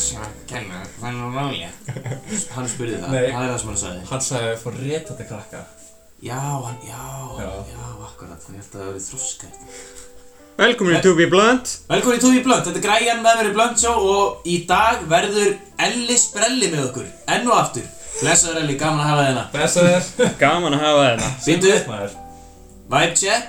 Hann 2.54 2.68
spurði 2.70 2.96
það, 3.00 3.10
Nei. 3.12 3.30
það 3.30 3.44
er 3.44 3.50
það 3.50 3.60
sem 3.62 3.70
hann 3.70 3.80
sagði. 3.82 4.00
Hann 4.10 4.22
sagði 4.26 4.50
fór 4.62 4.74
réttandi 4.80 5.24
krakka. 5.28 5.60
Já, 6.20 6.36
hann, 6.36 6.76
já, 6.84 7.04
Já. 7.40 7.48
já, 7.72 7.84
akkurat, 8.04 8.40
hann 8.46 8.56
held 8.58 8.66
að 8.66 8.72
það 8.76 8.86
verið 8.90 9.04
þroska 9.08 9.46
Velkomin 10.60 10.96
í 10.98 11.00
To 11.06 11.12
Be 11.16 11.24
Blunt. 11.32 11.66
Velkomin 11.88 12.18
í 12.18 12.20
Tóbi 12.20 12.42
Blönd, 12.44 12.64
þetta 12.66 12.76
er 12.76 12.84
græjan 12.84 13.22
með 13.24 13.34
mér 13.38 13.48
í 13.48 13.54
Blönd 13.54 13.76
Show 13.80 13.96
og 14.12 14.44
í 14.44 14.58
dag 14.68 15.00
verður 15.08 15.54
Ellis 15.80 16.26
Brelli 16.34 16.68
með 16.74 16.82
okkur, 16.90 17.06
enn 17.32 17.48
og 17.48 17.56
aftur. 17.56 17.86
Blessaður 18.20 18.60
Elli, 18.66 18.74
gaman 18.76 19.00
að 19.00 19.08
hafa 19.08 19.24
þérna 19.24 19.44
Besta 19.54 19.80
þér 19.86 20.02
Gaman 20.42 20.74
að 20.76 20.82
hafa 20.84 21.00
þetta 21.06 21.28
Býtu, 21.46 21.72
maður 21.88 22.12
vibe 22.90 23.14
check. 23.16 23.46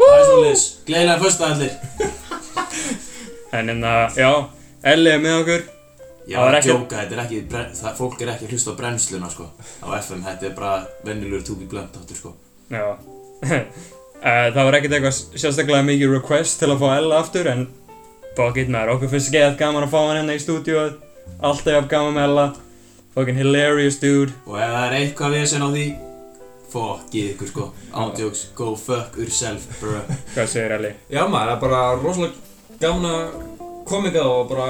Það 0.00 0.14
er 0.16 0.24
svolítið, 0.26 0.60
gleðilega 0.88 1.22
fyrsta 1.22 1.44
allir 1.52 1.72
En 3.52 3.68
hérna, 3.68 3.92
já, 4.16 4.30
Elli 4.92 5.10
er 5.10 5.18
með 5.20 5.38
okkur. 5.42 5.62
Já, 6.30 6.36
Það 6.38 6.46
að 6.50 6.56
ekki- 6.60 6.70
djóka, 6.70 6.96
þetta 7.00 7.16
er 7.16 7.22
ekki, 7.24 7.38
bren- 7.50 7.72
það, 7.74 7.94
fólk 7.98 8.20
er 8.22 8.28
ekki 8.34 8.44
að 8.46 8.50
hlusta 8.54 8.70
á 8.70 8.78
brennsluna 8.78 9.30
sko 9.32 9.46
Á 9.82 9.88
FM, 9.98 10.20
þetta 10.26 10.46
er 10.46 10.52
bara 10.54 10.86
venjulegur 11.04 11.42
Tóbi 11.48 11.66
Blönd 11.68 11.96
áttur 11.96 12.16
sko. 12.16 12.34
Já. 12.70 12.84
Eh, 14.20 14.50
Það 14.52 14.66
var 14.68 14.74
ekkert 14.76 14.92
eitthvað 14.98 15.14
sérstaklega 15.40 15.84
mikið 15.86 16.10
request 16.12 16.58
til 16.60 16.68
að 16.68 16.82
fá 16.82 16.90
Ella 16.98 17.20
aftur 17.22 17.46
En 17.48 17.62
fuck 18.36 18.58
it 18.60 18.68
maður, 18.68 18.90
okkur 18.98 19.08
finnst 19.14 19.30
gett 19.32 19.56
gaman 19.56 19.86
að 19.86 19.94
fá 19.94 19.96
hann 20.02 20.18
hérna 20.18 20.34
í 20.36 20.42
stúdíu 20.42 20.82
Alltaf 21.40 21.88
gaman 21.88 22.12
með 22.18 22.26
Ella. 22.28 22.44
Fucking 23.14 23.38
hilarious 23.40 23.96
dude. 24.02 24.34
Og 24.44 24.58
ef 24.60 24.68
það 24.74 24.84
er 24.90 24.96
eitthvað 24.98 25.32
við 25.38 25.46
sem 25.54 25.64
á 25.64 25.68
því 25.72 25.86
Fokkið 26.70 27.30
ykkur 27.32 27.48
sko, 27.50 27.64
ándjóks, 27.96 28.42
go 28.54 28.74
fuck 28.76 29.16
yourself 29.18 29.64
bro 29.80 30.02
Hvað 30.36 30.46
segir 30.52 30.76
Elli? 30.76 30.92
Já 31.10 31.24
maður, 31.24 31.48
það 31.48 31.56
er 31.56 31.64
bara 31.64 31.80
rosalega 32.04 32.34
gaman 32.80 33.06
að 33.10 33.22
koma 33.88 34.10
ykkur 34.10 34.26
og 34.30 34.48
bara 34.50 34.68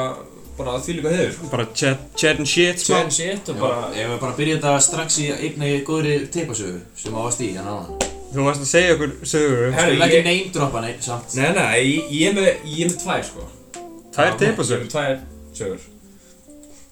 bara 0.61 0.77
því 0.85 0.95
líka 0.99 1.11
hefur 1.15 1.33
sko. 1.37 1.49
Bara 1.55 1.67
chat, 1.75 2.01
chat 2.21 2.39
and 2.43 2.49
shit 2.49 2.77
smá. 2.83 2.99
Tjern 3.01 3.11
shit 3.17 3.49
og 3.49 3.57
Já, 3.57 3.61
bara 3.63 3.85
ef 3.97 4.09
við 4.11 4.19
bara 4.21 4.37
byrja 4.37 4.57
þetta 4.59 4.73
strax 4.85 5.19
í 5.23 5.29
einni 5.33 5.71
góðri 5.89 6.17
teipasögu 6.35 6.81
sem 7.01 7.17
á 7.17 7.21
að 7.23 7.35
stíða 7.39 7.65
náðan 7.65 8.09
Þú 8.31 8.45
varst 8.47 8.63
að 8.63 8.69
segja 8.71 8.91
okkur 8.95 9.15
sögur. 9.27 9.73
Herri, 9.75 9.95
Við 9.97 10.05
ekki 10.07 10.19
ég- 10.21 10.27
name 10.29 10.51
droppa 10.55 10.81
neitt 10.85 11.03
samt. 11.03 11.33
Nei, 11.35 11.49
nei, 11.57 11.79
ég, 11.83 12.11
ég 12.15 12.29
er 12.29 12.35
með, 12.37 12.51
ég 12.63 12.85
er 12.85 12.91
með 12.93 12.99
tvær 13.03 13.25
sko. 13.27 13.47
Er 13.81 14.21
Ég 14.21 14.29
er 14.29 14.37
teipasögur 14.39 14.85
með 14.85 14.93
tvær 14.93 15.17
sögur. 15.59 15.81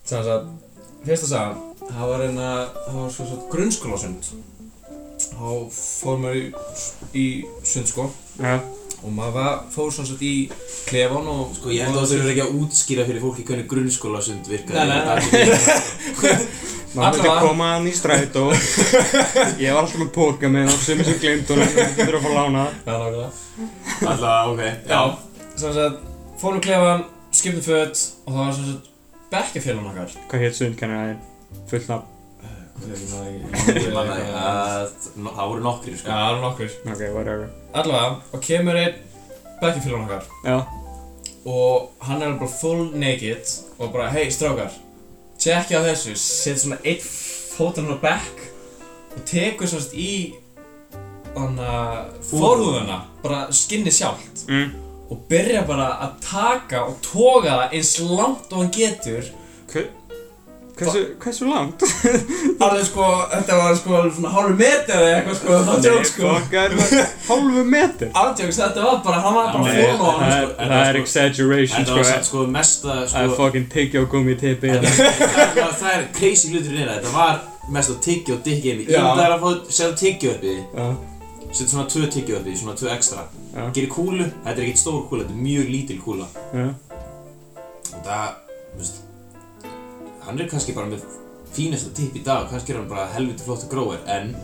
Þannig 0.08 0.32
að 0.34 0.48
Fyrsta 1.06 1.28
sagan 1.30 1.60
Það 1.88 2.08
var 2.10 2.24
einna 2.26 2.48
Það 2.88 2.96
var 2.98 3.12
svo 3.14 3.26
svo 3.28 3.38
grunnskólasund. 3.52 4.32
Þá 5.28 5.46
fór 5.76 6.18
maður 6.24 6.40
í, 6.40 6.50
í 7.14 7.26
sund 7.62 7.86
sko. 7.92 8.08
Já, 8.42 8.58
Og 9.06 9.12
maður 9.14 9.34
var, 9.36 9.58
fór 9.70 9.92
svo 9.94 10.04
svo 10.08 10.16
í 10.26 10.48
klefan 10.88 11.28
og 11.30 11.52
Sko 11.54 11.70
ég 11.70 11.84
held 11.86 11.94
að 12.00 12.02
þú 12.02 12.08
þurfur 12.16 12.32
ekki 12.32 12.42
að 12.44 12.56
útskýra 12.58 13.04
fyrir 13.06 13.22
fólki 13.22 13.44
hvernig 13.46 13.68
grunnskólasund 13.70 14.48
virkar. 14.50 14.74
Nei, 14.74 14.86
nei, 14.88 14.98
Þetta 16.18 16.32
ekki- 16.32 16.48
maður 16.96 17.14
myndi 17.14 17.28
Allavega. 17.28 17.40
koma 17.44 17.68
hann 17.74 17.86
í 17.86 17.92
strætó. 17.94 18.42
Ég 19.60 19.72
var 19.76 19.82
alltaf 19.84 20.00
með 20.02 20.10
póka 20.16 20.48
með 20.50 20.66
hann 20.70 20.82
sem 20.82 21.04
sem 21.04 21.18
glimt 21.22 21.50
og 21.54 21.62
hann 21.62 21.94
getur 21.98 22.18
að 22.18 22.26
fá 22.26 22.30
lána. 22.38 22.64
Já, 22.86 22.92
nákvæmlega. 22.96 23.30
Allavega, 24.02 24.42
ok 24.50 24.62
Já, 24.88 25.00
sem 25.62 25.74
sagt, 25.78 26.04
fórum 26.42 26.60
klefan, 26.64 27.04
skiptum 27.30 27.62
föt 27.68 28.04
og 28.26 28.32
það 28.34 28.40
var 28.42 28.52
sem 28.58 28.68
sagt 28.72 28.94
bekkjafélagun 29.32 29.90
okkar. 29.92 30.14
Hvað 30.32 30.46
hétt 30.46 30.58
sundkennarinn? 30.58 31.20
Fullt 31.70 31.88
nafn 31.92 32.14
Ég 32.86 33.92
manna 33.94 34.16
að 34.38 34.88
það 35.16 35.44
voru 35.44 35.64
nokkri 35.64 35.94
Já, 35.94 36.00
sko 36.00 36.10
það 36.14 36.30
eru 36.30 36.42
nokkur 36.46 36.74
Ok, 36.94 37.04
whatever. 37.14 37.46
Allavega, 37.74 38.18
og 38.32 38.44
kemur 38.44 38.78
einn 38.78 39.00
bekkjafélagun 39.58 40.04
okkar. 40.06 40.28
Já, 40.46 40.58
og 41.48 41.90
hann 42.04 42.22
er 42.22 42.36
bara 42.38 42.50
full 42.60 42.90
naked 42.98 43.54
og 43.78 43.92
bara, 43.92 44.10
hei 44.12 44.28
strákar 44.32 44.74
tjekkja 45.38 45.80
á 45.80 45.86
þessu, 45.86 46.14
setur 46.18 46.60
svona 46.64 46.80
einn 46.82 47.02
fótan 47.54 47.90
á 47.94 47.96
bekk 48.02 48.44
og 49.16 49.24
tekur 49.28 49.70
svona 49.70 49.94
í 49.94 50.12
hann 51.36 51.58
að 51.62 52.18
forhúðuna 52.28 52.98
bara 53.22 53.46
skinni 53.54 53.92
sjálft 53.94 54.44
mm. 54.50 54.72
og 55.12 55.22
byrja 55.30 55.62
bara 55.68 55.92
að 56.06 56.16
taka 56.26 56.84
og 56.88 56.98
toga 57.04 57.60
það 57.62 57.76
eins 57.78 57.94
langt 58.02 58.52
og 58.52 58.64
hann 58.64 58.74
getur 58.74 59.30
Hver, 59.68 59.90
hversu, 60.78 61.02
hversu 61.22 61.48
langt? 61.48 61.82
alveg 62.64 62.84
sko, 62.88 63.08
þetta 63.32 63.58
var 63.58 63.76
sko 63.80 64.00
svona 64.16 64.32
hálfur 64.34 64.56
meter 64.60 65.02
eða 65.02 65.10
eitthvað 65.18 65.36
sko, 65.40 65.58
það 65.68 65.82
tjók 65.86 66.08
sko 66.10 66.32
er 66.62 66.76
það 66.78 66.96
hálfu 67.28 67.64
meter? 67.74 68.10
Átjóks, 68.22 68.60
þetta 68.62 68.86
var 68.86 69.02
bara, 69.04 69.20
hann 69.26 69.36
var 69.38 69.50
bara 69.52 69.64
Nei, 69.66 69.76
full 69.82 70.06
on 70.06 70.22
Það 70.22 70.32
sko. 70.32 70.38
er, 70.38 70.48
það 70.58 70.72
það 70.72 70.88
er 70.88 70.98
sko- 70.98 71.02
exaggeration 71.04 71.86
sko 71.88 71.98
var 71.98 72.08
samt 72.12 72.30
sko 72.30 72.46
mesta 72.58 72.96
Það 72.98 73.04
er 73.04 73.28
sko 73.32 73.38
fucking 73.42 73.68
tyggja 73.74 74.02
og 74.04 74.10
gummi 74.14 74.38
tippi 74.40 74.72
Það 74.72 75.76
það 75.82 75.92
er 75.94 76.08
crazy 76.18 76.52
hlutur 76.54 76.78
í 76.78 76.86
þetta 76.88 77.14
var 77.18 77.40
mest 77.68 77.92
að 77.92 77.98
tyggja 78.08 78.34
og 78.38 78.44
Já. 78.88 78.98
Ég 78.98 79.08
það 79.18 79.24
er 79.26 79.34
að 79.34 79.42
fá 79.44 79.72
setja 79.78 79.96
tyggja 80.04 80.34
upp 80.36 80.44
í 80.48 80.54
því 80.54 80.88
Setja 81.48 81.70
svona 81.72 81.88
tvö 81.88 82.06
tyggja 82.12 82.38
upp 82.38 82.46
í 82.46 82.52
því, 82.52 82.60
svona 82.62 82.76
tvö 82.76 82.90
ekstra 82.94 83.26
Já. 83.54 83.66
Gerir 83.76 83.90
kúlu, 83.92 84.26
þetta 84.44 84.56
er 84.60 84.64
ekkert 84.66 84.80
stór 84.82 85.02
kúla, 85.08 85.24
þetta 85.24 85.36
er 85.36 85.44
mjög 85.48 85.70
lítil 85.72 85.98
kúla 86.04 86.26
Og 87.88 88.00
það, 88.04 88.34
Hann 90.28 90.40
er 90.42 90.48
kannski 90.50 90.74
bara 90.76 90.90
með 90.90 91.00
fínasta 91.56 91.88
tipp 91.96 92.16
í 92.18 92.20
dag 92.24 92.48
Kannski 92.50 92.74
er 92.74 92.78
hann 92.82 92.90
bara 92.90 93.06
helviti 93.14 93.44
flottu 93.46 93.66
gróir 93.70 94.02
En 94.12 94.34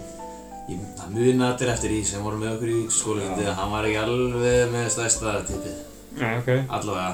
ég, 0.71 0.79
það 0.97 1.11
muna 1.13 1.51
allir 1.53 1.73
eftir 1.75 1.93
því 1.93 1.99
sem 2.09 2.23
voru 2.25 2.39
með 2.41 2.55
okkur 2.55 2.71
í 2.73 2.79
skólafundi 2.95 3.45
að 3.51 3.59
Hann 3.59 3.75
var 3.75 3.89
ekki 3.89 3.99
alveg 4.01 4.73
með 4.73 4.87
stærsta 4.95 5.35
tippið 5.51 5.75
já, 6.23 6.31
ok. 6.39 6.49
Allavega, 6.79 7.13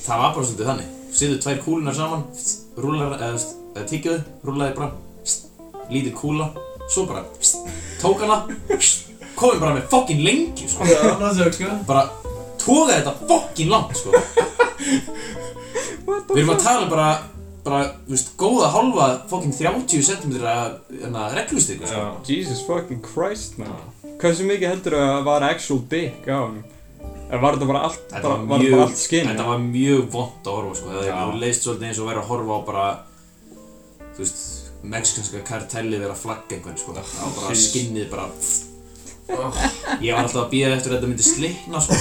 það 0.00 0.22
var 0.24 0.32
bara 0.34 0.46
svolítið 0.48 0.68
þannig. 0.70 0.88
Sýðu 1.14 1.36
tvær 1.44 1.58
kúlunar 1.62 1.94
saman 1.94 2.24
Rúlar, 2.82 3.14
eða, 3.22 3.84
tyggjaðu, 3.92 4.20
rúlaði 4.48 4.72
bara 4.80 4.90
Lítil 5.92 6.14
kúla 6.18 6.46
Svo 6.90 7.04
bara, 7.06 7.22
tók 8.02 8.18
hana 8.24 8.40
Komið 9.34 9.60
bara 9.60 9.74
með 9.76 9.86
fokkin 9.90 10.20
lengi, 10.24 10.68
sko. 10.70 10.84
Já, 10.86 11.00
átjóks 11.14 11.56
sko. 11.58 11.70
Bara, 11.88 12.04
tókaði 12.62 12.98
þetta 13.00 13.14
fokkin 13.30 13.70
langt, 13.72 13.96
sko. 13.98 14.10
Við 16.34 16.40
erum 16.42 16.52
að 16.54 16.62
tala 16.62 16.86
bara 16.90 17.08
bara, 17.64 17.84
þú 18.04 18.10
veist, 18.14 18.28
góða 18.40 18.66
hálfa 18.74 19.06
fokkin 19.30 19.54
30 19.56 20.02
cm 20.04 20.32
reglustykku, 21.38 21.84
sko. 21.88 22.00
Jesus 22.28 22.60
fucking 22.66 23.00
Christ 23.04 23.52
man 23.60 23.72
Hversu 24.20 24.42
mikið 24.46 24.68
heldur 24.70 24.94
að 25.00 25.24
var 25.26 25.40
actual 25.48 25.80
dick 25.90 26.22
á 26.28 26.30
hann? 26.44 26.58
Eða 27.24 27.40
var 27.42 27.52
þetta 27.56 27.68
bara 27.70 27.82
allt, 27.88 28.02
Þetta 28.12 28.28
bara, 28.28 28.36
var 28.52 28.58
mjög, 28.62 28.72
bara 28.76 28.84
allt 28.86 29.00
skinn? 29.00 29.28
þetta 29.30 29.46
var 29.48 29.58
mjög 29.64 30.02
vond 30.12 30.42
að 30.44 30.52
horfa, 30.58 30.74
sko. 30.78 30.86
Það 30.94 31.04
hefur 31.08 31.40
leist 31.40 31.62
svolítið 31.66 31.86
eins 31.88 32.00
og 32.00 32.06
verið 32.10 32.22
að 32.22 32.30
horfa 32.30 32.52
á 32.54 32.60
bara, 32.68 32.86
þú 34.14 34.20
veist, 34.22 34.38
mexikanska 34.94 35.38
kartelli 35.48 35.96
verið 35.98 36.14
að 36.14 36.20
flagga 36.20 36.52
einhvern, 36.58 36.78
sko. 36.78 36.90
Það 37.00 37.06
var 37.24 37.32
bara 37.40 37.54
skinnið 37.64 38.06
bara, 38.12 38.26
ég 40.04 40.10
var 40.14 40.22
alltaf 40.22 40.42
að 40.44 40.52
býða 40.52 40.74
eftir 40.76 40.90
að 40.92 40.96
þetta 41.00 41.10
myndi 41.10 41.26
slitna, 41.32 41.78
sko. 41.84 41.94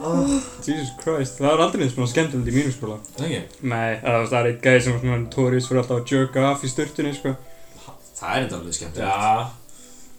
Jesus 0.00 0.90
Christ, 1.02 1.38
það 1.40 1.46
var 1.50 1.62
aldrei 1.66 1.82
neitt 1.84 1.92
svona 1.94 2.08
skemmtilegt 2.10 2.48
í 2.48 2.54
mínu 2.56 2.72
skóla 2.72 2.96
það 3.16 3.26
ekki 3.26 3.68
Nei, 3.68 3.96
það 4.00 4.18
var- 4.30 4.38
er 4.40 4.50
eitt 4.50 4.62
gæði 4.64 4.82
sem 4.84 4.92
var 4.94 5.00
svona 5.04 5.18
notorious 5.24 5.68
fyrir 5.68 5.80
alltaf 5.82 5.98
að 6.00 6.12
jerka 6.14 6.44
off 6.50 6.64
í 6.64 6.70
sturtunni 6.72 7.14
sko 7.16 7.34
Það 8.20 8.36
er 8.36 8.42
enda 8.44 8.56
alveg 8.60 8.74
skemmtilegt. 8.76 9.08
Já, 9.08 9.46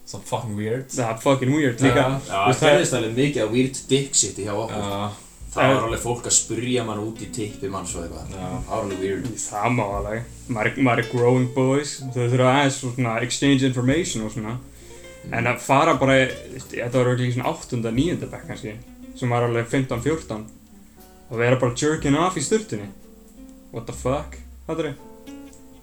some 0.05 0.23
fucking 0.25 0.55
weird 0.57 0.87
Það 0.89 1.09
er 1.11 1.19
fucking 1.25 1.51
weird 1.55 1.81
líka 1.85 2.05
Já. 2.27 2.39
Það 2.51 2.63
gerðist 2.65 2.95
alveg 2.97 3.17
mikið 3.19 3.43
að 3.45 3.51
weird 3.55 3.81
dick 3.91 4.15
shit 4.17 4.37
hjá 4.41 4.53
okkur. 4.53 4.85
Já, 4.85 5.11
Það 5.51 5.73
var 5.75 5.83
alveg 5.89 5.99
fólk 6.05 6.25
að 6.29 6.35
spurja 6.37 6.83
mann 6.87 6.99
út 7.03 7.21
í 7.21 7.27
tippi 7.35 7.67
mann 7.69 7.85
svo 7.85 8.01
eitthvað. 8.05 8.29
já 8.31 8.37
Það 8.39 8.69
var 8.71 8.83
alveg 8.85 8.99
weird. 9.03 9.25
Það 9.37 9.75
má 9.77 9.83
alveg 9.99 10.23
Maður 10.49 10.99
er- 11.03 11.11
growing 11.11 11.49
boys 11.55 11.97
Þau 12.13 12.29
þurfa 12.31 12.53
aðeins 12.55 12.77
svona 12.81 13.21
exchange 13.21 13.63
information 13.67 14.25
og 14.25 14.31
svona 14.31 14.57
En 15.31 15.45
að 15.45 15.59
fara 15.61 15.93
bara, 16.01 16.13
þetta 16.57 16.91
var 16.97 17.11
auðvitað 17.11 17.27
í 17.29 17.33
svona 17.35 17.49
8. 17.53 17.91
9. 17.93 18.29
bekk 18.31 18.47
kannski 18.47 18.73
sem 19.19 19.29
var 19.31 19.45
alveg 19.47 19.69
15-14 19.71 20.43
og 21.31 21.37
vera 21.39 21.59
bara 21.61 21.77
jerking 21.77 22.17
off 22.19 22.35
í 22.39 22.43
sturtunni. 22.43 22.89
What 23.71 23.87
the 23.87 23.95
fuck, 23.95 24.35
þetta 24.67 24.89
er 24.91 24.99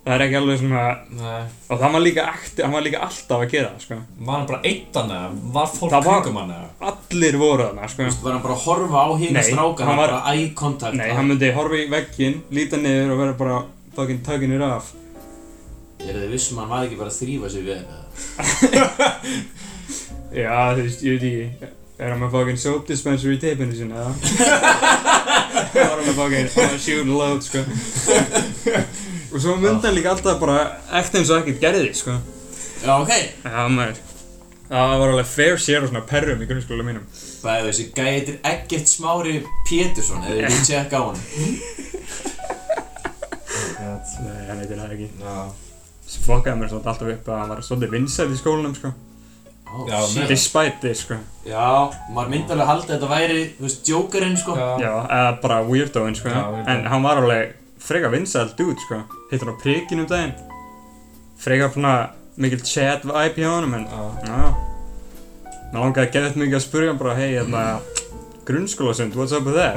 Það 0.09 0.15
er 0.15 0.23
ekki 0.25 0.37
alveg 0.39 0.61
svona, 0.63 0.83
Nei, 1.19 1.41
og 1.69 1.81
það 1.83 1.91
var 1.93 2.01
líka, 2.01 2.23
hann 2.63 2.73
var 2.73 2.85
líka 2.87 3.01
alltaf 3.05 3.43
að 3.45 3.51
gera 3.53 3.73
það, 3.75 3.83
sko. 3.85 3.97
Var 4.25 4.39
hann 4.39 4.47
bara 4.49 4.61
einn 4.71 5.01
eða 5.03 5.19
var 5.57 5.67
fólk 5.69 5.93
Það 5.93 6.07
kringum 6.07 6.39
hann 6.41 6.53
eða? 6.55 6.69
Allir 6.91 7.37
voru 7.43 7.67
þarna, 7.67 7.89
sko. 7.93 8.07
Var 8.23 8.33
hann 8.33 8.45
bara 8.47 8.55
að 8.57 8.63
horfa 8.65 9.03
á 9.05 9.09
hina 9.21 9.37
Nei, 9.37 9.43
strákana, 9.51 9.89
hann 9.91 10.01
var- 10.01 10.15
bara 10.15 10.33
eye 10.33 10.47
contact. 10.57 10.97
Nei, 10.97 11.11
hann 11.13 11.29
myndi 11.29 11.51
horfa 11.59 11.77
í 11.83 11.91
vegginn, 11.93 12.39
líta 12.57 12.81
niður 12.81 13.13
og 13.13 13.21
vera 13.25 13.35
bara 13.43 13.59
fucking 13.99 14.55
it 14.57 14.63
off. 14.63 14.95
Er 16.01 16.15
þið 16.15 16.31
vissum 16.33 16.57
að 16.57 16.63
hann 16.63 16.71
var 16.71 16.87
ekki 16.87 17.01
bara 17.03 17.11
að 17.11 17.19
þrýfa 17.21 17.51
sig 17.51 17.63
við 17.69 17.77
eða? 17.85 18.01
Já, 20.41 20.57
þú 20.77 20.83
veist, 20.87 21.03
ég 21.05 21.19
veit 21.19 21.29
ekki 21.29 21.75
Er 21.99 22.13
hann 22.13 22.21
með 22.23 22.35
fucking 22.37 22.59
soap 22.63 22.85
dispenser 22.87 23.33
í 23.35 23.39
teipinu 23.43 23.75
sinni, 23.75 23.97
eða? 23.99 24.13
Það 25.73 25.79
var 25.83 25.97
hann 25.97 26.05
með 26.07 26.19
fucking 26.21 26.51
oh, 26.63 26.77
shoot 26.79 27.01
and 27.03 27.15
load, 27.17 27.43
sko 27.43 27.65
Og 29.29 29.41
svo 29.43 29.57
myndi 29.59 29.89
hann 29.89 29.97
líka 29.97 30.13
alltaf 30.13 30.39
bara 30.39 30.61
ekta 31.01 31.19
eins 31.19 31.33
og 31.35 31.41
ekkert 31.43 31.59
gerði, 31.65 31.91
sko 31.99 32.15
Já, 32.85 32.93
ok. 33.01 33.11
Já, 33.43 33.65
maður 33.75 33.99
Það 34.69 34.95
var 35.01 35.15
alveg 35.15 35.29
fair 35.33 35.59
share 35.65 35.81
og 35.81 35.89
svona 35.89 36.05
perrum 36.05 36.43
í 36.45 36.47
grunnskóla 36.47 36.85
mínum. 36.85 37.05
Bæði 37.41 37.71
þessi 37.71 37.85
gæði 37.97 38.11
heitir 38.19 38.35
Eggert 38.51 38.91
Smári 38.91 39.39
Pétursson 39.65 40.27
eða 40.29 40.51
við 40.53 40.67
tjekka 40.69 41.01
á 41.01 41.03
hann 41.09 41.21
Nei, 43.89 44.43
hann 44.51 44.61
heitir 44.61 44.77
það 44.77 44.93
ekki. 44.93 45.09
Já. 45.25 45.37
Sem 46.05 46.25
fokkaði 46.27 46.61
mér 46.61 46.71
svona 46.75 46.93
alltaf 46.93 47.15
upp 47.15 47.31
að 47.33 47.41
hann 47.41 47.53
var 47.55 47.65
svolítið 47.65 47.95
vinsætt 47.97 48.35
í 48.35 48.41
skólanum, 48.43 48.77
sko. 48.77 48.93
Ó, 49.69 49.85
Já, 49.89 49.99
shit. 50.07 50.29
Despite 50.29 50.81
this, 50.81 51.03
sko. 51.05 51.19
Já, 51.47 51.91
maður 52.15 52.31
myndi 52.33 52.55
alveg 52.55 52.69
halda 52.71 52.87
að 52.87 52.93
þetta 52.95 53.11
væri, 53.11 53.41
þú 53.59 53.67
veist, 53.67 53.89
Jokerinn 53.89 54.37
sko 54.41 54.57
Já, 54.57 54.93
eða 55.05 55.33
bara 55.43 55.59
weirdoinn, 55.69 56.17
sko. 56.17 56.33
Já, 56.33 56.45
weirdo. 56.53 56.71
En 56.73 56.87
hann 56.93 57.05
var 57.05 57.21
alveg 57.23 57.53
freka 57.89 58.11
vinsætt 58.13 58.57
dude, 58.59 58.79
sko. 58.87 59.03
Hittur 59.33 59.53
á 59.53 59.55
prikinn 59.61 60.05
um 60.05 60.09
daginn. 60.09 60.33
Freka 61.39 61.69
svona 61.75 61.95
mikil 62.41 62.65
chat 62.65 63.05
vibe 63.07 63.43
hjá 63.43 63.51
honum, 63.53 63.77
en 63.79 63.87
Já. 63.87 64.03
Já 64.25 64.41
Mér 65.69 65.83
langaði 65.85 66.07
að 66.07 66.15
geða 66.17 66.31
mikið 66.41 66.57
að 66.57 66.65
spurja 66.65 66.93
hann 66.93 67.01
bara 67.03 67.17
Hei, 67.19 67.29
hérna 67.37 67.65
Grunnskólasund, 68.49 69.17
what's 69.19 69.37
up 69.37 69.45
with 69.45 69.59
that? 69.61 69.77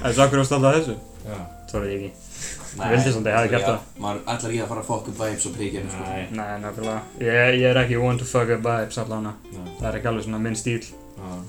Það 0.00 0.08
er 0.08 0.16
svo 0.16 0.26
akkur 0.26 0.42
að 0.42 0.66
þessu 0.74 0.96
Já. 1.22 1.38
Það 1.70 1.76
var 1.78 1.86
ég 1.86 2.00
ekki 2.00 2.29
Ég 2.70 2.92
vildi 2.94 3.12
samt 3.12 3.26
að 3.26 3.32
ég 3.32 3.36
hefði 3.40 3.50
gert 3.50 3.66
það. 3.66 3.78
Maður 3.98 4.18
ætlar 4.30 4.52
ekki 4.52 4.62
að 4.62 4.68
fara 4.70 4.82
að 4.84 4.88
fokka 4.90 5.10
upp 5.10 5.20
vibes 5.24 5.46
og 5.48 5.54
príkinu 5.56 5.90
sko 5.90 6.04
Nei. 6.06 6.20
Nei, 6.38 6.50
náttúrulega 6.62 7.00
Ég, 7.26 7.56
ég 7.58 7.66
er 7.70 7.80
ekki 7.82 7.98
one 7.98 8.20
to 8.20 8.28
fuck 8.28 8.52
up 8.54 8.62
vibes 8.66 8.98
allan 9.02 9.26
Nei. 9.26 9.64
Það 9.80 9.88
er 9.90 9.98
ekki 9.98 10.10
alveg 10.12 10.26
svona 10.28 10.42
minn 10.44 10.58
stíl. 10.60 10.84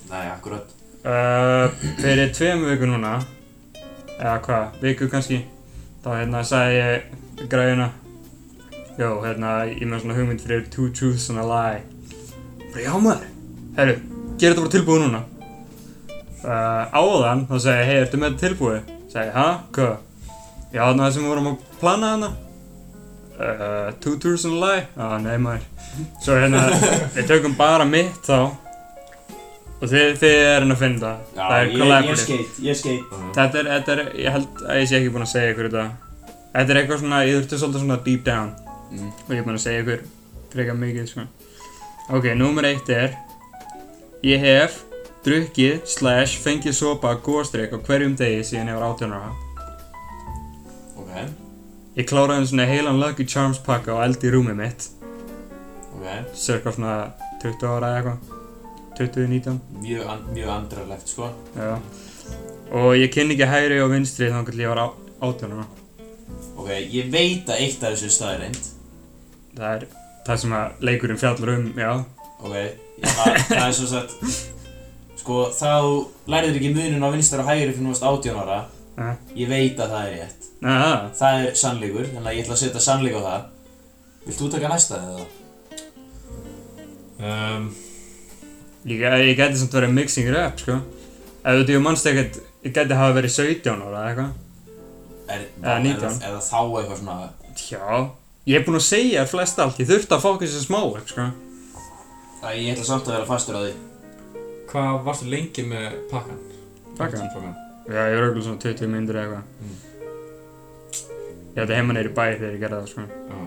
Nei, 0.09 0.23
akkurat 0.31 0.73
uh, 1.05 1.67
Fyrir 2.01 2.33
tveim 2.35 2.65
viku 2.65 2.89
núna 2.89 3.13
Eða 4.17 4.35
hvað, 4.47 4.79
viku 4.81 5.09
kannski 5.13 5.43
Þá 6.01 6.09
hérna 6.17 6.41
sagði 6.47 6.79
ég 6.81 7.47
græðina 7.53 7.91
Jó, 8.99 9.11
hérna, 9.23 9.51
ég 9.69 9.85
með 9.87 10.03
svona 10.03 10.17
hugmynd 10.17 10.41
fyrir 10.43 10.65
two 10.73 10.89
truths 10.89 11.29
and 11.31 11.39
a 11.41 11.45
lie 11.47 11.81
Bara 12.71 12.83
já 12.87 12.93
maður 12.97 13.27
Herru, 13.77 13.95
gera 14.41 14.55
þetta 14.55 14.63
bara 14.65 14.73
tilbúið 14.75 15.03
núna 15.05 15.21
uh, 16.43 16.97
Áðan, 16.97 17.45
þá 17.47 17.55
segi 17.63 17.77
ég, 17.77 17.89
hei, 17.91 17.99
ertu 18.03 18.19
með 18.19 18.33
þetta 18.33 18.47
tilbúið? 18.49 18.95
Segi, 19.13 19.31
ha, 19.37 19.45
hvað? 19.75 19.99
Já, 20.71 20.85
þarna 20.85 21.03
það 21.03 21.13
sem 21.13 21.23
við 21.23 21.31
vorum 21.31 21.49
að 21.51 21.63
plana 21.81 22.09
þarna 22.13 22.29
uh, 23.41 23.91
Two 24.03 24.17
truths 24.23 24.45
and 24.47 24.55
a 24.55 24.61
lie? 24.61 24.83
Já, 24.95 25.17
nei 25.19 25.37
maður. 25.41 25.65
Svo 26.23 26.37
hérna, 26.39 26.61
við 27.15 27.27
tökum 27.31 27.57
bara 27.59 27.87
mitt 27.87 28.21
þá. 28.27 28.37
Og 29.81 29.89
þið, 29.89 30.13
þið 30.21 30.37
erum 30.45 30.71
að 30.75 30.83
finna 30.83 31.01
það. 31.01 31.25
Það 31.39 31.57
er 31.57 31.73
collaborative 31.73 32.21
skeit, 32.21 32.61
ég 32.61 32.77
skeit 32.77 33.15
Þetta 33.35 33.61
er, 33.63 33.69
þetta 33.75 33.95
er, 33.95 34.03
ég 34.21 34.37
held 34.37 34.63
að 34.67 34.79
ég 34.79 34.89
sé 34.91 34.99
ekki 34.99 35.13
búinn 35.15 35.25
að 35.25 35.33
segja 35.33 35.55
ykkur 35.55 35.69
þetta. 35.71 35.85
Þetta 36.53 36.73
er 36.73 36.81
eitthvað 36.81 37.03
svona, 37.03 37.21
ég 37.25 37.39
þurfti 37.39 37.61
svolítið 37.63 37.85
svona 37.85 37.99
deep 38.05 38.23
down. 38.27 38.53
Mm. 38.91 39.11
Og 39.25 39.33
ég 39.33 39.41
er 39.41 39.47
búinn 39.49 39.59
að 39.59 39.65
segja 39.65 39.83
ykkur 39.85 40.07
frekar 40.53 40.79
mikið, 40.85 41.11
sko. 41.11 41.27
Ok, 42.11 42.31
númer 42.37 42.67
eitt 42.71 42.89
er 42.91 43.13
Ég 44.21 44.41
hef 44.43 44.83
drukkið 45.25 45.79
slash 45.89 46.41
fengið 46.43 46.75
sopa 46.77 47.15
góðstrík 47.25 47.73
á 47.73 47.77
hverjum 47.81 48.13
degi 48.19 48.43
síðan 48.45 48.69
ég 48.69 48.77
var 48.77 48.91
18 48.91 49.15
ára 49.17 49.50
Ok, 51.11 51.31
Ég 51.99 52.07
kláraði 52.07 52.45
svona 52.47 52.65
heilan 52.69 52.99
Lucky 53.01 53.25
Charms 53.27 53.57
pakka 53.65 53.91
og 53.97 54.03
eldi 54.05 54.29
í 54.29 54.31
rúmið 54.31 54.55
mitt. 54.61 54.85
Ok. 55.97 56.05
Cirka 56.39 56.71
svona 56.71 56.93
20 57.41 57.67
ára 57.67 57.89
eða 57.97 57.97
eitthvað. 57.99 58.37
20-19 59.01 59.57
Mjög, 59.81 60.05
an, 60.13 60.21
mjög 60.35 60.49
andrarlegt 60.53 61.09
sko. 61.11 61.27
Já. 61.57 61.73
Og 62.71 62.93
ég 62.95 63.11
kynni 63.11 63.35
ekki 63.35 63.47
hægri 63.49 63.79
og 63.83 63.91
vinstri 63.91 64.29
þannig 64.31 64.53
að 64.53 64.61
ég 64.63 64.71
var 64.71 64.81
á- 64.87 64.95
18 65.27 65.55
ára. 65.57 65.65
Ok, 66.55 66.69
ég 66.95 67.11
veit 67.11 67.49
að 67.49 67.59
eitt 67.65 67.83
af 67.83 67.95
þessu 67.95 68.09
staði 68.13 68.39
reynd 68.43 68.61
Það 69.57 69.71
er 69.75 69.85
það 70.27 70.37
sem 70.43 70.53
að 70.55 70.83
leikurinn 70.87 71.19
fjallar 71.19 71.53
um, 71.57 71.65
já. 71.75 71.91
Ok, 72.39 72.55
já, 72.55 73.07
það, 73.09 73.39
það 73.51 73.65
er 73.67 73.75
svo 73.79 73.87
sagt 73.91 74.37
Sko, 75.21 75.39
þá 75.53 75.71
lærið 76.31 76.55
ekki 76.61 76.71
munin 76.75 77.03
á 77.03 77.09
vinstar 77.13 77.43
og 77.43 77.49
hægri 77.51 77.73
fyrir 77.75 77.83
núast 77.89 78.05
18 78.07 78.39
ára. 78.41 78.61
Nei. 78.97 79.11
Ég 79.43 79.49
veit 79.51 79.79
að 79.81 79.91
það 79.97 80.07
er 80.07 80.15
rétt 80.21 80.40
Aha. 80.61 81.09
Það 81.17 81.39
er 81.45 81.55
sannleikur, 81.57 82.05
þannig 82.11 82.29
að 82.29 82.35
ég 82.37 82.43
ætla 82.45 82.53
að 82.57 82.61
setja 82.61 82.81
sannleik 82.85 83.15
á 83.17 83.21
það 83.25 83.41
Vilt 84.27 84.37
þú 84.41 84.49
taka 84.53 84.69
næsta 84.69 84.99
eða? 85.01 85.23
Um, 87.21 87.65
Ég, 88.85 89.01
ég 89.01 89.35
geti 89.37 89.59
samt 89.61 89.75
verið 89.77 89.93
mixing 89.93 90.29
up, 90.33 90.57
sko 90.61 90.79
Ef 91.41 91.57
þú 91.59 91.65
tíu 91.69 91.81
mannst 91.81 92.07
ekkert, 92.09 92.39
ég 92.65 92.73
geti 92.75 92.97
hafa 92.97 93.15
verið 93.17 93.33
17 93.35 93.83
ára 93.87 93.89
eða 93.91 94.07
eitthvað 94.11 94.31
Er, 95.31 95.43
Eða 95.61 95.75
er, 95.75 95.83
19. 95.85 96.17
eða 96.29 96.41
þá 96.45 96.57
eitthvað 96.61 96.97
svona 97.01 97.17
Já 97.61 97.85
Ég 98.49 98.57
hef 98.57 98.65
búinn 98.65 98.79
að 98.81 98.87
segja 98.87 99.21
þér 99.25 99.31
flest 99.35 99.61
allt, 99.61 99.79
ég 99.81 99.89
þurfti 99.91 100.17
að 100.17 100.23
fókusa 100.25 100.61
smá 100.65 100.79
sko 101.09 101.27
Æ, 102.41 102.47
Ég 102.57 102.71
ætla 102.73 102.87
samt 102.89 103.05
að 103.09 103.15
vera 103.19 103.29
fastur 103.29 103.57
á 103.57 103.61
því 103.65 103.73
hvað 104.71 105.01
varstu 105.03 105.25
lengi 105.27 105.63
með 105.67 105.87
pakkan? 106.07 106.37
Pakkan? 106.95 107.25
Já, 107.91 108.05
ég 108.07 108.13
var 108.15 108.27
auðvitað 108.29 108.45
svona 108.45 108.61
20 108.63 108.87
myndir 108.93 109.17
eða 109.19 109.25
eitthvað 109.25 109.49
Mm. 109.61 109.79
Ég 111.51 111.61
ætti 111.65 111.75
heima 111.75 111.93
neyri 111.97 112.13
bæ 112.15 112.23
þegar 112.39 112.55
ég 112.55 112.61
gerði 112.63 112.79
það, 112.79 112.87
sko 112.93 113.01
Já. 113.01 113.39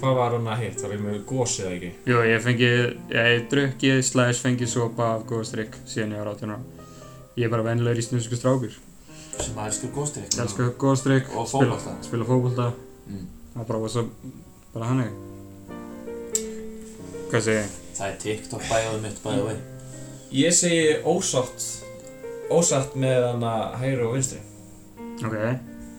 Hvað 0.00 0.14
var 0.18 0.34
hann 0.34 0.48
að 0.50 0.62
hitt? 0.64 0.82
Var 0.82 0.92
ég 0.96 1.02
með 1.04 1.18
gósið 1.30 1.64
eða 1.66 1.74
ekki? 1.76 1.90
Jú, 2.10 2.20
ég 2.26 2.42
fengi, 2.44 2.70
ég 3.14 3.44
drukkið 3.52 4.00
slash 4.10 4.42
fengi 4.44 4.66
sopa 4.68 5.10
af 5.14 5.26
góða 5.30 5.46
strikk 5.48 5.76
síðan 5.88 6.14
ég 6.16 6.22
var 6.24 6.32
18 6.34 6.54
ára 6.54 6.60
Ég 7.38 7.46
er 7.46 7.52
bara 7.54 7.66
vennilegur 7.70 8.02
í 8.02 8.06
snusku 8.08 8.38
strákur 8.38 8.74
Sem 9.40 9.56
að 9.56 9.70
elskur 9.70 10.08
elska 10.42 10.68
góða 10.82 11.00
strikk 11.00 11.30
Og 11.38 11.46
fótbolta. 11.52 11.94
Spila 12.06 12.26
fókbólta 12.28 12.70
Mm. 13.10 13.26
Það 13.54 13.62
er 13.62 13.66
bara 13.66 13.78
up, 14.00 14.10
bara 14.74 14.86
hannig 14.86 15.10
Hvað 17.30 17.40
segi 17.46 17.56
ég? 17.56 17.72
Það 17.96 18.06
er 18.06 18.18
TikTok 18.24 18.66
bæðið 18.68 19.00
mitt 19.04 19.18
bæðið 19.24 19.48
vei 19.48 19.56
Ég 20.40 20.54
segi 20.54 20.84
ósátt 21.10 21.66
Ósátt 22.54 22.94
með 22.94 23.26
hann 23.26 23.46
að 23.50 23.64
hægri 23.82 24.06
og 24.06 24.14
vinstri 24.14 24.38
Ok, 25.26 25.34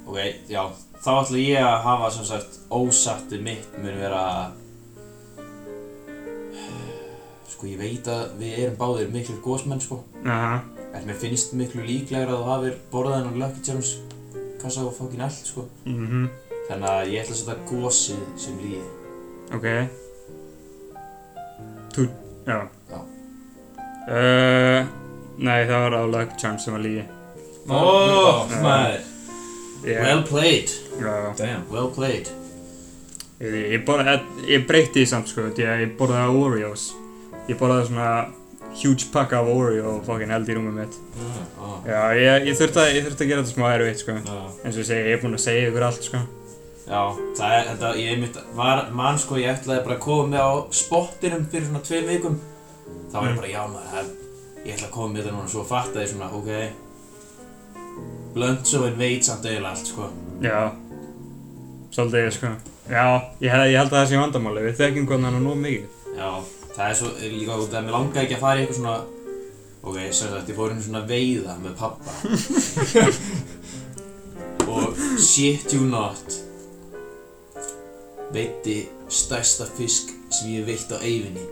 Ok, 0.08 0.18
já, 0.52 0.64
þá 1.02 1.10
ætla 1.22 1.38
ég 1.42 1.64
að 1.66 1.80
hafa 1.86 2.10
sem 2.16 2.26
sagt 2.30 2.60
ósatti 2.72 3.40
mitt 3.42 3.78
mun 3.82 3.98
vera 4.02 4.26
Sko 7.52 7.68
ég 7.70 7.78
veit 7.82 8.08
að 8.10 8.32
við 8.40 8.54
erum 8.66 8.78
báðir 8.80 9.10
miklu 9.14 9.36
gósmenn 9.46 9.82
sko. 9.84 10.00
Aha, 10.26 10.62
En 10.98 11.06
mér 11.08 11.16
finnst 11.22 11.54
miklu 11.56 11.84
líklegur 11.88 12.32
að 12.34 12.40
þú 12.42 12.48
hafir 12.50 12.74
borðað 12.92 13.18
hennar 13.22 13.38
Lucky 13.46 13.62
Charms 13.64 13.92
kassa 14.62 14.84
og 14.86 14.94
fokkin 14.98 15.22
allt 15.24 15.46
sko. 15.48 15.64
Mhm, 15.86 16.26
Þannig 16.68 16.90
að 16.90 17.12
ég 17.12 17.22
ætla 17.24 17.36
að 17.36 17.40
setja 17.42 17.56
gósið 17.70 18.20
sem 18.40 18.58
líði 18.62 18.82
ok. 19.52 19.68
Tú, 21.96 22.06
já. 22.48 22.58
Já. 22.92 23.00
Uh, 24.08 24.86
nei, 25.38 25.66
það 25.68 25.82
var 25.86 25.96
á 25.96 26.04
Lucky 26.16 26.38
Charms 26.40 26.64
sem 26.66 26.74
var 26.76 26.82
lígi 26.86 27.04
Ó, 27.70 27.78
Ó, 27.78 28.48
maður. 28.64 29.02
Yeah. 29.86 30.04
Well 30.06 30.24
played, 30.24 30.70
Já, 31.02 31.34
Damn 31.42 31.66
well 31.74 31.90
played. 31.96 32.30
Ég, 33.42 33.56
ég, 33.74 33.82
borða, 33.88 34.20
ég 34.48 34.68
breytti 34.70 35.02
því 35.02 35.08
samt 35.10 35.32
sko, 35.32 35.48
því 35.58 35.66
að 35.66 35.80
ég 35.86 35.96
borðaði 35.98 36.36
Oreos. 36.46 36.84
Ég 37.50 37.58
borðaði 37.58 37.88
svona 37.90 38.10
huge 38.82 39.08
pakka 39.12 39.40
af 39.42 39.48
Oreo 39.52 39.96
og 39.98 40.04
fokkin 40.08 40.30
held 40.32 40.48
í 40.52 40.56
rúmið 40.56 40.76
mitt. 40.78 41.00
Ó, 41.60 41.82
Já, 41.90 42.02
ég, 42.16 42.46
ég 42.52 42.60
þurfti 42.60 42.80
að, 42.84 42.92
ég 42.96 43.08
þurfti 43.08 43.26
að 43.26 43.32
gera 43.32 43.42
þetta 43.42 43.56
smá 43.56 43.66
erfitt 43.76 44.04
sko. 44.04 44.16
Eins 44.22 44.76
og 44.78 44.84
ég 44.84 44.88
segi, 44.92 45.08
ég 45.10 45.18
er 45.18 45.24
búinn 45.24 45.36
að 45.40 45.44
segja 45.48 45.72
ykkur 45.72 45.88
allt 45.90 46.06
sko. 46.08 46.22
Já, 46.86 47.02
það 47.38 47.56
er, 47.58 47.66
þetta, 47.72 47.90
ég 48.02 48.22
mitt 48.22 48.38
var, 48.58 48.84
mann 49.02 49.20
sko, 49.22 49.40
ég 49.42 49.52
ætlaði 49.58 49.84
bara 49.88 49.98
að 49.98 50.06
koma 50.06 50.30
með 50.32 50.46
á 50.46 50.52
spottinum 50.84 51.44
fyrir 51.52 51.68
svona 51.68 51.84
tveim 51.88 52.08
vikum. 52.14 52.38
Þá 53.12 53.18
var 53.18 53.28
ég 53.32 53.38
bara, 53.42 53.52
já 53.52 53.62
maður, 53.74 53.92
það- 53.96 54.14
ég 54.66 54.74
ætla 54.78 54.88
að 54.88 54.96
koma 54.96 55.10
með 55.16 55.22
þetta 55.24 55.36
núna, 55.36 55.52
svo 55.56 55.66
fattaði 55.68 56.06
ég 56.06 56.14
svona, 56.14 56.32
ok. 56.38 56.50
Blöndsóin 58.36 58.96
veit 59.00 59.26
samt 59.28 59.46
eiginlega 59.46 59.74
allt, 59.76 59.88
sko. 59.92 60.08
Já, 60.46 60.62
svolítið 61.92 62.30
sko. 62.38 62.52
Já, 62.92 63.06
ég, 63.44 63.50
hef, 63.52 63.66
ég 63.72 63.80
held 63.80 63.92
að 63.92 63.98
það 64.00 64.10
sé 64.10 64.22
vandamáli, 64.22 64.68
við 64.68 64.78
þekkjum 64.82 65.08
hvernig 65.10 65.30
hann 65.30 65.40
er 65.40 65.46
nóg 65.46 65.60
mikið. 65.62 65.98
Já, 66.18 66.30
það 66.76 66.86
er 66.90 67.00
svo, 67.02 67.16
líka 67.38 67.58
út 67.62 67.76
að 67.76 67.88
mér 67.88 67.98
langaði 67.98 68.24
ekki 68.26 68.38
að 68.38 68.46
fara 68.46 68.60
í 68.60 68.66
eitthvað 68.66 68.80
svona 68.82 69.00
ok, 69.82 69.98
sem 70.14 70.30
sagt, 70.30 70.50
ég 70.50 70.58
fór 70.58 70.74
einu 70.74 70.84
svona 70.86 71.02
veiða 71.10 71.56
með 71.62 71.74
pappa 71.80 72.12
og 74.72 75.00
shit 75.20 75.74
you 75.74 75.88
not 75.90 76.36
veitti 78.32 78.84
stærsta 79.12 79.66
fisk 79.78 80.14
sem 80.32 80.54
ég 80.54 80.68
veitt 80.70 80.94
á 80.94 80.98
eyfinni 81.02 81.48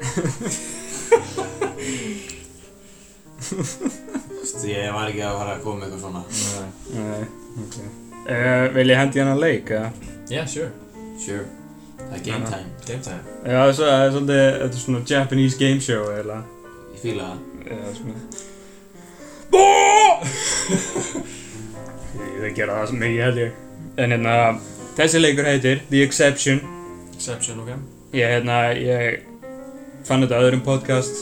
Þú 3.49 3.63
veist, 3.63 4.61
ég 4.67 4.91
var 4.93 5.09
ekki 5.09 5.23
að 5.25 5.37
fara 5.39 5.53
að 5.55 5.61
koma 5.63 5.87
eitthvað 5.87 6.01
svona. 6.03 6.21
Nei. 6.29 6.99
Nei, 7.07 7.23
ok. 7.63 7.77
Uh, 8.29 8.65
Vil 8.75 8.91
ég 8.91 8.99
hendi 8.99 9.21
hann 9.23 9.31
að 9.31 9.41
leik, 9.41 9.71
eða? 9.73 9.89
Yeah, 10.29 10.45
sure. 10.47 10.71
Sure, 11.19 11.45
það 11.97 12.13
er 12.19 12.23
game 12.23 12.45
time, 12.45 12.69
Game 12.87 13.01
time. 13.03 13.23
Já, 13.43 13.59
það 13.73 13.89
er 13.89 14.11
svolítið, 14.13 14.43
þetta 14.61 14.75
er 14.77 14.83
svona 14.83 15.01
Japanese 15.09 15.57
game 15.59 15.81
show, 15.83 16.03
eða 16.15 16.37
ég 16.93 16.99
fíla 17.03 17.25
það 17.29 17.37
Já, 17.69 17.75
svona 17.97 18.15
Ég 22.19 22.41
vil 22.43 22.53
gera 22.57 22.75
það 22.79 22.87
sem 22.91 22.99
mikið 23.03 23.23
held 23.25 23.39
ég 23.41 23.51
En 23.99 24.13
hérna, 24.15 24.35
þessi 24.97 25.19
leikur 25.21 25.47
heitir 25.49 25.81
The 25.89 26.03
Exception. 26.05 26.61
Exception, 27.15 27.59
ok 27.63 27.69
Ég, 28.15 28.25
hérna, 28.37 28.59
ég 28.79 29.25
fann 30.07 30.23
þetta 30.23 30.39
öðrum 30.41 30.63
podcast. 30.65 31.19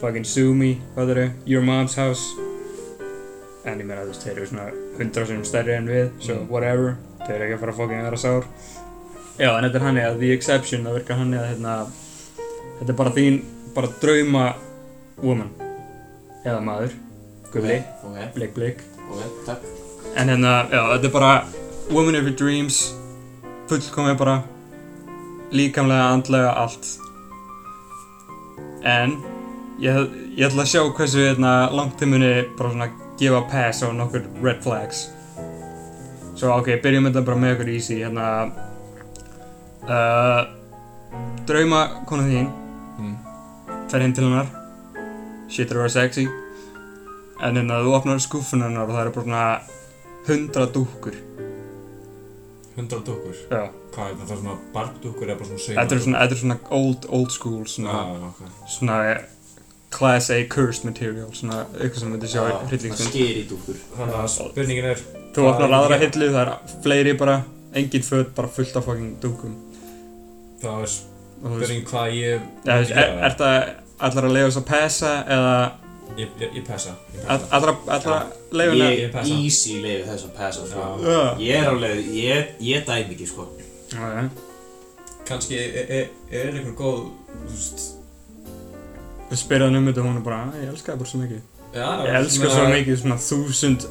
Fucking 0.00 0.24
sue 0.26 0.54
me, 0.58 0.72
hvað 0.96 1.12
eru, 1.14 1.26
your 1.46 1.62
mom's 1.62 1.94
house. 1.94 2.24
En 3.64 3.78
ég 3.78 3.86
meina 3.86 4.02
þú 4.02 4.10
veist, 4.10 4.24
þeir 4.26 4.40
eru 4.40 4.48
svona 4.50 4.64
hundra 4.98 5.26
sem 5.28 5.44
stærri 5.46 5.76
en 5.76 5.86
við 5.92 6.08
so 6.24 6.34
Mm. 6.40 6.48
whatever, 6.50 6.96
þeir 7.26 7.36
eru 7.36 7.46
ekki 7.46 7.56
að 7.56 7.62
fara 7.62 7.74
að 7.74 7.80
fucking 7.80 8.06
vera 8.06 8.20
sár. 8.20 8.48
Já, 9.34 9.50
en 9.50 9.66
þetta 9.66 9.80
er 9.80 9.86
hann 9.88 10.00
að 10.04 10.18
the 10.22 10.30
exception, 10.34 10.86
það 10.86 10.98
virkar 11.00 11.20
hann 11.20 11.34
að 11.34 11.46
hérna, 11.50 11.74
þetta 12.78 12.94
er 12.94 12.98
bara 13.00 13.14
þín 13.18 13.38
bara 13.74 13.92
drauma 14.02 14.44
woman. 15.22 15.52
Eða 16.44 16.60
maður, 16.64 16.96
gulli. 17.52 17.78
Ok, 18.04 18.18
blik 18.36 18.56
blik 18.56 18.82
ok, 19.08 19.22
takk. 19.48 19.68
En 20.14 20.30
hérna, 20.30 20.56
já, 20.70 20.80
þetta 20.94 21.10
er 21.10 21.14
bara 21.14 21.34
Woman 21.90 22.16
of 22.16 22.24
your 22.24 22.32
dreams 22.32 22.94
Fullkomið 23.68 24.14
bara 24.16 24.38
Líkamlega, 25.52 26.06
andlega, 26.14 26.54
allt. 26.56 26.86
En 28.84 29.18
Ég, 29.82 29.96
ég 30.38 30.46
ætla 30.46 30.62
að 30.62 30.70
sjá 30.70 30.82
hversu 30.94 31.24
hérna, 31.24 31.52
langt 31.74 31.98
þið 31.98 32.10
muni 32.12 32.28
bara 32.54 32.70
svona 32.70 32.86
gefa 33.18 33.40
pass 33.50 33.82
á 33.82 33.90
nokkur 33.90 34.22
red 34.44 34.60
flags 34.62 35.08
Svo 36.44 36.58
ok, 36.60 36.66
byrjum 36.84 37.06
þetta 37.08 37.22
bara 37.24 37.40
með 37.40 37.52
okkur 37.54 37.68
easy 37.72 37.94
hérna 38.02 38.24
uh, 39.88 40.42
Drauma 41.48 41.86
konu 42.10 42.26
þín 42.28 42.50
Mm. 42.94 43.14
Fer 43.90 44.04
heim 44.04 44.12
til 44.14 44.22
hennar 44.28 44.46
Shit 45.50 45.72
er 45.72 45.80
að 45.80 45.82
vera 45.82 45.92
sexy 45.96 46.28
En 47.42 47.56
hérna 47.58 47.80
þú 47.82 47.94
opnar 47.96 48.20
skúffuna 48.22 48.68
hennar 48.68 48.86
og 48.86 48.92
það 48.94 49.00
eru 49.00 49.14
bara 49.16 49.24
svona 49.24 49.46
hundra 50.28 50.66
dúkkur 50.76 51.16
100 52.76 53.00
dúkkur. 53.06 53.34
Já, 53.50 53.64
Hvað 53.94 54.06
er 54.12 54.14
þetta 54.20 54.36
svona 54.38 54.54
barndúkkur 54.74 55.28
eða 55.30 55.36
bara 55.40 55.48
svona 55.50 55.64
sauma? 55.64 55.80
þetta 55.80 55.94
er 55.96 56.04
svona, 56.04 56.22
þetta 56.22 56.34
er 56.36 56.40
svona 56.44 56.56
old, 56.78 57.04
old 57.18 57.30
school 57.34 57.66
svona, 57.70 57.92
Já, 57.98 58.30
ok. 58.30 58.40
svona 58.76 58.96
class 59.94 60.30
A 60.34 60.38
cursed 60.50 60.86
material 60.88 61.28
svona 61.34 61.60
eitthvað 61.80 62.00
sem 62.04 62.14
myndi 62.14 62.30
sjá 62.30 62.40
í 62.46 62.56
hryllingsmynd 62.70 63.10
Skeri 63.10 63.44
dúkur 63.50 63.78
Þannig 63.98 64.18
að 64.22 64.26
spurningin 64.38 64.88
er, 64.94 65.04
Þú 65.34 65.46
opnar 65.50 65.68
er 65.68 65.76
aðra 65.80 65.98
hillu, 65.98 66.28
það 66.34 66.42
er 66.42 66.74
fleiri 66.84 67.14
bara 67.18 67.36
engin 67.74 68.04
föt, 68.06 68.34
bara 68.36 68.48
fullt 68.54 68.76
af 68.78 68.84
fucking 68.86 69.16
dúkum 69.22 69.54
það 70.62 70.84
er 70.84 70.92
spurning 70.92 71.82
hvað 71.88 72.12
ég... 72.16 72.44
ja, 72.64 72.76
er, 72.76 72.92
er, 72.94 73.16
er 73.28 73.34
það 73.40 73.56
allar 74.08 74.28
að 74.28 74.36
leiða 74.36 74.46
þess 74.50 74.60
að 74.62 74.68
passa 74.70 75.14
eða 75.38 75.56
Ég, 76.14 76.28
ég, 76.38 76.50
ég 76.60 76.62
pessa. 76.68 76.92
allra, 77.26 77.72
allra 77.90 78.16
leiða 78.54 78.88
Ég 78.92 79.10
passa. 79.10 79.34
easy 79.40 79.80
leiði 79.82 80.04
þess 80.06 80.26
að 80.28 80.34
passa 80.36 80.66
sko. 80.68 80.84
Já. 81.02 81.08
Já, 81.10 81.40
Ég 81.42 81.56
er 81.64 81.70
alveg, 81.72 82.02
ég, 82.14 82.50
ég 82.62 82.84
dæmi 82.86 83.16
ekki 83.16 83.26
sko 83.26 83.48
já, 83.90 84.28
Kanski 85.26 85.56
er, 85.58 85.90
er, 85.98 86.08
er 86.30 86.50
einhver 86.52 86.74
góð, 86.78 87.00
þú 87.32 87.50
veist... 87.56 87.84
Spyrir 89.34 89.64
hann 89.66 89.80
um 89.80 89.88
þetta 89.88 90.04
og 90.04 90.06
hún 90.12 90.20
er 90.20 90.24
bara, 90.28 90.40
"Ah, 90.46 90.58
ég 90.62 90.68
elska 90.70 90.92
það 90.92 91.00
bara 91.02 91.10
svo 91.10 91.20
mikið 91.24 91.40
Já, 91.74 91.88
Ég 92.06 92.18
elska 92.20 92.50
svo 92.52 92.66
mikið, 92.70 92.98
svona 93.02 93.16
þúsund 93.24 93.88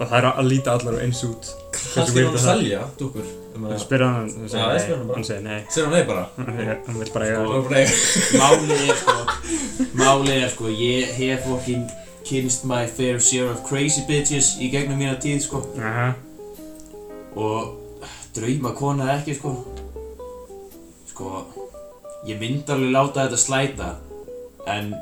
það 0.00 0.14
er 0.18 0.28
að 0.30 0.48
líta 0.50 0.74
allar 0.74 1.00
eins 1.04 1.22
út. 1.26 1.50
Kannski 1.94 2.20
er 2.20 2.28
hún 2.28 2.38
að 2.38 2.44
selja 2.44 2.84
dúkkur. 2.98 3.26
Þú 3.54 3.76
spyrir 3.78 4.02
hann, 4.10 4.30
hann 4.34 4.48
segir 4.50 4.96
nei, 4.98 5.10
hann 5.14 5.26
segir 5.28 5.44
nei. 5.44 5.58
Segir 5.70 5.86
hún 5.86 5.94
nei 5.94 6.06
bara? 6.08 6.24
Hann 6.38 6.96
vil 6.98 7.10
bara 7.14 7.28
eiga 7.28 7.36
Það 7.38 7.52
var 7.52 7.68
bara 7.68 7.82
eiga. 7.84 7.92
Málið 8.42 8.82
er 8.82 8.98
sko 8.98 9.14
Málið 10.00 10.40
er 10.40 10.50
sko 10.56 10.72
Ég 10.74 11.12
hef 11.20 11.46
fokkin 11.46 11.84
kynst 12.26 12.64
my 12.66 12.82
fair 12.88 13.20
share 13.20 13.52
of 13.52 13.62
crazy 13.68 14.02
bitches 14.08 14.54
í 14.58 14.70
gegnum 14.72 14.98
mína 14.98 15.14
tíð 15.22 15.42
sko. 15.44 15.60
Aha, 15.78 16.08
og 17.36 18.08
drauma 18.34 18.72
kona 18.74 19.12
ekki 19.18 19.36
sko. 19.38 19.54
Sko 21.12 21.30
ég 22.26 22.40
myndi 22.40 22.72
alveg 22.72 22.90
láta 22.94 23.26
þetta 23.28 23.38
slæta 23.38 23.90
en 24.72 24.94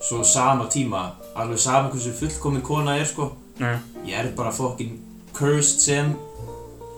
svo 0.00 0.22
sama 0.24 0.66
tíma 0.72 1.10
alveg 1.36 1.60
sama 1.60 1.90
hversu 1.92 2.14
fullkomin 2.16 2.64
kona 2.64 2.96
er 2.98 3.04
sko 3.06 3.30
nei, 3.60 3.76
ég 4.06 4.18
er 4.18 4.32
bara 4.36 4.52
fokkin 4.52 4.98
cursed 5.36 5.80
sem 5.80 6.14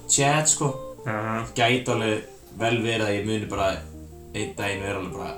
Chad 0.09 0.49
sko. 0.49 0.73
Aha 1.07 1.45
gæti 1.57 1.93
alveg 1.93 2.25
vel 2.59 2.81
verið 2.83 3.05
að 3.07 3.15
ég 3.17 3.27
muni 3.29 3.49
bara 3.51 3.69
einn 4.35 4.55
daginn 4.57 4.83
vera 4.83 4.99
alveg 4.99 5.15
bara 5.19 5.35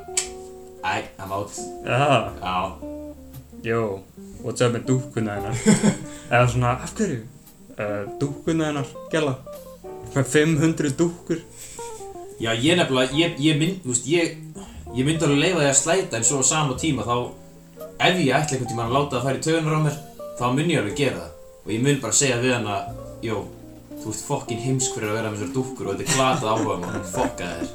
æ, 0.81 1.05
I'm 1.21 1.33
out. 1.33 1.53
Já, 1.85 2.33
já, 2.41 2.73
Jó, 3.63 4.01
what's 4.41 4.65
up 4.65 4.73
með 4.73 4.87
dúkkuna 4.89 5.35
hennar? 5.37 5.59
Eða 6.33 6.47
svona, 6.49 6.71
af 6.81 6.95
hverju? 6.97 7.19
Uh, 7.77 8.07
dúkkuna 8.21 8.71
hennar, 8.71 8.89
gæla. 9.13 9.35
Með 10.15 10.31
500 10.33 10.95
dúkkur. 10.97 11.43
Já 12.41 12.55
ég 12.57 12.79
nefnilega 12.81 13.19
ég, 13.21 13.37
ég 13.45 13.59
mynd, 13.61 13.83
þú 13.85 13.93
veist, 13.93 14.09
ég 14.09 14.39
ég 14.97 15.07
myndi 15.07 15.27
alveg 15.27 15.43
leifa 15.45 15.61
því 15.61 15.69
að 15.69 15.79
slæta 15.79 16.19
en 16.19 16.25
svo 16.27 16.41
á 16.41 16.45
sama 16.47 16.77
tíma 16.81 17.05
þá 17.07 17.17
ef 18.01 18.17
ég 18.19 18.33
ætla 18.35 18.57
einhvern 18.57 18.71
tíma 18.73 18.87
að 18.89 18.95
láta 18.97 19.19
það 19.19 19.27
fara 19.27 19.39
í 19.39 19.45
tögunar 19.45 19.77
á 19.77 19.81
mér 19.85 19.99
þá 20.41 20.45
mun 20.57 20.71
ég 20.73 20.81
alveg 20.81 20.97
gera 20.99 21.21
það. 21.21 21.33
Og 21.61 21.73
ég 21.75 21.83
mun 21.85 21.99
bara 22.03 22.17
segja 22.17 22.39
við 22.41 22.55
hana 22.57 22.77
jó, 23.25 23.43
þú 24.01 24.13
ert 24.15 24.23
fokkin 24.27 24.63
heimsk 24.65 24.97
fyrir 24.97 25.11
að 25.13 25.19
vera 25.21 25.33
með 25.33 25.43
þessar 25.43 25.55
dúkkur 25.59 25.91
og 25.91 25.99
þetta 25.99 26.07
er 26.07 26.17
glatað 26.17 26.53
áhuga 26.55 26.77
maður, 26.85 27.09
fokka 27.15 27.51
þér. 27.51 27.67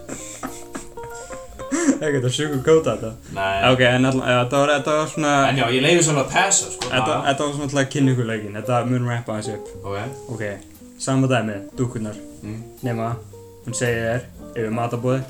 Ekkert 1.96 2.26
að 2.28 2.34
sugar 2.36 2.62
kóta 2.66 2.96
þetta. 2.96 3.12
Nei, 3.36 3.58
Ok, 3.72 3.82
en 3.88 4.08
alltaf, 4.10 4.26
þetta 4.28 4.60
var, 4.62 4.72
þetta 4.76 4.96
var 5.00 5.12
svona 5.14 5.34
en 5.50 5.60
já, 5.62 5.66
ég 5.76 5.86
leiði 5.86 6.04
svona 6.08 6.24
að 6.26 6.34
passa 6.34 6.72
sko. 6.74 6.90
Þetta, 6.92 7.18
þetta 7.30 7.46
var 7.46 7.54
svona 7.56 7.68
alltaf 7.70 7.92
kynninguleikin, 7.94 8.58
þetta 8.60 8.80
mun 8.90 9.08
rappa 9.10 9.38
þessu 9.40 9.56
upp. 9.60 9.70
Ok, 9.86 10.00
Ok, 10.36 10.44
sama 11.06 11.30
dæmi, 11.32 11.56
dúkkurnar. 11.78 12.18
Mm. 12.42 12.60
Nema, 12.86 13.12
hún 13.66 13.78
segir 13.78 14.04
þér 14.06 14.26
yfir 14.56 14.74
matabóði 14.76 15.22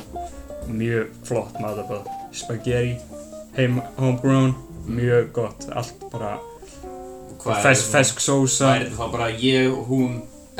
Mjög 0.65 1.11
flott 1.27 1.59
matabóð 1.61 2.09
Spaghetti, 2.35 2.97
heim, 3.55 3.79
homegrown. 3.99 4.55
Mjög 4.89 5.31
gott, 5.33 5.67
allt 5.73 6.03
bara 6.11 6.35
Fesk, 7.45 7.91
fesk 7.93 8.21
sósa. 8.23 8.71
Hvað 8.71 8.75
er 8.75 8.85
þetta 8.87 8.97
þá 8.97 9.11
bara 9.13 9.27
ég, 9.37 9.73
hún, 9.89 10.15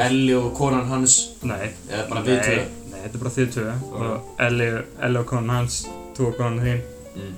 Elli 0.05 0.35
og 0.37 0.51
konan 0.57 0.85
hans? 0.89 1.15
Nei, 1.41 1.71
eða 1.89 2.03
bara 2.11 2.21
við 2.27 2.43
tvö? 2.45 2.57
Nei, 2.91 2.99
þetta 2.99 3.09
er 3.09 3.23
bara 3.23 3.33
þið 3.37 3.47
tvö. 3.55 3.71
Og 3.89 4.43
Elli, 4.45 4.67
Elli 5.07 5.21
og 5.21 5.25
konan 5.31 5.55
hans 5.55 5.79
þú 6.17 6.29
og 6.29 6.37
konan 6.37 6.61
þín. 6.61 6.83
Mm. 7.15 7.35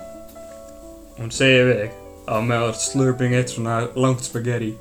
hún 1.19 1.31
segir 1.33 1.67
við 1.67 1.79
þig 1.83 1.95
á 2.27 2.35
með 2.43 2.63
að 2.65 2.79
slurping 2.81 3.35
eitt 3.37 3.53
svona 3.53 3.77
langt 3.95 4.25
spaghetti. 4.25 4.73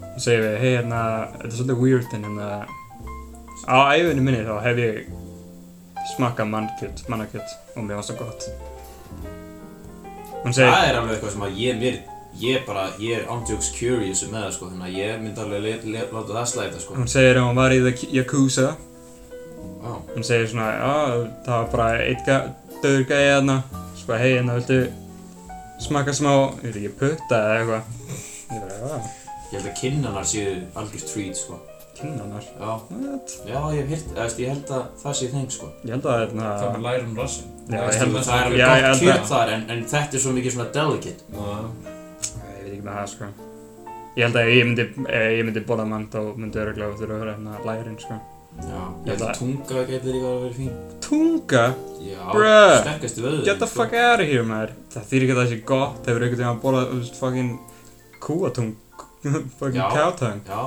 Hún 0.00 0.24
segir 0.24 0.42
við 0.42 0.58
hei 0.62 0.72
hérna, 0.72 1.02
þetta 1.36 1.50
er 1.52 1.56
svolítið 1.60 1.82
weird 1.84 2.16
en 2.16 2.26
hérna. 2.26 2.50
Á 3.68 3.76
æfinni 3.94 4.24
minni 4.24 4.44
þá 4.48 4.54
hef 4.64 4.80
ég 4.82 5.10
smakkað 6.16 6.50
mannkjöt, 6.50 7.04
mannakjöt 7.12 7.56
og 7.76 7.84
mér 7.84 8.00
var 8.00 8.08
svo 8.08 8.18
gott. 8.18 8.48
Hún 10.42 10.56
segir 10.56 10.72
Það 10.72 10.88
er 10.88 11.00
alveg 11.02 11.16
eitthvað 11.16 11.36
sem 11.36 11.44
að 11.46 11.60
ég, 11.62 11.82
mér, 11.82 12.00
ég 12.38 12.66
bara, 12.66 12.88
ég 13.02 13.18
er 13.18 13.30
ándjóks 13.32 13.72
curious 13.74 14.22
með 14.28 14.44
það 14.44 14.52
sko, 14.56 14.68
þannig 14.72 14.88
að 14.88 14.98
ég 14.98 15.22
myndi 15.22 15.42
alveg 15.42 15.88
láta 16.12 16.36
það 16.36 16.46
slæta 16.52 16.82
sko. 16.82 16.94
hún 16.98 17.10
segir 17.10 17.40
að 17.40 17.48
hún 17.48 17.58
var 17.58 17.74
í 17.74 17.80
the 17.82 18.12
Yakuza 18.12 18.76
Já, 19.78 19.92
hún 20.14 20.24
segir 20.26 20.48
svona, 20.50 20.70
já, 20.74 20.94
það 21.46 21.54
var 21.54 21.68
bara 21.72 22.02
eitt 22.04 22.28
döður 22.82 23.06
gæði 23.08 23.30
hérna 23.32 23.56
svo 23.96 24.10
bara, 24.10 24.18
hei, 24.22 24.32
hérna, 24.36 24.58
viltu 24.58 24.78
smakka 25.82 26.14
smá, 26.14 26.32
ég 26.62 26.68
veit 26.68 26.78
ekki, 26.82 26.92
putta 27.00 27.40
eða 27.40 27.56
eitthvað 27.58 27.82
ég 28.52 28.62
bara, 28.62 28.78
já, 28.78 29.00
ég 29.48 29.58
held 29.58 29.68
að 29.72 29.76
kinnanar 29.80 30.28
séu 30.28 30.54
algjör 30.78 31.04
treat 31.10 31.42
sko. 31.42 31.60
kynnanar 31.98 32.46
Já, 32.46 32.70
what? 32.70 33.36
já, 33.46 33.60
ég 33.74 33.78
hef 33.82 33.92
heyrt, 33.94 34.10
eða 34.14 34.42
ég 34.44 34.54
held 34.54 34.72
að 34.78 34.88
það 35.02 35.20
sé 35.20 35.30
þeng 35.34 35.54
sko. 35.54 35.70
ég 35.84 35.94
held 35.96 36.10
að, 36.10 36.24
hérna, 36.24 36.48
Það 36.62 36.74
er 36.74 36.82
læra 36.88 37.06
um 37.06 37.20
rassin. 37.22 37.52
Já, 37.68 37.78
ég 37.78 38.02
held 38.02 38.18
að 38.18 38.26
Það 38.28 38.40
er 38.40 38.48
alveg 38.48 38.64
gott 38.64 38.88
held 38.88 39.06
kjöt 39.06 39.30
þar, 39.32 39.54
en, 39.54 39.70
en 39.74 39.86
þetta 39.94 40.18
er 40.18 40.24
svo 40.26 40.34
mikið 40.38 40.58
svona 40.58 40.68
delicate. 40.78 41.30
Já. 41.34 41.96
Veit 42.68 42.78
ekki 42.78 42.86
með 42.88 42.98
það, 42.98 43.12
sko 43.14 43.30
ég 44.18 44.24
held 44.26 44.36
að 44.40 44.48
ef 44.48 44.56
ég 44.58 44.66
myndi, 44.68 44.84
ef 45.18 45.28
ég 45.38 45.44
myndi 45.46 45.60
borða 45.68 45.86
mann 45.88 46.08
þá 46.12 46.18
myndi 46.36 46.58
öruglega 46.62 46.96
þurfa 46.98 47.14
að 47.14 47.22
vera 47.22 47.36
hérna 47.36 47.62
lærin, 47.68 47.98
sko 48.02 48.18
Já, 48.58 48.78
ég 49.04 49.10
held 49.12 49.22
að 49.22 49.36
tunga 49.38 49.82
getur 49.86 50.14
líka 50.16 50.28
að 50.32 50.38
vera 50.42 50.54
fín. 50.56 50.70
tunga, 51.04 51.64
Já, 52.02 52.22
Bruh. 52.32 52.78
sterkastu 52.80 53.22
vöðurinn 53.22 53.44
get 53.46 53.58
the 53.60 53.68
sko. 53.68 53.82
fuck 53.84 53.92
out 53.94 54.20
of 54.24 54.26
here, 54.32 54.42
maður 54.48 54.72
það 54.94 55.04
þýr 55.12 55.24
ekki 55.26 55.34
að 55.34 55.40
það 55.42 55.50
sé 55.52 55.58
gott, 55.68 56.00
hefur 56.08 56.24
einhvern 56.24 56.40
veginn 56.40 56.50
að 56.50 56.62
borða, 56.64 56.82
veist, 56.96 57.18
fucking 57.20 57.52
kúatung 58.24 58.72
fucking 59.60 59.78
Já. 59.78 59.88
cowtung 59.94 60.40
Já, 60.48 60.62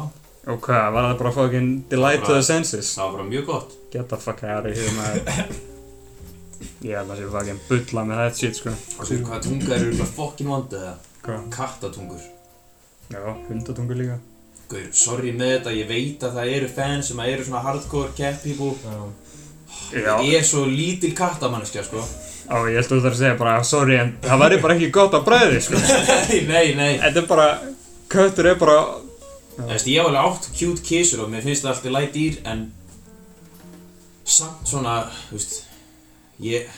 og 0.54 0.62
hvað, 0.70 0.88
var 0.96 1.10
það 1.10 1.18
bara 1.24 1.34
fucking 1.40 1.68
delight 1.92 2.24
to 2.24 2.38
the 2.38 2.46
senses 2.48 2.94
það 2.96 3.04
var 3.10 3.18
bara 3.18 3.28
mjög 3.34 3.46
gott. 3.52 3.76
Get 3.92 4.08
the 4.14 4.18
fuck 4.24 4.44
out 4.48 4.70
of 4.70 4.78
here, 4.78 4.96
maður 4.96 5.52
Ég 6.86 6.96
held 6.98 7.12
að 7.12 7.20
sé 7.20 7.28
fucking 7.34 7.60
bulla 7.68 8.04
með 8.08 8.22
þetta 8.24 8.40
shit, 8.40 8.62
sko 8.62 8.76
hvað 9.26 9.44
tunga 9.50 9.76
eru 9.76 9.90
eitthvað 9.92 10.14
fokkin 10.16 10.50
vondið 10.54 10.86
eða? 10.86 10.96
Hvað? 11.22 11.48
Kattatungur. 11.54 12.22
Já, 13.12 13.22
hundatungur 13.50 13.98
líka 14.00 14.18
Gaur, 14.72 14.86
sorry 14.96 15.34
með 15.36 15.50
þetta, 15.58 15.72
ég 15.76 15.88
veit 15.90 16.22
að 16.24 16.38
það 16.38 16.52
eru 16.56 16.68
fans 16.72 17.10
sem 17.12 17.20
að 17.20 17.32
eru 17.34 17.44
svona 17.44 17.62
hardcore 17.66 18.14
cat 18.16 18.38
people. 18.44 18.72
Já, 19.92 20.14
Ég 20.24 20.38
er 20.40 20.46
svo 20.48 20.64
lítil 20.68 21.12
kattamanneskja, 21.16 21.84
sko. 21.84 22.00
á, 22.48 22.56
ég 22.72 22.78
held 22.80 22.86
að 22.88 22.92
þú 22.94 23.00
þarf 23.04 23.14
að 23.16 23.20
segja 23.20 23.38
bara 23.40 23.56
Sorry, 23.68 23.98
en 24.00 24.14
það 24.24 24.42
væri 24.46 24.60
bara 24.64 24.76
ekki 24.78 24.90
gott 24.96 25.14
á 25.16 25.20
bræði, 25.28 25.60
sko 25.64 25.80
nei, 26.32 26.40
nei, 26.48 26.68
nei. 26.80 26.94
Þetta 27.04 27.22
er 27.24 27.28
bara, 27.28 27.48
köttur 28.12 28.48
er 28.52 28.58
bara 28.60 28.78
Þú 29.58 29.68
veist, 29.68 29.88
ég 29.92 30.00
hef 30.00 30.08
alveg 30.08 30.28
átt 30.32 30.48
cute 30.56 30.84
kísur 30.88 31.26
og 31.26 31.32
mér 31.32 31.44
finnst 31.46 31.66
það 31.68 31.74
alltaf 31.76 31.96
læt 31.98 32.14
dýr, 32.16 32.38
en 32.48 32.64
samt 34.24 34.68
svona, 34.72 34.96
þú 35.30 35.36
veist, 35.38 35.58
ég, 36.48 36.72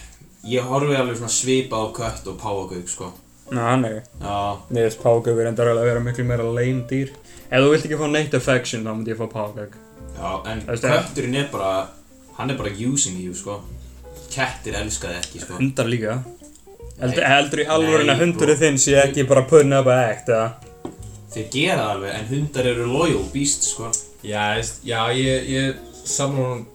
ég 0.50 0.66
horfi 0.70 0.98
alveg 0.98 1.20
svona 1.22 1.34
svipa 1.34 1.78
á 1.78 1.86
kött 1.94 2.28
og 2.34 2.40
páfagauk, 2.42 2.90
sko. 2.90 3.12
Ná, 3.54 3.64
er 3.86 4.00
Já, 4.22 4.38
Mér 4.74 4.88
finnst 4.88 5.02
endar 5.52 5.70
alveg 5.72 5.84
að 5.84 5.90
vera 5.92 6.04
miklu 6.08 6.26
meira 6.30 6.46
lame 6.48 6.86
dýr 6.90 7.12
Ef 7.54 7.60
þú 7.62 7.70
vilt 7.74 7.86
ekki 7.88 8.00
fá 8.00 8.08
neitt 8.10 8.34
affection 8.40 8.86
þá 8.88 8.92
myndi 8.96 9.14
ég 9.14 9.20
fá 9.20 9.28
págaug 9.30 9.76
já, 10.14 10.30
en 10.52 10.62
það? 10.88 10.96
kötturinn 11.04 11.36
er 11.42 11.48
bara, 11.52 11.72
hann 12.38 12.50
er 12.54 12.58
bara 12.58 12.70
using 12.74 13.18
you, 13.22 13.34
sko. 13.38 13.60
Kettir 14.34 14.76
elska 14.80 15.10
þið 15.12 15.20
ekki, 15.20 15.42
sko. 15.44 15.58
Hundar 15.60 15.90
líka 15.90 16.16
Heldur, 17.00 17.24
Nei. 17.24 17.30
í 17.64 17.68
alvörin 17.74 18.06
Nei, 18.10 18.14
að 18.16 18.22
hundurinn 18.24 18.58
bro. 18.58 18.66
þinn 18.66 18.78
sé 18.82 18.94
ekki 19.02 19.26
bara 19.30 19.44
putting 19.50 19.74
up 19.78 19.90
a 19.90 19.96
act, 20.10 20.30
eða? 20.30 20.54
Þeir 21.34 21.48
gera 21.56 21.78
það 21.82 21.92
alveg, 21.96 22.14
en 22.20 22.28
hundar 22.30 22.70
eru 22.74 22.86
loyal 22.94 23.24
beast, 23.34 23.66
sko. 23.72 23.90
Já, 24.24 24.44
já, 24.86 25.00
ég, 25.18 25.50
ég 25.50 25.82
samla 26.06 26.46
hún 26.54 26.66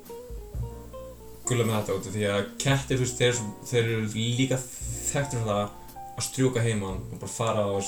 gulla 1.49 1.65
með 1.65 1.77
þetta 1.79 1.95
út 1.99 2.09
af 2.11 2.15
því 2.19 2.25
að 2.35 2.41
kettir, 2.61 2.99
þú 2.99 3.07
veist, 3.07 3.19
þeir, 3.23 3.29
eru 3.31 3.39
svo- 3.39 3.69
þeir 3.71 3.85
eru 3.85 4.09
líka 4.43 4.59
þekktur 4.59 5.41
um 5.43 5.47
það 5.49 5.63
að 6.19 6.27
strjúka 6.27 6.63
heimann 6.65 7.01
og 7.13 7.21
bara 7.21 7.33
fara 7.33 7.65
á, 7.65 7.79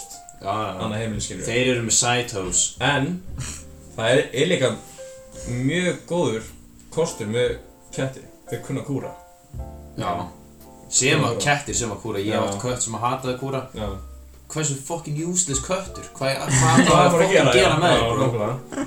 annað 0.81 0.99
heimili, 1.03 1.25
skilur 1.25 1.49
Þeir 1.49 1.73
eru 1.75 1.87
með 1.87 2.29
toes. 2.31 2.65
En, 2.81 3.11
það 3.97 4.13
er, 4.15 4.23
er 4.33 4.51
líka 4.55 4.71
mjög 5.51 6.05
góður 6.11 6.53
kostur 6.95 7.31
með 7.31 7.59
ketti, 7.95 8.23
þeir 8.51 8.63
kunna 8.67 8.85
kúra 8.87 9.15
Já. 9.99 10.13
Sem 10.91 11.23
að 11.23 11.37
kettir 11.43 11.77
sem 11.77 11.91
að 11.93 12.01
kúra, 12.03 12.23
ég 12.23 12.35
hef 12.35 12.47
átt 12.49 12.63
kött 12.63 12.83
sem 12.83 12.95
að 12.97 13.05
hataði 13.05 13.37
kúra. 13.39 13.61
Já, 13.77 13.91
Hversu 14.51 14.75
fucking 14.83 15.21
useless 15.29 15.63
köttur? 15.63 16.09
Hvað 16.17 16.41
hvað 16.41 16.57
hvað 16.59 16.81
Hvað 16.89 17.05
að 17.05 17.13
fucking 17.15 17.53
gera 17.55 17.77
með 17.79 17.93
þig, 17.95 18.17
nákvæmlega. 18.23 18.87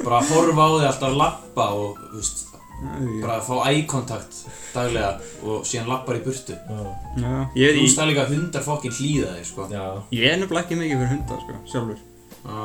Bara 0.00 0.20
að 0.20 0.30
horfa 0.30 0.66
á 0.66 0.70
þig 0.70 0.86
alltaf 0.90 1.08
að 1.08 1.16
lappa 1.18 1.66
og, 1.76 1.98
þú 2.04 2.20
veist, 2.20 2.44
bara 3.20 3.36
að 3.38 3.46
fá 3.46 3.54
eye 3.68 3.82
contact 3.90 4.38
daglega 4.74 5.10
og 5.44 5.64
síðan 5.68 5.90
lappar 5.90 6.18
í 6.18 6.22
burtu. 6.24 6.56
Þú 6.66 7.34
ég, 7.60 7.78
veist 7.80 7.98
það 7.98 8.10
líka 8.12 8.24
að 8.26 8.34
hundar 8.36 8.64
fucking 8.66 8.94
hlýða 8.96 9.32
þig, 9.36 9.48
sko. 9.50 9.66
já, 9.72 9.84
ég 10.16 10.26
er 10.32 10.38
nefnilega 10.40 10.64
ekki 10.64 10.78
mikið 10.80 11.02
fyrir 11.02 11.12
hundar, 11.14 11.42
sko, 11.44 11.58
sjálfur 11.72 11.98
Já. 12.40 12.60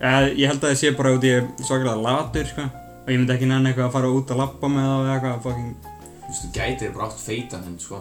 ég, 0.00 0.38
ég 0.38 0.52
held 0.52 0.62
að 0.62 0.70
það 0.70 0.78
sé 0.80 0.92
bara 0.96 1.14
út 1.16 1.26
í 1.28 1.32
svakalega 1.64 2.04
latur, 2.06 2.46
sko 2.52 2.68
Og 3.08 3.12
ég 3.12 3.20
myndi 3.22 3.32
ekki 3.34 3.46
nenni 3.48 3.70
eitthvað 3.70 3.86
að 3.88 3.94
fara 3.96 4.08
út 4.12 4.30
að 4.34 4.40
lappa 4.42 4.68
með 4.68 4.86
það 4.88 5.02
eða 5.02 5.14
eitthvað 5.16 5.44
fucking 5.48 5.70
Þú 5.82 6.28
veist, 6.28 6.42
þú 6.42 6.48
gætir 6.58 6.90
bara 6.94 7.06
átt 7.08 7.22
feitan 7.24 7.62
hund, 7.64 7.80
sko. 7.80 8.00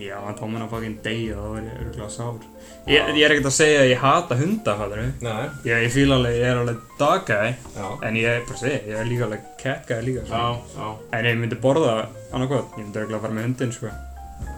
Já, 0.00 0.16
en 0.24 0.36
þá 0.38 0.44
mun 0.48 0.64
að 0.64 0.70
fucking 0.72 1.00
deyja 1.04 1.36
og 1.36 1.44
þá 1.44 1.58
er 1.60 1.66
ég 1.66 1.80
örgulega 1.84 2.08
sár 2.14 2.38
ég, 2.86 3.08
ég 3.18 3.22
er 3.26 3.34
ekkert 3.34 3.48
að 3.50 3.54
segja 3.56 3.78
að 3.82 3.90
ég 3.90 4.02
hata 4.02 4.36
hunda, 4.38 4.74
fattur 4.80 5.00
við 5.02 5.24
nei, 5.26 5.46
Ég, 5.66 5.84
ég 5.86 5.92
fíla 5.94 6.18
alveg, 6.20 6.36
ég 6.38 6.50
er 6.52 6.60
alveg 6.62 6.82
dog 7.00 7.24
guy 7.28 7.52
já, 7.76 7.86
En 8.08 8.18
ég 8.20 8.28
er 8.30 8.44
bara 8.46 8.58
að 8.58 8.62
segja, 8.64 8.80
ég 8.90 9.00
er 9.00 9.08
líka 9.10 9.26
alveg 9.26 9.46
cat 9.62 9.88
guy 9.90 10.02
líka, 10.06 10.24
sko. 10.26 10.42
Já, 10.42 10.76
já. 10.76 10.90
En 11.18 11.28
ég 11.30 11.40
myndi 11.40 11.58
borða 11.62 11.94
annað 12.32 12.52
hvað, 12.52 12.66
ég 12.76 12.84
myndi 12.84 13.02
örgulega 13.02 13.22
fara 13.26 13.36
með 13.38 13.48
hundin, 13.48 13.72
sko. 13.76 13.92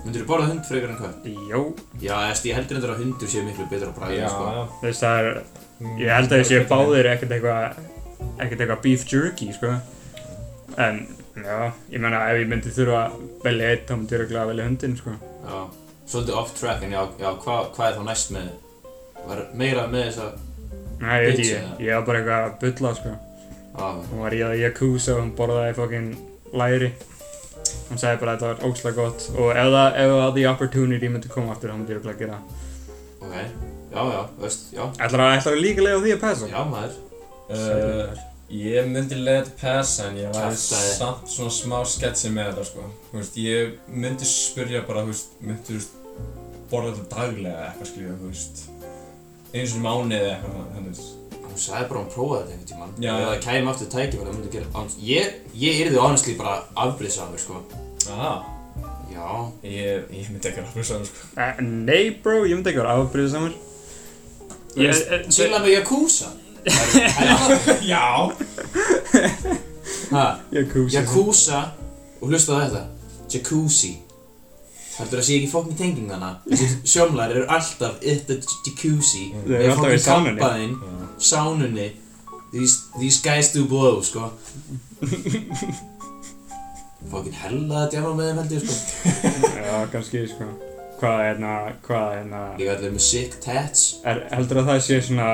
Myndir 0.04 0.22
þú 0.24 0.28
borða 0.28 0.48
hund 0.50 0.64
frekar 0.68 0.92
en 0.94 0.98
kött? 1.00 1.28
Jó, 1.50 1.60
Já, 2.02 2.14
eðst, 2.30 2.46
ég 2.48 2.58
heldur 2.58 2.78
endur 2.78 2.92
að 2.94 3.00
hundur 3.02 3.30
séu 3.30 3.44
miklu 3.46 3.66
betra 3.70 3.90
á 3.90 3.96
bræðinu, 3.96 4.30
sko. 4.32 4.44
já 4.48 4.62
þú 4.78 4.86
veist 4.88 5.04
það 5.04 5.18
er, 5.22 5.40
ég 6.02 6.12
held 6.16 6.32
að 6.34 6.42
ég 6.42 6.48
sé 6.50 6.60
báðir 6.70 7.08
ekkert 7.14 7.34
eitthvað, 7.36 7.80
ekkert 8.38 8.62
eitthvað 8.64 8.82
beef 8.86 9.04
jerky, 9.12 9.50
sko. 9.56 9.72
En, 10.86 11.00
já, 11.38 11.58
ég 11.94 12.02
meina 12.02 12.22
ef 12.30 12.40
ég 12.42 12.50
myndi 12.50 12.72
þurfa 12.74 13.02
að 13.08 13.18
velja 13.46 13.70
eitt, 13.74 13.84
þá 13.88 13.94
myndi 13.98 14.16
ég 14.16 14.24
örgulega 14.24 14.48
velja 14.52 14.68
hundin, 14.70 14.96
sko. 15.02 15.14
Já. 15.48 15.60
Svolítið 16.08 16.38
off 16.40 16.54
track, 16.56 16.82
en 16.86 16.94
já, 16.96 17.02
já 17.20 17.28
hvað 17.44 17.70
hva 17.76 17.88
er 17.90 17.96
þá 17.98 18.04
næst 18.08 18.30
með? 18.32 18.50
Var 19.28 19.42
meira 19.60 19.86
með 19.92 20.06
þess 20.08 20.22
að... 20.24 20.38
Nei, 20.98 21.16
ég 21.18 21.26
veit 21.28 21.36
Bitch, 21.38 21.50
ég, 21.84 21.90
var 21.94 22.06
bara 22.08 22.20
eitthvað 22.22 22.46
að 22.46 22.54
bulla, 22.64 22.94
sko 22.98 23.12
Já, 23.78 23.86
Hún 24.08 24.22
var 24.24 24.34
í 24.34 24.40
að 24.46 24.54
Yakuza 24.62 25.14
og 25.14 25.20
hún 25.22 25.34
borðaði 25.38 25.74
fucking 25.76 26.08
læri 26.58 26.88
Hún 27.88 28.00
sagði 28.00 28.20
bara 28.22 28.32
að 28.34 28.40
þetta 28.40 28.48
var 28.48 28.64
óslega 28.70 28.96
gott 28.98 29.26
og 29.36 29.50
ef 29.52 29.68
það, 29.74 29.98
ef 30.02 30.14
það 30.14 30.32
the 30.38 30.46
opportunity 30.50 31.10
myndi 31.12 31.30
koma 31.32 31.52
aftur 31.54 31.70
þá 31.72 31.76
myndi 31.78 31.94
ég 31.94 32.00
örugglega 32.00 32.22
gera 32.24 32.38
það 32.38 33.28
ok. 33.28 33.36
Já, 33.88 34.00
já, 34.12 34.22
veist, 34.42 34.64
já. 34.74 34.82
Ætlar 35.00 35.22
að, 35.24 35.36
ætlar 35.38 35.54
að 35.56 35.62
líka 35.64 35.84
leiða 35.84 36.00
því 36.04 36.10
að 36.16 36.20
passa? 36.24 36.48
Já, 36.52 36.58
maður. 36.68 36.98
Uh, 37.48 38.18
ég 38.52 38.90
myndi 38.92 39.16
leiða 39.20 39.44
þetta 39.46 39.56
passa 39.62 40.08
en 40.10 40.18
ég 40.20 40.34
var 40.34 40.50
Kjaftaði. 40.50 40.90
samt 40.98 41.32
svona 41.32 41.54
smá 41.56 41.78
sketsi 41.88 42.32
með 42.34 42.50
þetta 42.50 42.66
sko 42.68 42.84
Þú 43.08 43.20
veist, 43.22 43.38
ég 43.40 43.94
myndi 44.04 44.28
spyrja 44.28 44.82
bara, 44.88 45.06
þú 45.06 45.14
veist, 45.14 45.38
myndi, 45.40 45.64
þú 45.70 45.78
veist, 45.78 45.97
borða 46.70 46.92
þetta 46.96 47.16
daglega 47.16 47.62
eitthvað 47.68 47.90
skilja, 47.92 48.16
þú 48.20 48.32
veist 48.32 48.56
einu 49.54 49.66
sinni 49.66 49.80
í 49.80 49.86
mánuði 49.86 50.18
eða 50.18 50.34
eitthvað 50.34 50.68
þannig 50.76 51.06
Hún 51.48 51.62
sagði 51.64 51.86
bara 51.88 51.98
að 51.98 52.04
hún 52.04 52.12
prófaði 52.14 52.38
þetta 52.38 52.52
einhvern 52.52 52.68
tímann. 52.70 52.90
Já, 53.02 53.12
Ef 53.12 53.20
já. 53.20 53.28
það 53.28 53.38
kæmi 53.46 53.70
aftur 53.72 53.88
tækifæri, 53.94 54.26
það 54.28 54.34
myndi 54.36 54.50
gera 54.52 54.66
annars. 54.78 54.96
Ég, 55.02 55.30
ég 55.58 55.78
yrði 55.82 55.98
honestly 56.02 56.34
bara 56.38 56.52
afbrýðsamur, 56.84 57.40
sko. 57.42 57.62
Aha, 58.12 58.32
Já. 59.08 59.28
ég, 59.64 60.04
ég 60.12 60.28
myndi 60.30 60.48
ekki 60.50 60.60
að 60.62 60.76
hlusta 60.76 60.98
það 60.98 61.08
sko 61.08 61.24
Uh, 61.38 61.62
nei 61.88 62.10
bro, 62.22 62.36
ég 62.46 62.54
myndi 62.58 62.70
ekki 62.70 62.82
vera 62.84 62.92
Þú 64.68 64.84
Ég, 64.84 64.92
veist, 64.92 65.08
eh, 65.10 65.24
Chilla 65.32 65.58
með 65.64 65.72
Yakuza. 65.78 66.28
Já 67.92 68.04
Ha, 70.12 70.24
Yakuza 70.52 71.00
Yakuza 71.00 71.60
og 72.20 72.28
hlusta 72.30 72.54
á 72.54 72.58
þetta. 72.64 72.82
Jacuzzi. 73.32 73.92
Heldur 74.98 75.20
það 75.20 75.26
sé 75.28 75.36
ekki 75.38 75.50
fokkin 75.52 75.76
tenging 75.78 76.08
þannig? 76.10 76.36
Þessi 76.50 76.68
sjómlar 76.90 77.30
eru 77.34 77.44
alltaf 77.54 78.00
It's 78.02 78.30
a 78.32 78.36
jacuzzi. 78.66 79.24
Þeir 79.46 79.60
eru 79.60 79.72
alltaf 79.76 79.94
í 79.94 80.00
sánunni. 80.02 80.40
kampaðinn, 80.42 80.74
sánunni. 81.22 81.88
These, 82.52 82.76
these 82.98 83.20
guys 83.22 83.52
do 83.52 83.64
blow, 83.68 84.00
sko. 84.02 84.30
Fokkin 87.12 87.36
hella 87.38 87.84
þetta 87.84 88.00
jáma 88.00 88.14
með 88.18 88.26
þeim 88.28 88.38
held 88.42 88.54
ég, 88.56 88.64
sko. 88.64 88.74
Já, 89.54 89.74
kannski 89.92 90.24
sko 90.32 90.48
Hvað 90.98 91.20
er 91.22 91.26
hérna, 91.28 91.52
hvað 91.86 92.06
er 92.08 92.16
hérna 92.18 92.40
Líka 92.58 92.72
allir 92.74 92.94
með 92.96 93.04
sick 93.06 93.36
tats. 93.44 93.84
er, 94.02 94.24
Heldur 94.34 94.60
að 94.64 94.70
það 94.72 94.80
sé 94.88 94.98
svona 95.06 95.28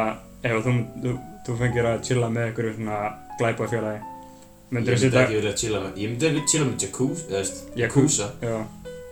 ef 0.45 0.59
þú, 0.67 0.75
þú, 1.07 1.15
þú 1.47 1.57
fengir 1.63 1.89
að 1.89 2.03
chilla 2.11 2.29
með 2.35 2.51
einhverju 2.51 2.75
svona 2.77 2.99
glæpafélagi 3.41 4.01
Ég 4.05 4.77
Myndir 4.77 4.99
þú 4.99 5.01
myndi 5.01 5.07
setja 5.07 5.23
ekki 5.25 5.39
vilja 5.41 5.55
chilla 5.63 5.81
með, 5.87 5.99
ég 6.03 6.13
myndi 6.13 6.29
ekki 6.31 6.45
chilla 6.53 6.67
með 6.69 6.85
jacuzzi, 6.85 7.25
eða 7.31 7.41
veist. 7.41 7.65
Yakuza. 7.81 8.29
Já 8.45 8.57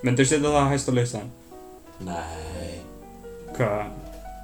Myndir 0.02 0.26
þú 0.26 0.30
setja 0.32 0.50
það 0.56 0.70
hæst 0.72 0.88
á 0.90 0.92
listan? 0.98 1.28
Nei, 2.02 2.72
Hvað? 3.54 3.82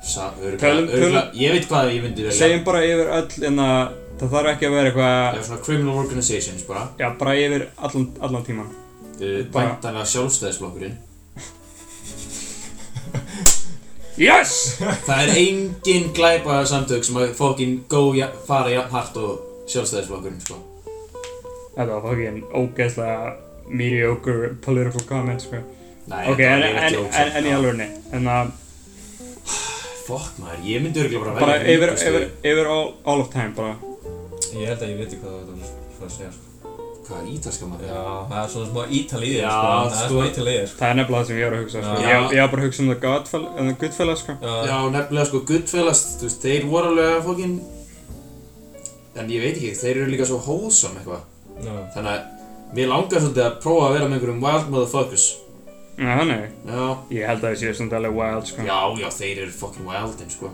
sa, 0.08 0.28
örgulega, 0.38 0.84
örgulega, 0.94 1.22
ég 1.34 1.54
veit 1.56 1.66
hvað 1.68 1.88
ég 1.96 2.04
myndi 2.04 2.22
velja. 2.26 2.36
Segjum 2.38 2.62
bara 2.68 2.82
yfir 2.86 3.08
öll 3.16 3.46
en 3.48 3.58
að 3.64 3.96
það 4.20 4.34
þarf 4.36 4.50
ekki 4.52 4.68
að 4.68 4.76
vera 4.76 4.90
eitthvað 4.92 5.16
Það 5.16 5.40
er 5.40 5.48
svona 5.48 5.64
criminal 5.66 5.96
organizations 6.04 6.62
bara. 6.68 6.84
Já, 7.00 7.08
bara 7.18 7.34
yfir 7.38 7.66
allan, 7.76 8.06
allan 8.20 8.46
tíman 8.46 8.70
Uh, 9.18 9.40
Bæntanlega 9.50 10.04
sjálfstæðisflokkurinn. 10.06 10.92
Yes! 14.18 14.76
Það 14.78 15.22
er 15.24 15.32
engin 15.40 16.12
glæpa 16.14 16.60
samtök 16.70 17.02
sem 17.06 17.18
að 17.18 17.32
fokkin 17.38 17.72
go 17.90 18.12
ja, 18.14 18.28
fara 18.46 18.70
jafn 18.70 18.94
hart 18.94 19.18
og 19.18 19.66
sjálfstæðisflokkurinn, 19.70 20.38
sko. 20.42 20.60
Þetta 21.74 21.88
var 21.90 22.06
fucking 22.06 22.38
ógeðslega 22.62 23.18
mediocre 23.70 24.54
political 24.64 25.04
comment 25.08 25.40
sko 25.42 25.60
Nei, 26.08 26.22
Ok, 26.32 26.40
en, 26.40 26.62
en, 26.62 26.92
joke, 26.94 27.10
en, 27.12 27.32
en 27.36 27.44
í 27.44 27.48
sko. 27.52 27.56
alvörni 27.58 27.88
En 28.16 28.28
að 28.32 28.50
Fokk 30.08 30.38
maður, 30.40 30.60
ég 30.64 30.80
myndi 30.84 31.02
örgulega 31.04 31.24
bara 31.24 31.40
bara 31.40 31.56
velja 31.60 31.74
yfir, 31.76 31.90
ríkustu- 31.90 32.10
yfir, 32.12 32.28
yfir 32.52 32.66
all, 32.72 32.86
all 33.04 33.20
of 33.20 33.28
time 33.32 33.52
bara 33.56 33.74
Ég 34.56 34.68
held 34.70 34.80
að 34.84 34.92
ég 34.94 35.00
veit 35.02 35.16
hvað 35.20 35.34
það 35.34 35.40
er 35.48 36.06
að 36.06 36.14
segja 36.14 36.30
sko 36.32 36.44
Hvað 37.08 37.20
er 37.22 37.28
ítalska 37.32 37.66
maður? 37.68 37.88
Já, 37.88 38.00
það 38.30 38.38
er 38.44 38.48
svona 38.52 38.68
smá 38.70 38.82
ítal 38.98 39.20
í 39.24 39.28
þér 39.32 39.42
Já, 39.42 39.52
sko 39.52 39.68
Það 39.68 39.84
er 39.88 39.98
sko. 39.98 40.08
smá 40.14 40.26
ítal 40.30 40.48
í 40.48 40.54
þér 40.56 40.66
sko 40.68 40.78
Það 40.80 40.88
er 40.88 40.96
nefnilega 40.98 41.20
það 41.20 41.28
sem 41.28 41.38
ég 41.38 41.44
var 41.48 41.56
að 41.58 41.62
hugsa 41.62 41.82
sko. 41.84 41.92
Já. 41.98 42.08
ég, 42.08 42.32
ég 42.36 42.40
var 42.42 42.50
bara 42.52 42.62
að 42.62 42.66
hugsa 42.68 42.82
um 42.82 42.88
það 42.88 43.46
um 43.60 43.70
Goodfellas 43.82 44.24
sko 44.24 44.32
Já, 44.68 44.76
nefnilega 44.96 45.28
sko, 45.30 45.40
Goodfellas, 45.52 46.02
þú 46.20 46.28
veist, 46.28 46.42
þeir 46.44 46.66
voru 46.72 46.90
alveg 46.92 47.12
að 47.18 47.22
fokkin 47.28 47.54
En 49.18 49.32
ég 49.32 49.40
veit 49.44 49.56
ekki, 49.56 49.72
þeir 49.80 49.96
eru 50.02 50.10
líka 50.12 50.26
svo 50.28 50.40
wholesome 50.44 51.00
eitthvað 51.00 51.22
Já, 51.64 51.72
Þannig 51.96 52.12
að 52.12 52.37
mér 52.74 52.88
langar 52.92 53.20
svolítið 53.22 53.44
að 53.46 53.58
prófa 53.62 53.86
að 53.88 53.92
vera 53.96 54.08
með 54.08 54.16
einhverjum 54.18 54.42
wild 54.44 54.70
motherfuckers. 54.72 55.26
Já, 55.98 56.10
þannig. 56.20 56.42
Já, 56.68 56.82
Ég 57.10 57.26
held 57.26 57.42
að 57.42 57.48
það 57.48 57.56
sé 57.62 57.72
svona 57.74 57.96
alveg 57.98 58.14
wild 58.20 58.46
sko. 58.46 58.62
Já, 58.68 58.78
já, 59.02 59.08
þeir 59.18 59.38
eru 59.44 59.50
fokkin 59.58 59.86
wildin 59.88 60.30
sko. 60.30 60.50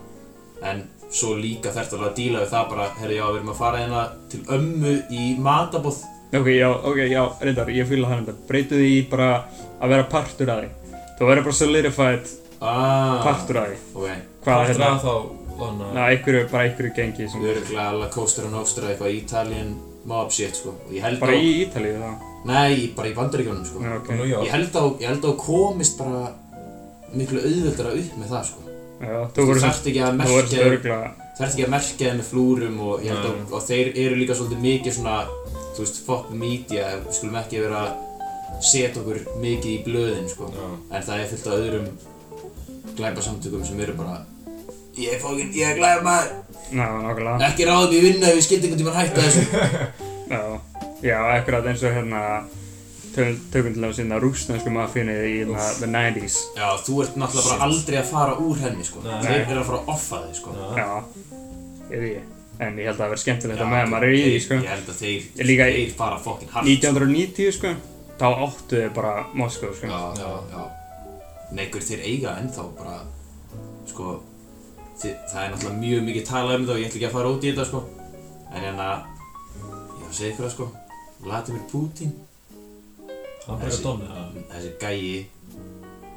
En 0.64 0.84
svo 1.12 1.34
líka 1.36 1.70
þarftu 1.74 1.98
alveg 1.98 2.10
að 2.10 2.16
díla 2.16 2.40
við 2.44 2.50
það 2.54 2.68
bara 2.70 2.86
Herri, 3.00 3.16
já, 3.18 3.26
við 3.28 3.36
erum 3.40 3.52
að 3.52 3.58
fara 3.60 3.78
hérna 3.82 4.04
til 4.32 4.40
ömmu 4.56 4.94
í 5.12 5.26
matabóð. 5.44 5.98
Ok, 6.34 6.48
já, 6.50 6.68
ok, 6.72 6.96
já, 7.12 7.22
reyndar, 7.44 7.68
ég 7.70 7.86
fýla 7.90 8.08
það 8.08 8.16
reyndar. 8.18 8.38
Breytu 8.48 8.74
því 8.80 8.94
bara 9.10 9.28
að 9.80 9.88
vera 9.94 10.08
partur 10.10 10.50
af 10.50 10.62
því. 10.64 10.68
Þú 11.18 11.28
verður 11.28 11.44
bara 11.50 11.58
solidified 11.60 12.32
Ah, 12.64 13.20
partur 13.22 13.56
af 13.60 13.66
því. 13.68 13.76
ok. 13.94 14.08
Hvað 14.44 14.60
er 14.62 14.66
þetta? 14.72 14.84
það 14.88 15.00
þá? 15.04 15.14
Þannig 15.54 15.94
Ná, 15.94 16.00
bara 20.04 20.22
mob 20.22 20.30
shit 20.32 20.56
sko. 20.56 20.74
Og 20.86 20.94
ég 20.94 21.04
held 21.04 21.20
Bara 21.22 21.32
á 21.32 21.40
í 21.40 21.52
Ítalíu 21.64 21.98
þá 22.00 22.30
Nei, 22.44 22.92
bara 22.96 23.08
í 23.08 23.14
bandaríkjónum 23.16 23.64
sko. 23.64 23.80
Já, 23.80 23.94
ok. 23.96 24.10
Ég 24.28 24.50
held 24.52 24.74
á, 24.76 24.84
ég 25.00 25.08
held 25.08 25.24
á 25.24 25.32
komist 25.40 25.96
bara 25.96 26.34
miklu 27.14 27.40
auðveldara 27.40 27.94
upp 27.96 28.16
með 28.20 28.32
það 28.34 28.48
sko. 28.50 28.64
Já, 29.00 29.16
þú 29.32 29.38
Þú 29.38 29.46
verður 29.48 29.64
þarft 29.64 29.88
ekki 29.90 30.02
að 30.04 30.10
Þú 30.10 30.18
merkja 30.20 30.34
verður 30.36 30.50
sem 30.50 30.72
örgla 30.72 30.98
þarft 31.34 31.54
ekki 31.54 31.64
að 31.64 31.72
merkja 31.74 32.10
þeim 32.10 32.18
með 32.20 32.28
flúrum 32.30 32.76
og 32.84 33.02
ég 33.02 33.10
held 33.10 33.26
að 33.26 33.54
og 33.56 33.64
þeir 33.66 33.88
eru 34.04 34.18
líka 34.20 34.36
svolítið 34.38 34.60
mikið 34.64 34.96
svona 34.98 35.14
þú 35.74 35.82
veist, 35.82 35.96
fuck 36.06 36.28
media, 36.30 36.90
við 37.02 37.16
skulum 37.16 37.38
ekki 37.40 37.62
vera 37.64 37.80
setja 38.62 39.00
okkur 39.00 39.18
mikið 39.42 39.72
í 39.72 39.80
blöðin 39.88 40.28
sko. 40.30 40.50
Já. 40.54 40.68
en 40.94 41.06
það 41.08 41.22
er 41.24 41.32
fullt 41.32 41.48
af 41.48 41.56
öðrum 41.58 41.88
glæpasamtökum 42.94 43.64
sem 43.66 43.80
eru 43.82 43.96
bara 43.98 44.20
ég 44.98 45.12
er 45.14 45.20
fókin, 45.22 45.52
ég 45.54 45.70
er 45.72 45.78
glæpamaður 45.78 46.30
ná, 46.74 46.84
nákvæmlega. 47.04 47.38
Ekki 47.50 47.66
ráðum 47.68 47.94
í 47.94 48.02
vinna 48.04 48.28
ef 48.32 48.36
við 48.38 48.44
skildum 48.48 48.74
einhvern 48.74 48.82
tímann 48.82 48.98
hætta 49.00 49.24
þessu. 49.24 49.44
Já, 50.34 50.40
já, 51.04 51.16
akkurat 51.36 51.66
eins 51.68 51.82
og 51.84 51.92
hérna 51.92 52.20
tö- 53.14 53.36
tökum 53.52 53.74
til 53.76 53.84
að 53.84 53.92
sinna 53.98 54.16
rústensku 54.22 54.70
mafíunni 54.72 55.12
í 55.28 55.34
hérna, 55.42 55.66
the 55.78 55.86
90s 55.90 56.38
já, 56.56 56.68
þú 56.86 56.94
ert 57.04 57.18
náttúrulega 57.20 57.50
bara 57.52 57.66
aldrei 57.68 57.98
að 58.00 58.08
fara 58.08 58.36
úr 58.40 58.62
henni 58.64 58.86
sko. 58.88 59.02
Nei. 59.04 59.18
þeir 59.20 59.42
eru 59.52 59.60
að 59.60 59.68
fara 59.68 59.80
að 59.82 59.90
offa 59.94 60.20
þig 60.24 60.38
sko. 60.40 60.54
Já. 60.56 60.78
Já, 60.80 60.88
ég 61.92 61.98
veit 62.00 62.14
ég 62.14 62.30
En 62.64 62.76
ég 62.78 62.86
held 62.86 62.94
að 62.94 63.00
það 63.02 63.08
verði 63.12 63.22
skemmtilegt 63.24 63.60
að 63.64 63.70
meðan 63.74 63.88
maður 63.90 64.04
er 64.08 64.12
í 64.14 64.18
því, 64.24 64.34
sko. 64.44 64.54
ég 64.62 64.68
held 64.70 64.90
að 64.92 64.98
þeir, 65.02 65.22
Ég 65.40 65.46
líka- 65.50 65.64
þeir 65.74 65.94
fara 65.98 66.18
fokkin 66.22 66.52
hart. 66.54 66.68
1990, 66.70 67.52
sko, 67.58 67.72
þá 68.20 68.26
áttu 68.46 68.78
þau 68.84 68.92
bara 68.94 69.14
Moskó, 69.34 69.72
sko. 69.74 69.86
Já, 69.90 70.02
já, 70.22 70.30
já. 70.54 70.62
Neikur 71.58 71.82
það 75.02 75.40
er 75.44 75.50
náttúrulega 75.52 75.80
mjög 75.80 76.02
mikið 76.08 76.26
talað 76.28 76.54
um 76.58 76.64
þetta 76.64 76.74
og 76.74 76.80
ég 76.80 76.86
ætla 76.88 76.98
ekki 77.00 77.08
að 77.08 77.14
fara 77.16 77.32
út 77.34 77.44
í 77.44 77.50
þetta 77.52 77.66
sko. 77.68 77.80
En 78.54 78.62
hérna 78.62 78.88
ég 78.94 80.00
var 80.00 80.08
að 80.08 80.16
segja 80.18 80.32
ykkur 80.32 80.44
það 80.46 80.54
sko. 80.56 80.66
Vladimir 81.24 81.64
Putin. 81.72 82.12
Hann 83.44 83.58
bara 83.60 83.70
Þessi- 83.70 83.84
dómið 83.84 84.08
það. 84.14 84.26
þessi 84.54 84.70
gæi. 84.80 85.26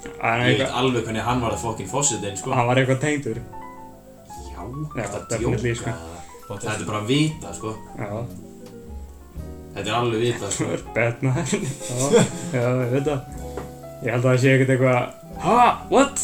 Ég 0.07 0.59
veit 0.59 0.69
alveg 0.81 1.03
hvernig 1.07 1.23
hann 1.25 1.41
var 1.41 1.51
að 1.55 1.63
fokkin 1.63 1.87
fósitinn 1.89 2.37
sko. 2.37 2.51
Hann 2.53 2.67
var 2.67 2.75
eitthvað 2.79 2.99
tengdur. 3.01 3.39
Já, 4.47 4.61
þetta 4.95 5.37
djóka? 5.41 5.75
sko. 5.75 5.91
þetta 6.47 6.73
er 6.79 6.85
bara 6.85 6.99
að 7.01 7.07
vita 7.07 7.53
sko. 7.53 7.73
Já, 7.97 8.25
þetta 9.75 9.89
er 9.89 9.95
alveg 9.97 10.19
vita 10.21 10.51
sko. 10.51 10.65
Betnaður 10.95 11.59
Já, 11.59 12.23
já, 12.53 12.67
ég 12.85 12.91
veit 12.93 13.05
það. 13.09 13.21
Ég 14.05 14.11
held 14.13 14.23
að 14.25 14.29
það 14.29 14.41
sé 14.43 14.53
ekkert 14.53 14.69
eitthvað 14.75 15.13
Ha, 15.37 15.85
what? 15.91 16.21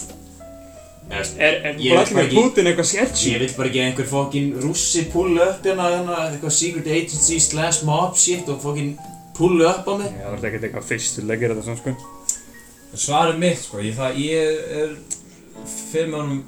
Er, 1.11 1.25
er 1.37 1.75
Ég 1.77 1.91
veit 1.93 1.93
bara 1.93 2.03
Vladimir 2.03 2.23
ekki- 2.23 2.41
Putin 2.41 2.67
eitthvað 2.69 2.87
sketchy? 2.89 3.31
ég 3.33 3.39
vil 3.43 3.49
bara 3.57 3.67
ekki 3.69 3.79
að 3.81 3.87
einhver 3.89 4.07
fokkin 4.09 4.47
rússi 4.63 5.03
pullu 5.13 5.41
upp 5.43 5.65
hérna, 5.67 5.89
hérna 5.93 6.15
eitthvað 6.31 6.51
secret 6.55 6.87
agency 6.87 7.39
slash 7.39 7.83
mob 7.85 8.15
shit 8.17 8.47
og 8.49 8.61
fokkin 8.63 8.93
pullu 9.37 9.67
upp 9.69 9.85
á 9.87 9.93
mig 9.99 10.09
Já, 10.13 10.25
það 10.31 10.37
er 10.39 10.47
ekkert 10.49 10.63
eitthvað 10.69 10.87
fyrst 10.89 11.15
til 11.19 11.25
að 11.27 11.39
gera 11.43 11.57
þetta 11.57 11.65
svona, 11.67 11.81
sko 11.83 11.91
Svarið 13.03 13.37
mitt, 13.41 13.59
sko, 13.65 13.77
ég, 13.81 13.95
það, 13.97 14.17
ég 14.21 14.41
er 14.79 14.89
fyrir 15.91 16.09
með 16.11 16.19
honum 16.21 16.41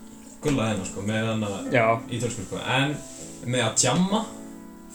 gulla 0.45 0.67
hérna, 0.69 0.85
sko, 0.85 1.01
með 1.01 1.29
hann 1.31 1.45
að 1.47 2.09
ítölsku, 2.13 2.43
sko, 2.45 2.59
en 2.79 2.95
með 3.49 3.63
að 3.65 3.77
tjamma, 3.81 4.19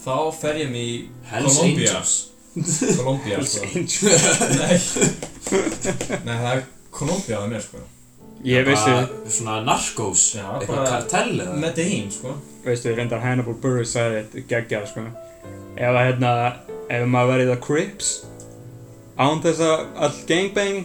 þá 0.05 0.15
fer 0.41 0.61
ég 0.63 0.71
mig 0.71 0.87
í 0.87 0.99
Hells 1.31 1.57
Colombia. 1.59 1.91
Angels 1.91 2.99
Colombia, 3.01 3.41
sko. 3.43 3.67
Nei, 4.61 4.79
nei, 6.25 6.37
það 6.37 6.53
er 6.55 6.63
Colombia 6.95 7.41
að 7.43 7.51
mér, 7.57 7.67
sko. 7.67 7.83
Ég 8.45 8.65
vissi, 8.65 8.93
svona 9.29 9.59
narkós, 9.65 10.31
eitthvað 10.41 10.87
kartell 10.89 11.43
eða 11.45 11.57
Medellín, 11.61 12.07
sko. 12.15 12.33
veistu, 12.65 12.95
reyndar 12.97 13.21
Hannibal 13.21 13.57
Buress 13.61 13.93
sagði 13.97 14.23
þetta 14.23 14.45
geggjað, 14.55 14.87
sko 14.89 15.05
Ef 15.81 15.91
að, 15.91 16.01
hérna, 16.09 16.31
ef 16.89 17.05
maður 17.09 17.33
verið 17.35 17.53
að 17.55 17.61
Crips 17.67 18.09
án 19.21 19.43
þess 19.45 19.61
að 19.65 19.85
all 20.07 20.17
gangbang 20.29 20.81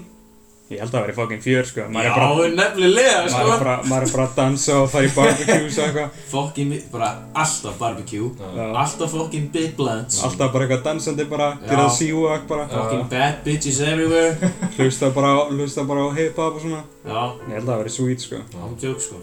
ég 0.69 0.79
held 0.81 0.89
að 0.89 0.95
það 0.95 1.03
verið 1.05 1.17
fucking 1.19 1.41
fjör, 1.45 1.67
sko. 1.69 1.83
Maður 1.93 2.07
er 2.09 2.15
bara, 2.15 2.29
Já, 2.45 2.53
nefnilega 2.59 3.17
maður 3.17 3.25
er 3.25 3.33
sko 3.35 3.57
bara, 3.63 3.75
maður 3.89 4.05
er 4.07 4.13
bara 4.15 4.25
að 4.25 4.35
dansa 4.39 4.77
og 4.79 4.87
fara 4.93 5.05
í 5.05 5.11
barbecues 5.15 5.77
og 5.77 5.83
eitthvað. 5.85 6.15
Fokkin, 6.31 6.71
bara 6.93 7.09
alltaf 7.43 7.77
barbecue. 7.83 8.29
Já. 8.39 8.65
Alltaf 8.83 9.13
fokkin 9.13 9.45
big 9.53 9.75
blunts. 9.77 10.19
Alltaf 10.25 10.51
bara 10.55 10.65
eitthvað 10.65 10.83
dansandi 10.89 11.27
bara, 11.35 11.49
Já. 11.61 11.69
gera 11.69 11.85
það 11.85 11.95
síwak 11.99 12.47
bara. 12.49 12.67
Fokkin 12.73 13.05
bad 13.13 13.43
bitches 13.45 13.79
everywhere. 13.85 14.51
Hlusta 14.79 15.11
bara, 15.13 15.33
hlusta 15.53 15.85
bara 15.85 16.07
á 16.07 16.09
hip-hop 16.17 16.57
og 16.57 16.65
svona. 16.65 16.81
Já, 17.05 17.21
ég 17.45 17.53
held 17.59 17.65
að 17.67 17.73
það 17.73 17.83
verið 17.83 17.97
sweet, 17.99 18.25
sko. 18.25 18.41
I'm 18.57 18.77
joke 18.81 19.05
sko. 19.05 19.21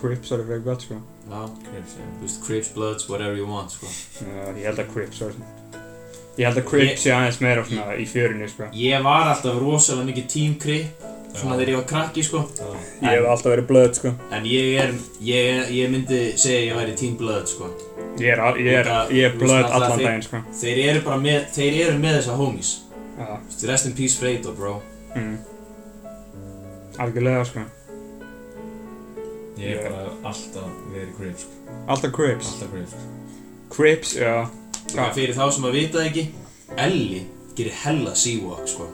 Crips 0.00 0.32
er 0.34 0.40
eitthvað 0.42 0.64
gott, 0.70 0.82
sko. 0.88 0.96
Já, 1.24 1.44
Crips, 1.68 1.92
já. 1.96 2.04
þú 2.18 2.24
veist, 2.26 2.40
Crips, 2.44 2.72
Bloods, 2.76 3.06
whatever 3.08 3.36
you 3.36 3.46
want 3.48 3.72
sko. 3.72 3.88
Já, 4.20 4.48
ég 4.56 4.64
held 4.68 4.80
að 4.82 4.90
Crips 4.92 5.20
var 5.24 5.36
ég 6.38 6.44
held 6.48 6.58
að 6.60 6.68
Crips 6.70 7.02
sé 7.06 7.10
aðeins 7.14 7.40
meira 7.40 7.64
svona 7.64 7.96
í 8.00 8.06
fjörinu, 8.10 8.48
sko. 8.50 8.68
Ég 8.74 9.02
var 9.04 9.28
alltaf 9.32 9.58
rosalega 9.60 10.08
mikið 10.12 10.26
team 10.36 10.54
Crip 10.62 11.10
Svona 11.34 11.56
þegar 11.58 11.70
ég 11.72 11.76
var 11.80 11.86
krakki 11.90 12.22
sko. 12.22 12.40
Ég 13.02 13.08
hef 13.10 13.24
alltaf 13.26 13.50
verið 13.50 13.64
blöð, 13.66 13.88
sko. 13.98 14.12
En 14.30 14.44
ég 14.46 14.76
er, 14.78 14.92
ég, 15.26 15.70
ég 15.74 15.88
myndi 15.90 16.18
segja 16.38 16.60
að 16.60 16.66
ég 16.68 16.76
væri 16.78 16.92
team 17.00 17.16
Blood 17.18 17.48
sko. 17.50 17.70
Ég 18.22 18.28
er, 18.30 18.38
al- 18.44 18.60
ég 18.62 18.76
er, 18.84 18.90
ég 19.10 19.26
er 19.26 19.34
blöð 19.40 19.66
allan 19.66 19.98
daginn, 19.98 20.22
sko. 20.22 20.42
Þeir 20.60 20.78
eru 20.84 21.00
bara 21.08 21.18
með, 21.18 21.48
þeir 21.56 21.78
eru 21.88 21.96
með 21.98 22.20
þessa 22.20 22.36
homies. 22.38 22.70
Já, 23.18 23.26
Þú 23.26 23.48
veist, 23.50 23.64
Rest 23.72 23.88
in 23.90 23.96
peace 23.98 24.18
Fredo 24.20 24.52
bro. 24.54 24.76
Mm. 25.16 25.34
algjörlega, 27.02 27.44
sko. 27.50 27.64
Ég 29.58 29.74
er 29.82 29.90
bara 29.90 30.10
alltaf 30.30 30.70
verið 30.94 31.12
Crips, 31.18 31.46
sko. 31.48 31.74
alltaf 31.88 32.12
Crips. 32.14 32.52
Alltaf 32.54 32.70
Crips. 32.76 32.94
Crips, 33.74 34.14
já 34.22 34.46
Líka 34.94 35.10
fyrir 35.14 35.34
þá 35.34 35.46
sem 35.50 35.64
að 35.66 35.72
vita 35.74 35.98
það 35.98 36.04
ekki 36.08 36.22
Ellie 36.78 37.22
gerir 37.58 37.78
hella 37.82 38.12
Seawalk 38.18 38.68
sko. 38.70 38.86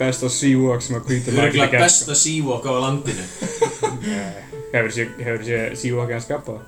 Besta 0.00 0.28
Seawalk 0.28 0.84
sem 0.84 0.98
að 0.98 1.08
hvítur 1.08 1.36
Það 1.38 1.46
er 1.46 1.56
ekki 1.64 1.80
besta 1.80 2.16
Seawalk 2.18 2.68
á 2.68 2.72
landinu. 2.76 3.24
Hefur 4.74 4.92
sé, 4.92 5.06
hefur 5.20 5.46
sé 5.46 5.62
Seawalk 5.80 6.12
að 6.12 6.22
skapa 6.26 6.58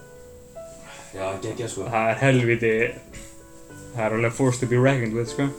Já, 1.14 1.27
geggja 1.44 1.68
sko. 1.68 1.85
Það 1.92 2.09
er 2.14 2.18
helviti 2.22 2.72
það 3.94 4.03
er 4.07 4.16
alveg 4.18 4.35
forced 4.40 4.64
to 4.64 4.70
be 4.70 4.81
reckoned 4.81 5.14
with 5.14 5.31
sko. 5.31 5.50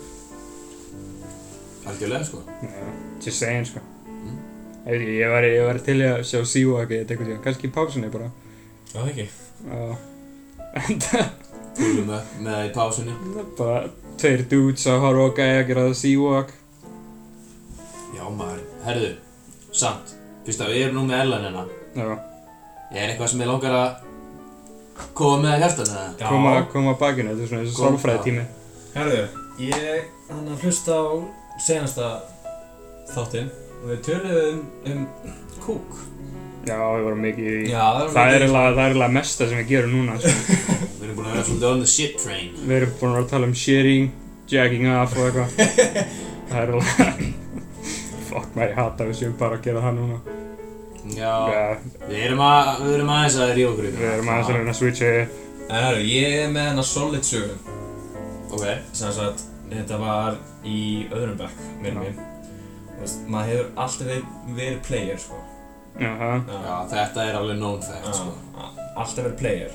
Algjörlega 1.86 2.26
sko. 2.28 2.42
Já, 2.66 2.90
just 3.24 3.40
saying 3.40 3.70
sko. 3.70 3.86
Mm. 4.10 4.42
ég 4.90 4.90
veit 4.90 5.06
ekki, 5.06 5.54
ég 5.54 5.70
væri 5.70 5.86
til 5.86 6.02
í 6.02 6.10
að 6.10 6.26
sjá 6.28 6.42
Seawalk 6.42 6.92
eða 6.92 7.06
eitthvað 7.06 7.32
tíma, 7.32 7.46
kannski 7.46 7.70
í 7.70 7.78
pásunni 7.78 8.12
bara. 8.12 8.34
Já, 8.90 8.98
það 8.98 9.14
ekki. 9.14 9.30
Já. 9.70 10.15
Púlum 10.76 12.10
upp 12.16 12.36
með 12.40 12.52
það 12.52 12.66
í 12.68 12.72
pásunni. 12.76 13.16
Bara 13.58 13.80
tveir 14.20 14.46
dudes 14.52 14.86
að 14.92 15.02
horfa 15.04 15.26
á 15.28 15.36
gæja 15.40 15.58
að 15.60 15.68
gera 15.70 15.86
það 15.88 15.98
Seawalk. 16.02 16.54
Já 18.16 18.24
maður, 18.32 18.62
herðu, 18.86 19.12
samt. 19.76 20.14
Fyrst 20.46 20.64
að 20.64 20.72
við 20.76 20.86
erum 20.86 21.00
nú 21.00 21.06
með 21.10 21.24
Ellen 21.26 21.48
hérna. 21.48 21.66
Já, 21.96 22.10
Er 22.96 23.10
eitthvað 23.10 23.32
sem 23.32 23.42
ég 23.42 23.50
langar 23.50 23.76
að 23.76 25.06
koma 25.18 25.40
með 25.42 25.54
að 25.56 25.62
hjartan 25.64 25.90
eða? 25.92 26.06
Já. 26.20 26.28
koma, 26.30 26.52
koma 26.72 26.94
að 26.94 27.00
bakinu, 27.02 27.32
þetta 27.34 27.44
er 27.44 27.50
svona 27.50 27.64
eins 27.64 27.74
og 27.74 27.80
sálfræði 27.82 28.22
tími 28.28 28.44
Herðu, 28.96 29.24
ég 29.66 30.12
hann 30.30 30.52
að 30.54 30.64
hlusta 30.64 30.96
á 30.96 31.06
senasta 31.66 32.10
þáttinn 33.12 33.50
og 33.82 33.90
við 33.90 34.04
töluðum 34.08 34.62
um, 34.92 35.02
um 35.26 35.34
kúk. 35.66 35.98
Já, 36.66 36.78
við 36.96 37.04
vorum 37.06 37.24
mikið 37.26 37.50
í 37.52 37.64
Já, 37.70 37.82
það 37.96 38.14
Það 38.16 38.36
er 38.36 38.46
eiginlega, 38.46 38.70
það 38.76 38.84
er 38.84 38.90
eiginlega 38.90 39.16
mesta 39.20 39.48
sem 39.50 39.60
við 39.62 39.68
gerum 39.72 39.92
núna 39.96 40.16
sko. 40.22 40.32
Við 40.96 41.04
erum 41.06 41.18
búin 41.20 41.28
að 41.28 41.36
vera 41.36 41.46
svolítið 41.50 41.68
on 41.72 41.84
the 41.84 41.90
shit 41.96 42.16
train 42.22 42.56
Við 42.62 42.78
erum 42.80 42.96
búin 43.00 43.12
að 43.12 43.18
vera 43.18 43.26
að 43.26 43.34
tala 43.36 43.50
um 43.50 43.58
sharing, 43.62 44.08
jacking 44.52 44.88
off 44.96 45.18
og 45.20 45.28
eitthvað 45.30 45.50
Það 46.50 46.58
er 46.64 46.74
alveg 46.76 47.26
Fuck 48.26 48.58
maður, 48.58 48.72
ég 48.72 48.80
hata 48.82 49.10
við 49.12 49.20
séum 49.22 49.38
bara 49.40 49.60
að 49.60 49.68
gera 49.70 49.86
það 49.86 50.00
núna 50.00 50.20
Já, 51.14 51.34
við 52.10 52.22
erum, 52.26 52.40
að, 52.42 52.70
við 52.82 52.94
erum 52.98 53.10
aðeins 53.14 53.36
að 53.38 53.52
ríða 53.54 53.72
okkur 53.76 53.86
í 53.86 53.90
Við 53.94 54.08
erum 54.10 54.30
aðeins 54.34 54.48
að 54.50 54.56
reyna 54.58 54.72
að 54.74 54.78
switcha 54.80 55.10
yfir. 55.12 55.28
En 55.66 55.84
herru, 55.84 56.06
ég 56.10 56.38
er 56.40 56.48
með 56.54 56.66
hennar 56.72 56.88
solid 56.90 57.28
sögu. 57.28 57.58
Ok 58.50 58.64
Sem 58.98 59.14
sagt, 59.14 59.44
þetta 59.70 60.00
var 60.02 60.40
í 60.66 60.80
öðrum 61.14 61.38
bekk, 61.44 61.62
minnum 61.84 62.08
minn. 62.08 62.18
Þú 62.96 63.04
veist, 63.04 63.22
maður 63.30 63.52
hefur 63.52 63.70
alltaf 63.86 64.10
verið 64.58 64.82
player, 64.88 65.22
sko. 65.22 65.45
Jaha, 66.00 66.32
Já, 66.52 66.76
þetta 66.92 67.26
er 67.30 67.36
alveg 67.40 67.58
known 67.62 67.82
fact 67.82 68.06
Já, 68.10 68.14
sko 68.14 68.34
a- 68.58 68.72
alltaf 69.02 69.24
verið 69.26 69.38
player. 69.40 69.72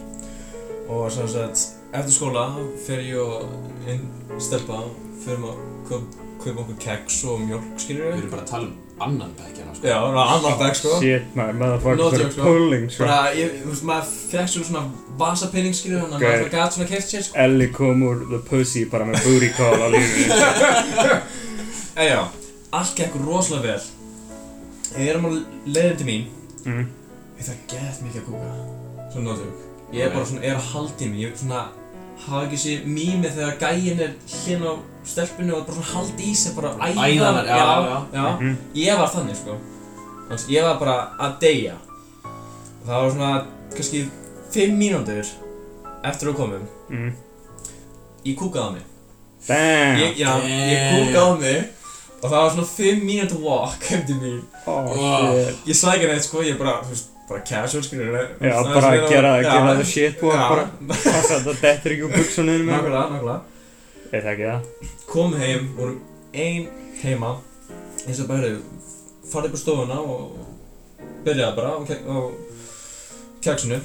Og 0.90 1.10
sem 1.12 1.28
sagt, 1.28 1.62
eftir 1.94 2.12
skóla 2.12 2.44
fer 2.86 3.00
ég 3.06 3.16
og 3.22 3.48
einn 3.88 4.04
stelpa, 4.42 4.82
fyrir 5.24 5.38
að 5.38 5.64
kaup- 5.88 6.16
kaupa 6.44 6.60
okkur 6.64 6.78
keks 6.80 7.24
og 7.24 7.40
mjölk, 7.46 7.66
skiljur 7.78 8.06
Við 8.10 8.14
við? 8.14 8.18
erum 8.24 8.30
bara 8.30 8.42
að 8.42 8.50
tala 8.50 8.64
um 8.64 8.76
annan 9.00 9.30
bekk 9.36 9.56
hérna 9.60 9.74
sko 9.76 9.86
Já, 9.88 9.96
annar 10.00 10.58
bekk, 10.60 10.74
sko. 10.76 11.00
shit 11.00 11.34
maður, 11.36 11.54
motherfucker, 11.60 11.96
joke, 12.02 12.16
fyrir 12.16 12.32
sko. 12.32 12.42
pulling 12.42 12.90
sko 12.90 13.04
Bara, 13.04 13.32
ég, 13.36 13.54
þú 13.62 13.70
veist, 13.72 13.84
maður 13.90 14.10
fekk 14.32 14.48
svo 14.54 14.64
svona 14.64 14.82
vasapinning, 15.20 15.74
skilur, 15.76 16.00
þannig 16.02 16.16
að 16.16 16.26
maður 16.26 16.50
gæti 16.56 16.76
svona 16.78 16.88
keft 16.90 17.08
sér, 17.14 17.22
sko. 17.28 17.38
Ellie 17.44 17.68
kom 17.72 18.02
úr 18.08 18.24
the 18.30 18.38
pussy 18.50 18.84
bara 18.84 19.04
með 19.08 19.24
booty 19.24 19.48
call 19.56 19.76
á 19.80 19.88
lífinu 19.92 21.20
En 22.00 22.06
já, 22.08 22.20
allt 22.72 22.94
gekk 22.96 23.16
rosalega 23.24 23.62
vel. 23.72 23.80
Við 24.94 25.08
erum 25.10 25.26
á 25.26 25.30
leiðin 25.66 25.98
til 26.00 26.06
mín. 26.08 26.24
mm. 26.64 26.86
Ég 27.40 27.46
þarf 27.46 27.60
gett 27.72 28.00
mikið 28.04 28.20
að 28.20 28.26
kúka. 28.28 28.48
Svona 29.12 29.26
nótug. 29.30 29.52
Ég 29.92 30.04
er 30.04 30.10
bara 30.14 30.24
svona, 30.28 30.42
er 30.44 30.56
að 30.58 30.66
halda 30.72 31.04
í 31.04 31.08
mig. 31.10 31.20
Ég 31.24 31.36
svona, 31.40 31.60
hafa 32.26 32.42
ekki 32.46 32.58
sér 32.60 32.82
mýmið 32.84 33.36
þegar 33.38 33.56
gæinn 33.62 34.02
er 34.04 34.12
hlinn 34.34 34.66
á 34.68 34.72
stelpinu 35.10 35.54
og 35.56 35.64
bara 35.66 35.78
svona 35.78 35.92
halda 35.94 36.26
í 36.26 36.34
sig, 36.36 36.54
bara 36.56 36.74
æða. 36.76 37.06
Æðarnar, 37.06 37.46
já, 37.46 37.56
já. 37.56 37.80
já. 37.88 38.02
já. 38.18 38.26
Mhm. 38.40 38.56
Ég 38.74 38.98
var 39.00 39.08
þannig, 39.14 39.36
sko. 39.40 39.56
Þannig, 40.28 40.46
ég 40.50 40.68
var 40.68 40.78
bara 40.78 40.98
að 41.18 41.38
deyja. 41.46 41.74
Það 42.84 42.94
var 43.02 43.10
svona, 43.16 43.32
kannski, 43.74 44.04
fimm 44.52 44.78
mínútur 44.78 45.26
eftir 46.04 46.28
að 46.30 46.36
komum. 46.36 46.68
Mm. 46.90 47.12
Ég 48.24 48.36
kúkaði 48.36 48.66
á 48.68 48.70
mig. 48.76 48.86
Damn 49.48 49.96
Ég, 49.96 50.18
já, 50.20 50.32
ég 50.44 50.80
kúk 50.92 51.14
á 51.16 51.26
mig 51.40 51.68
og 52.20 52.26
það 52.28 52.36
var 52.42 52.50
svona 52.54 52.66
5 52.68 53.04
mínútur 53.08 53.40
walk 53.44 53.86
til 54.06 54.16
mín 54.20 54.40
Oh 54.68 54.90
Ég 55.66 55.76
sagði 55.76 55.96
ekki 55.96 56.10
neitt 56.10 56.26
sko, 56.26 56.42
ég 56.44 56.58
bara, 56.60 56.74
þú 56.84 56.92
veist, 56.94 57.08
bara 57.30 57.40
casual 57.48 57.84
skilur 57.86 58.18
Já, 58.40 58.56
bara 58.74 58.90
gera, 59.08 59.30
það 59.44 59.84
shit 59.88 60.22
og 60.22 60.34
bara 60.34 60.66
það 61.30 61.48
dettur 61.62 61.94
ekki 61.94 62.06
úr 62.08 62.12
buksunum 62.16 62.66
nákvæmlega, 62.68 63.06
nákvæmlega. 63.14 63.40
Ég 64.10 64.24
þekki 64.26 64.46
það. 64.50 64.90
Kom 65.10 65.34
heim, 65.38 65.68
vorum 65.78 66.00
ein 66.34 66.68
heima 67.02 67.32
eins 68.06 68.20
og 68.20 68.28
bara, 68.30 68.40
heyrðu, 68.42 68.62
farið 69.30 69.52
upp 69.52 69.56
á 69.56 69.60
stofuna 69.62 69.98
og 70.02 70.20
byrjaði 71.24 71.56
bara 71.56 71.72
á, 71.72 71.78
ke- 71.86 72.02
á 72.04 72.16
keksinu 73.46 73.78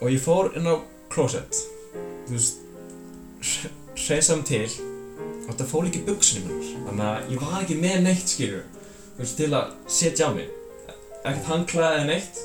og 0.00 0.10
ég 0.14 0.22
fór 0.24 0.52
inn 0.56 0.70
á 0.70 0.74
klósett. 1.12 1.58
Þú 2.28 2.38
veist 2.38 2.62
hreinsaðum 3.98 4.44
til 4.48 4.68
og 5.44 5.50
þetta 5.52 5.66
fór 5.70 5.88
ekki 5.88 6.04
buksunum 6.08 6.48
minnar 6.48 6.86
þannig 6.88 7.06
að 7.08 7.32
ég 7.34 7.42
var 7.44 7.58
ekki 7.62 7.78
með 7.80 7.98
neitt 8.06 8.34
skilur 8.34 8.64
þú 9.14 9.22
veist 9.22 9.36
til 9.38 9.50
að 9.54 9.72
setja 10.00 10.28
á 10.28 10.30
mig. 10.34 10.48
Ekkert 11.24 11.50
handklæði 11.52 11.98
eða 12.00 12.06
neitt. 12.08 12.40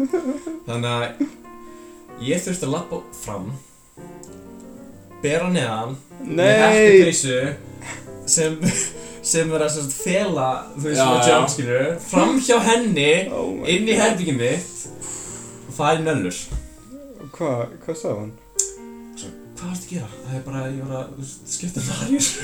Þannig 0.68 0.90
að 0.92 1.22
ég 2.22 2.42
þurfti 2.44 2.68
að 2.68 2.74
lappa 2.76 2.98
fram 3.22 3.48
bera 5.22 5.48
neðan 5.52 5.96
með 6.22 6.36
Nei! 6.36 6.60
hættupeysu 6.62 7.38
sem 8.32 8.58
sem 9.22 9.52
er 9.54 9.62
að 9.62 9.74
sagt 9.76 9.94
fela 9.94 10.48
þú 10.74 10.84
veist 10.88 10.98
svona 10.98 11.26
jump 11.28 11.50
skilur 11.52 11.90
fram 12.02 12.38
hjá 12.42 12.56
henni 12.66 13.10
Oh 13.30 13.62
inn 13.70 13.86
í 13.86 13.94
herbygginn 13.98 14.40
mitt 14.40 14.86
og 15.68 15.76
það 15.76 15.92
er 15.92 16.02
nöllur 16.08 16.40
Hvað, 17.32 17.60
hvað 17.84 17.98
sagði 18.00 18.16
hann? 18.18 18.32
Hvað 19.62 19.70
varstu 19.70 19.86
að 19.86 19.94
gera? 19.94 20.08
það 20.26 20.34
er 20.38 20.44
bara 20.46 20.60
ég 20.66 20.82
var 20.90 20.96
að 20.98 21.30
skipta 21.54 21.80
Marius 21.86 22.28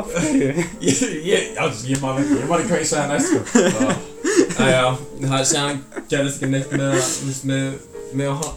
Af 0.00 0.06
hverju? 0.14 0.48
ég, 0.88 1.00
ég, 1.26 1.50
já, 1.56 1.64
ég 1.90 2.00
man 2.00 2.20
ekki, 2.20 2.38
ég 2.40 2.48
man 2.48 2.62
ekki 2.62 2.70
hvað 2.72 2.82
ég 2.82 2.88
sagði 2.90 3.08
næst 3.10 3.28
sko 3.28 3.40
Æja, 4.60 4.86
það 5.24 5.44
sé 5.50 5.60
hann 5.60 5.78
gerðist 6.10 6.38
ekki 6.40 6.50
neitt 6.52 6.72
með, 6.76 6.96
þú 7.00 7.28
veist, 7.28 7.44
með, 7.48 7.66
með 8.20 8.30
hann, 8.40 8.54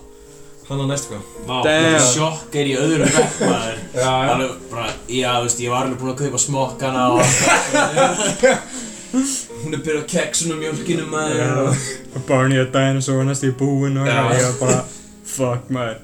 hann 0.69 0.83
á 0.83 0.86
næst 0.91 1.09
sko 1.09 1.19
Vá, 1.47 1.55
Damn. 1.65 1.88
þetta 1.88 2.05
sjokk 2.12 2.57
er 2.62 2.71
í 2.71 2.77
öðru 2.79 3.09
bekk 3.17 3.41
maður 3.41 3.81
Já, 4.03 4.13
Alveg 4.36 4.55
bara, 4.71 4.88
já, 5.07 5.29
þú 5.39 5.47
veist, 5.49 5.63
ég 5.65 5.75
var 5.75 5.88
alveg 5.88 5.99
búinn 6.03 6.13
að 6.13 6.23
kaupa 6.23 6.43
smokkana 6.45 7.05
og 7.12 7.19
allt 7.23 8.81
hún 9.63 9.75
er 9.77 9.83
byrjað 9.86 10.07
keksun 10.09 10.55
og 10.55 10.63
mjölkinu 10.63 11.05
maður 11.12 11.43
Já. 11.43 11.51
og 11.67 12.17
Og 12.17 12.25
Barney 12.29 12.62
og 12.62 12.71
Dinosaur 12.73 13.19
var 13.21 13.29
næst 13.29 13.45
í 13.45 13.53
búinn 13.57 13.99
og 14.01 14.09
Já. 14.09 14.17
ég 14.38 14.47
var 14.47 14.57
bara 14.63 14.81
Fuck 15.33 15.69
maður 15.73 16.01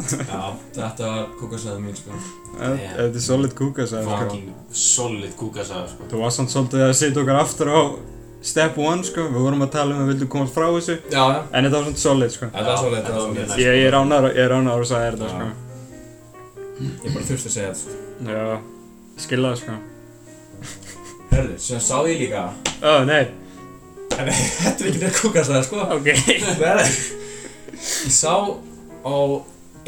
Já, 0.00 0.42
þetta 0.76 1.08
var 1.10 1.26
kókasæðið 1.40 1.82
mín 1.84 1.96
sko. 1.98 2.20
Þetta 2.60 3.04
er 3.04 3.24
solid 3.24 3.52
kúka 3.58 3.86
sagði 3.90 4.06
sko. 4.06 4.16
Fucking 4.22 4.54
solid 4.84 5.34
kúkasaga, 5.38 5.88
sko. 5.92 6.08
Þú 6.10 6.22
var 6.22 6.32
samt 6.36 6.52
svolítið 6.54 6.84
að 6.86 6.94
setja 7.00 7.22
okkar 7.24 7.40
aftur 7.42 7.70
á 7.70 7.80
Step 8.40 8.78
1 8.80 9.02
sko, 9.04 9.26
við 9.28 9.42
vorum 9.44 9.60
að 9.66 9.72
tala 9.74 9.92
um 9.92 9.98
að 10.00 10.06
við 10.06 10.14
vildum 10.14 10.30
komast 10.32 10.54
frá 10.56 10.64
þessu. 10.72 10.94
Já, 11.12 11.20
já, 11.20 11.40
En 11.52 11.66
þetta 11.66 11.74
var 11.76 11.84
svona 11.90 12.00
solid 12.00 12.32
sko. 12.32 12.46
Þetta 12.54 12.70
var 12.70 12.78
svo 12.80 12.92
leitt, 12.94 13.04
þetta 13.04 13.18
var 13.18 13.34
mjög 13.34 13.44
svo 13.44 13.56
næs. 13.56 13.60
Ég, 13.60 13.80
er 13.90 13.96
ánæður, 13.98 14.28
ég 14.38 14.44
er 14.46 14.54
ánæður 14.56 14.84
að 14.86 14.88
sagði 14.90 15.10
þetta 15.10 15.28
sko. 15.34 15.48
Ég 16.80 17.10
bara 17.12 17.26
þurfti 17.28 17.50
að 17.50 17.54
segja 17.56 17.68
þetta 17.68 17.80
sko. 17.82 17.92
Já, 18.30 18.44
skilja 19.26 19.50
það 19.50 19.60
sko. 19.60 19.76
Herðu, 21.30 21.58
sem 21.66 21.84
sá 21.84 21.96
ég 22.08 22.22
líka. 22.24 22.46
Ó, 22.80 22.92
nei, 23.04 23.22
þetta 24.16 24.72
er 24.72 24.88
ekki 24.88 25.02
þetta 25.04 25.20
kókasæðið 25.20 25.68
sko. 25.68 25.84
Ok. 25.98 26.08
Ég 27.76 28.16
sá 28.16 28.32
á 29.04 29.14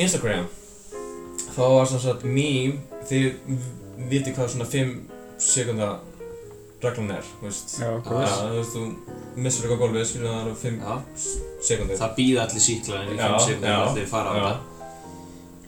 Instagram. 0.00 0.46
Þá 1.52 1.62
var 1.76 1.86
sem 1.90 2.00
sagt 2.00 2.24
mím 2.24 2.78
þið 3.08 3.26
viti 4.10 4.32
hvað 4.32 4.48
svona 4.54 4.68
5 4.72 4.92
sekunda 5.42 5.88
reglan 6.82 7.12
er, 7.14 7.26
þú 7.38 7.46
veist. 7.46 7.74
Já, 7.78 7.86
Já, 7.92 7.98
góðs 8.08 8.36
þú 8.40 8.56
veist, 8.56 8.76
þú 8.76 9.42
missur 9.42 9.66
eitthvað 9.66 9.82
gólfið, 9.84 10.06
skilur 10.08 10.28
það 10.32 10.40
eru 10.42 10.54
5 10.62 10.78
Já, 10.82 10.94
sekundir 11.68 12.00
það 12.00 12.14
býða 12.18 12.46
allir 12.46 12.64
síklarnir 12.66 13.14
í 13.14 13.20
Já, 13.20 13.26
5 13.28 13.44
sekundar 13.46 13.70
já, 13.70 13.82
allir 13.90 14.08
fara 14.10 14.32
á 14.32 14.34
já. 14.34 14.44
þetta. 14.46 14.68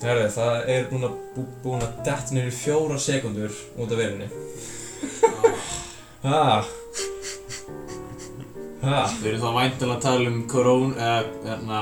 Herði, 0.04 0.24
það 0.34 0.56
er 0.74 0.88
búin 0.90 1.06
að, 1.08 1.12
bú, 1.36 1.44
búin 1.64 1.84
að 1.86 2.00
dett 2.08 2.32
niður 2.34 2.50
í 2.50 2.56
fjóra 2.58 2.96
sekundur 3.00 3.60
út 3.78 3.92
af 3.94 4.00
verinni 4.00 4.26
Ha? 6.24 6.40
Ha? 8.84 8.98
Við 9.20 9.28
erum 9.30 9.42
þá 9.44 9.50
væntanlega 9.58 9.96
að 9.98 10.02
tala 10.04 10.30
um 10.32 10.40
korón, 10.50 10.94
eða, 10.96 11.22
hérna, 11.44 11.80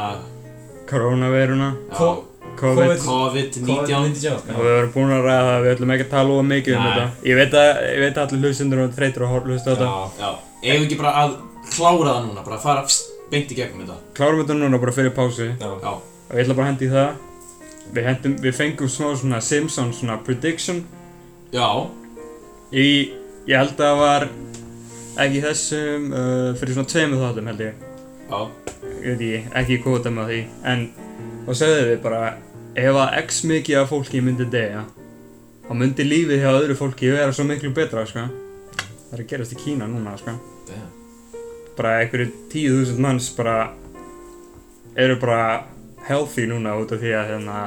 Koronaveiruna, 0.90 1.68
já, 1.88 2.09
Ko- 2.56 2.74
COVID. 2.76 2.98
COVID-19 3.02 3.66
COVID-19 3.66 4.52
Og 4.54 4.60
við 4.62 4.74
erum 4.78 4.92
búin 4.94 5.12
að 5.16 5.24
ræða 5.26 5.46
það, 5.48 5.62
við 5.64 5.72
ætlum 5.74 5.92
ekki 5.94 6.04
að 6.06 6.10
tala 6.12 6.36
of 6.38 6.44
mikið 6.50 6.76
um 6.76 6.84
þetta. 6.86 7.06
Ég 7.30 7.38
veit 7.40 7.56
að, 7.58 7.70
ég 7.88 8.00
veit 8.04 8.18
að 8.20 8.22
allir 8.26 8.44
hlustundur 8.52 8.82
og 8.84 8.94
þreytur 8.98 9.24
að 9.26 9.32
hlusta 9.50 9.66
á 9.66 9.72
þetta. 9.72 9.88
Já, 9.88 10.22
Já, 10.22 10.30
eigum 10.62 10.82
við 10.82 10.86
ekki 10.86 10.98
bara 11.02 11.12
að 11.22 11.34
klára 11.72 12.12
það 12.12 12.22
núna, 12.28 12.44
bara 12.46 12.56
að 12.58 12.62
fara 12.66 12.84
beint 13.32 13.52
í 13.52 13.58
gegnum 13.58 13.86
þetta? 13.86 13.98
Klárum 14.18 14.42
þetta 14.42 14.58
núna 14.60 14.80
bara 14.82 14.92
fyrir 14.98 15.14
Já, 15.82 15.92
Og 15.92 16.36
ég 16.38 16.44
ætla 16.44 16.56
bara 16.58 16.66
að 16.66 16.70
hendi 16.72 16.86
í 16.86 16.92
það. 16.92 17.10
Við, 17.92 18.04
hendum, 18.08 18.36
við 18.44 18.54
fengum 18.56 18.88
smá 18.92 19.08
svona 19.20 19.40
Simpsons 19.44 19.98
svona 20.00 20.18
prediction. 20.24 20.84
Já, 21.52 21.68
Í, 22.72 22.86
ég 23.48 23.58
held 23.58 23.74
að 23.76 23.82
það 23.82 23.98
var 24.00 24.28
ekki 25.22 25.40
í 25.40 25.42
þessum, 25.44 26.06
uh, 26.16 26.52
fyrir 26.56 26.76
svona 26.78 26.88
tveimur 26.88 27.24
þáttum 27.26 27.50
held 27.50 27.64
ég. 27.66 27.88
Já, 28.32 28.38
Ég 29.02 29.18
veit 29.18 29.22
ekki, 29.26 29.40
ekki 29.60 29.76
kvota 29.82 30.10
með 30.14 30.28
því 30.30 30.38
En, 30.70 30.82
og 31.46 31.55
sögðu 31.59 31.85
við 31.90 32.00
bara 32.05 32.22
Ef 32.72 32.96
að 32.96 33.16
x 33.20 33.42
mikið 33.44 33.78
af 33.83 33.90
fólki 33.92 34.22
myndi 34.24 34.46
deyja 34.48 34.87
Þá 35.66 35.72
myndi 35.76 36.07
lífið 36.07 36.40
hjá 36.42 36.50
öðru 36.55 36.76
fólki 36.78 37.11
vera 37.12 37.33
svo 37.35 37.44
miklu 37.48 37.70
betra, 37.76 38.02
sko. 38.09 38.24
Það 39.11 39.12
er 39.12 39.22
að 39.22 39.28
gerast 39.31 39.52
í 39.55 39.59
Kína 39.61 39.87
núna, 39.88 40.14
sko. 40.20 40.35
Damn. 40.68 40.88
Bara 41.76 41.92
einhverju 42.00 42.33
tíu 42.52 42.78
þúsund 42.78 43.02
manns 43.05 43.28
bara 43.37 43.57
Eru 44.96 45.18
bara 45.20 45.42
healthy 46.09 46.48
núna 46.50 46.74
út 46.81 46.92
af 46.96 47.00
því 47.00 47.12
að 47.16 47.31
hérna 47.33 47.59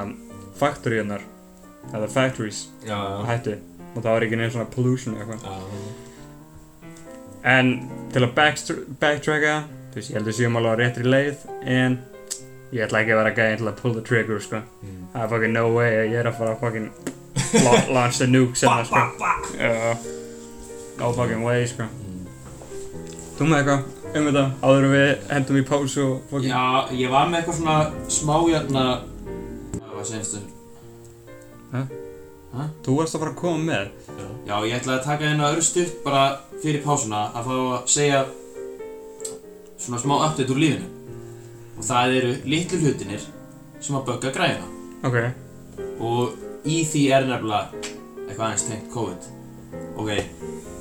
Factoryunar 0.59 1.23
Eða 1.93 2.09
factories 2.09 2.65
Já, 2.81 2.97
já, 2.97 3.21
hættu. 3.29 3.55
Og 3.95 4.01
það 4.01 4.11
var 4.11 4.25
ekki 4.25 4.39
neins 4.41 4.55
svona 4.57 4.71
pollution 4.73 5.15
eða 5.15 5.37
eitthvað. 5.37 5.45
Já 5.45 6.03
En 7.45 7.71
til 8.09 8.23
að 8.25 8.31
backtracka 8.99 9.55
ég 9.95 10.11
held 10.17 10.27
að 10.27 10.35
séum 10.35 10.57
alveg 10.59 10.73
á 10.73 10.79
réttri 10.81 11.05
leið 11.05 11.43
En 11.69 11.99
ég 12.73 12.85
ætla 12.85 13.01
ekki 13.03 13.13
að 13.15 13.19
vera 13.21 13.33
gæðin 13.37 13.59
til 13.61 13.67
að 13.71 13.77
pull 13.81 13.93
the 13.97 14.01
trigger, 14.05 14.39
sko. 14.41 14.61
Mm. 14.81 15.03
Það 15.13 15.23
er 15.25 15.29
fucking 15.33 15.53
no 15.55 15.65
way 15.75 15.91
ég 16.09 16.17
er 16.21 16.29
að 16.31 16.37
fara 16.39 16.55
að 16.55 16.63
fucking 16.63 16.87
la- 17.65 17.85
launch 17.97 18.17
the 18.21 18.27
nuke 18.27 18.57
senna, 18.59 18.85
sko. 18.85 19.03
Já. 19.59 19.97
No 20.99 21.11
fucking 21.13 21.43
way, 21.45 21.65
sko. 21.69 21.87
Þú 23.35 23.49
með 23.51 23.61
eitthvað 23.61 23.91
um 24.15 24.27
þetta 24.29 24.43
áður 24.63 24.85
en 24.87 24.93
við 24.95 25.09
hendum 25.35 25.57
í 25.59 25.63
pásu 25.67 26.03
og 26.07 26.19
fucking 26.31 26.51
já, 26.53 26.61
ég 26.95 27.09
var 27.11 27.27
með 27.27 27.41
eitthvað 27.41 27.57
svona 27.59 27.77
smá 28.15 28.35
hérna, 28.47 28.83
hvað 29.91 30.05
segist 30.11 30.37
þú? 30.37 30.43
Þú 32.85 32.93
varst 32.95 33.17
að 33.17 33.19
fara 33.25 33.33
að 33.33 33.39
koma 33.41 33.59
með? 33.67 33.89
Já, 34.47 34.55
ég 34.63 34.77
ætlaði 34.77 34.95
að 35.01 35.05
taka 35.09 35.27
hérna 35.27 35.49
örstu 35.51 35.83
bara 36.05 36.21
fyrir 36.63 36.83
pásuna 36.85 37.25
að 37.35 37.49
fá 37.49 37.55
að 37.57 37.89
segja 37.91 38.21
svona 39.83 39.99
smá 39.99 40.15
update 40.29 40.53
úr 40.55 40.61
lífinu 40.63 40.94
og 41.77 41.83
það 41.83 42.15
eru 42.19 42.33
litlu 42.45 42.79
hlutinir 42.83 43.21
sem 43.81 43.95
að 43.95 44.05
bögga 44.09 44.31
græna 44.35 44.71
Ok. 45.05 45.17
Og 46.01 46.33
í 46.65 46.79
því 46.87 47.01
er 47.13 47.25
nefnilega 47.27 47.69
eitthvað 48.25 48.45
aðeins 48.47 48.63
tengt 48.65 48.87
COVID. 48.93 49.27
Ok, 50.01 50.09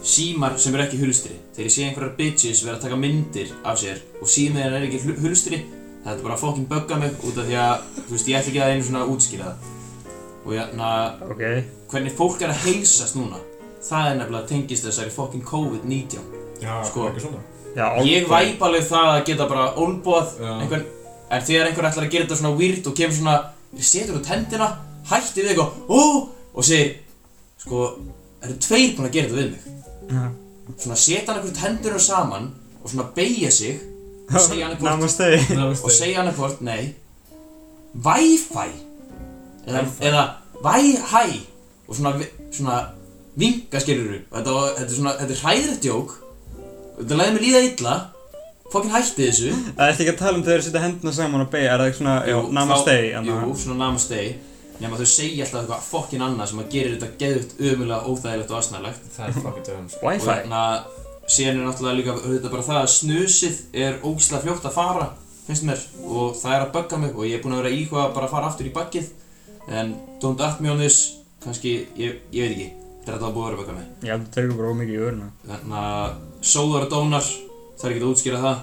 símar 0.05 0.57
sem 0.59 0.75
eru 0.75 0.85
ekki 0.87 1.01
hulstri 1.03 1.35
þegar 1.55 1.67
ég 1.69 1.75
sé 1.75 1.85
einhverjar 1.89 2.15
bitches 2.19 2.63
vera 2.65 2.77
að 2.79 2.85
taka 2.87 2.97
myndir 3.01 3.51
af 3.65 3.79
sér 3.83 4.01
og 4.21 4.29
símið 4.31 4.63
þeirra 4.65 4.79
er 4.81 4.87
ekki 4.89 5.01
hul- 5.05 5.21
hulstri 5.27 5.59
þetta 6.05 6.17
er 6.19 6.23
bara 6.25 6.35
að 6.39 6.43
fucking 6.45 6.69
bugga 6.69 6.99
mig 7.01 7.11
út 7.25 7.39
af 7.39 7.47
því 7.49 7.57
að 7.61 7.85
þú 8.01 8.11
veist, 8.17 8.29
ég 8.29 8.39
ætla 8.39 8.51
ekki 8.53 8.63
að 8.65 8.73
einu 8.75 8.85
svona 8.89 9.03
að 9.05 9.13
útskýra 9.15 9.45
það. 9.51 9.71
Og 10.45 10.53
hérna, 10.53 10.89
Ok. 11.31 11.43
hvernig 11.91 12.13
fólk 12.19 12.43
er 12.43 12.49
að 12.53 12.63
heilsast 12.67 13.17
núna 13.17 13.39
það 13.85 14.11
er 14.11 14.17
nefnilega 14.19 14.49
tengist 14.49 14.85
þessari 14.85 15.11
fucking 15.11 15.45
COVID-19 15.45 16.19
Já, 16.61 16.83
Sko. 16.85 17.09
ekki 17.09 17.21
svona 17.21 17.41
Já, 17.75 17.87
ég 18.07 18.29
væp 18.31 18.63
alveg 18.63 18.85
það 18.87 19.09
að 19.13 19.25
geta 19.27 19.47
bara 19.51 19.65
ólbóð 19.75 20.35
einhvern 20.61 20.85
en 21.35 21.43
þegar 21.49 21.67
einhver 21.71 21.89
ætlar 21.89 22.05
að 22.07 22.11
gera 22.15 22.25
þetta 22.27 22.37
svona 22.41 22.57
weird 22.59 22.87
og 22.87 22.95
kemur 22.99 23.17
svona 23.19 23.37
setur 23.81 24.19
út 24.21 24.29
hendina, 24.31 24.69
hætti 25.11 25.43
við 25.43 25.51
eitthvað 25.55 25.71
ó, 25.91 26.01
og 26.55 26.65
segir 26.65 26.93
sko, 27.59 27.81
það 28.41 28.51
eru 28.51 28.59
tveir 28.69 28.93
búin 28.97 29.09
að 29.09 29.17
gera 29.17 29.29
þetta 29.29 29.41
við 29.41 29.51
mig? 29.51 29.65
Já. 30.15 30.25
svona 30.85 30.97
setja 31.01 31.25
hann 31.33 31.41
einhvern 31.41 31.63
hendurinn 31.65 32.01
saman 32.07 32.47
og 32.83 32.91
svona 32.93 33.09
beigja 33.17 33.51
sig 33.51 33.81
og 34.31 34.41
segja 34.41 34.65
hann 34.69 34.77
eitthvað 34.77 34.91
Namaste. 35.59 35.85
Og 35.85 35.91
segja 35.93 36.21
hann 36.21 36.31
eitthvað, 36.31 36.61
nei 36.61 36.95
Wi-Fi 38.05 38.69
eða, 39.69 39.83
eða 40.01 40.23
Wi-Hi 40.65 41.41
og 41.89 41.97
svona, 41.99 42.15
svona 42.55 42.79
vinga 43.39 43.81
skilur 43.83 44.21
þetta, 44.31 44.53
var- 44.55 44.75
þetta 44.79 44.91
er 44.91 44.97
svona, 44.99 45.13
þetta 45.21 45.35
er 45.37 45.43
hræðrætt 45.43 45.89
jók 45.91 46.15
þetta 46.99 47.19
leiði 47.21 47.37
mig 47.37 47.45
líða 47.49 47.63
illa 47.69 47.95
fokkin 48.73 48.95
hætti 48.95 49.29
þessu. 49.29 49.53
Það 49.77 49.91
ert 49.93 50.03
ekki 50.03 50.13
að 50.15 50.19
tala 50.23 50.39
um 50.39 50.45
þegar 50.47 50.61
þú 50.63 50.67
setja 50.67 50.83
hendina 50.83 51.15
saman 51.15 51.45
og 51.45 51.51
beigja 51.53 51.71
Er 51.75 51.83
það 51.83 51.91
ekki 51.91 52.01
svona, 52.01 52.17
Jú, 52.31 52.41
namaste. 52.59 52.97
Jú, 53.15 53.55
svona 53.63 53.79
namaste 53.85 54.21
nema 54.83 54.99
þau 54.99 55.07
segja 55.07 55.45
alltaf 55.45 55.61
eitthvað 55.61 55.85
fokkin 55.87 56.25
annað 56.27 56.49
sem 56.51 56.63
að 56.65 56.73
gerir 56.73 56.95
þetta 56.97 57.19
geðvitt 57.21 57.53
ömulega 57.63 58.11
óþægilegt 58.11 58.51
og 58.51 58.59
asnælegt 58.59 59.05
Það 59.15 59.29
er 59.29 59.37
fucking 59.39 59.67
dögum 59.69 59.89
sko. 59.93 60.01
Og 60.01 60.09
Wi-Fi 60.11 60.33
hérna 60.33 60.63
síðan 61.31 61.61
er 61.61 61.69
náttúrulega 61.69 61.99
líka 62.01 62.17
þetta 62.25 62.51
bara 62.57 62.67
það 62.67 62.81
að 62.81 62.91
snusið 62.97 63.61
er 63.85 64.01
ógislega 64.03 64.43
fljótt 64.43 64.67
að 64.67 64.75
fara 64.75 65.11
finnst 65.47 65.69
mér. 65.69 65.85
Og 66.03 66.35
það 66.41 66.57
er 66.57 66.65
að 66.65 66.73
bugga 66.75 67.03
mig 67.05 67.15
og 67.15 67.29
ég 67.29 67.39
er 67.39 67.45
búinn 67.45 67.55
að 67.55 67.63
vera 67.63 67.73
að 67.73 67.79
íhuga 67.85 68.09
bara 68.17 68.27
að 68.29 68.35
fara 68.35 68.51
aftur 68.51 68.71
í 68.71 68.75
bakkið 68.75 69.13
en 69.79 69.95
don't 70.21 70.43
at 70.45 70.59
me 70.61 70.73
on 70.75 70.83
this 70.83 71.21
kannski, 71.45 71.85
ég, 71.97 72.19
ég 72.35 72.49
veit 72.49 72.57
ekki 72.57 72.84
þetta 73.05 73.13
er 73.13 73.17
alltaf 73.19 73.35
búið 73.37 73.45
að 73.45 73.51
vera 73.51 73.57
að 73.57 73.63
bugga 73.63 73.79
mig 73.79 74.09
Já, 74.09 74.15
þú 74.19 74.31
tekur 74.37 74.61
bara 74.61 74.75
ómikið 74.75 74.95
í 74.95 75.03
örna 75.09 75.33
þannig 75.49 75.81
að 75.85 76.15
sóðar 76.55 76.87
og 76.87 76.95
dónar 76.95 77.35
það 77.79 77.91
er 77.91 77.95
ekki 77.95 78.05
að 78.05 78.13
útskýra 78.13 78.41
það. 78.43 78.63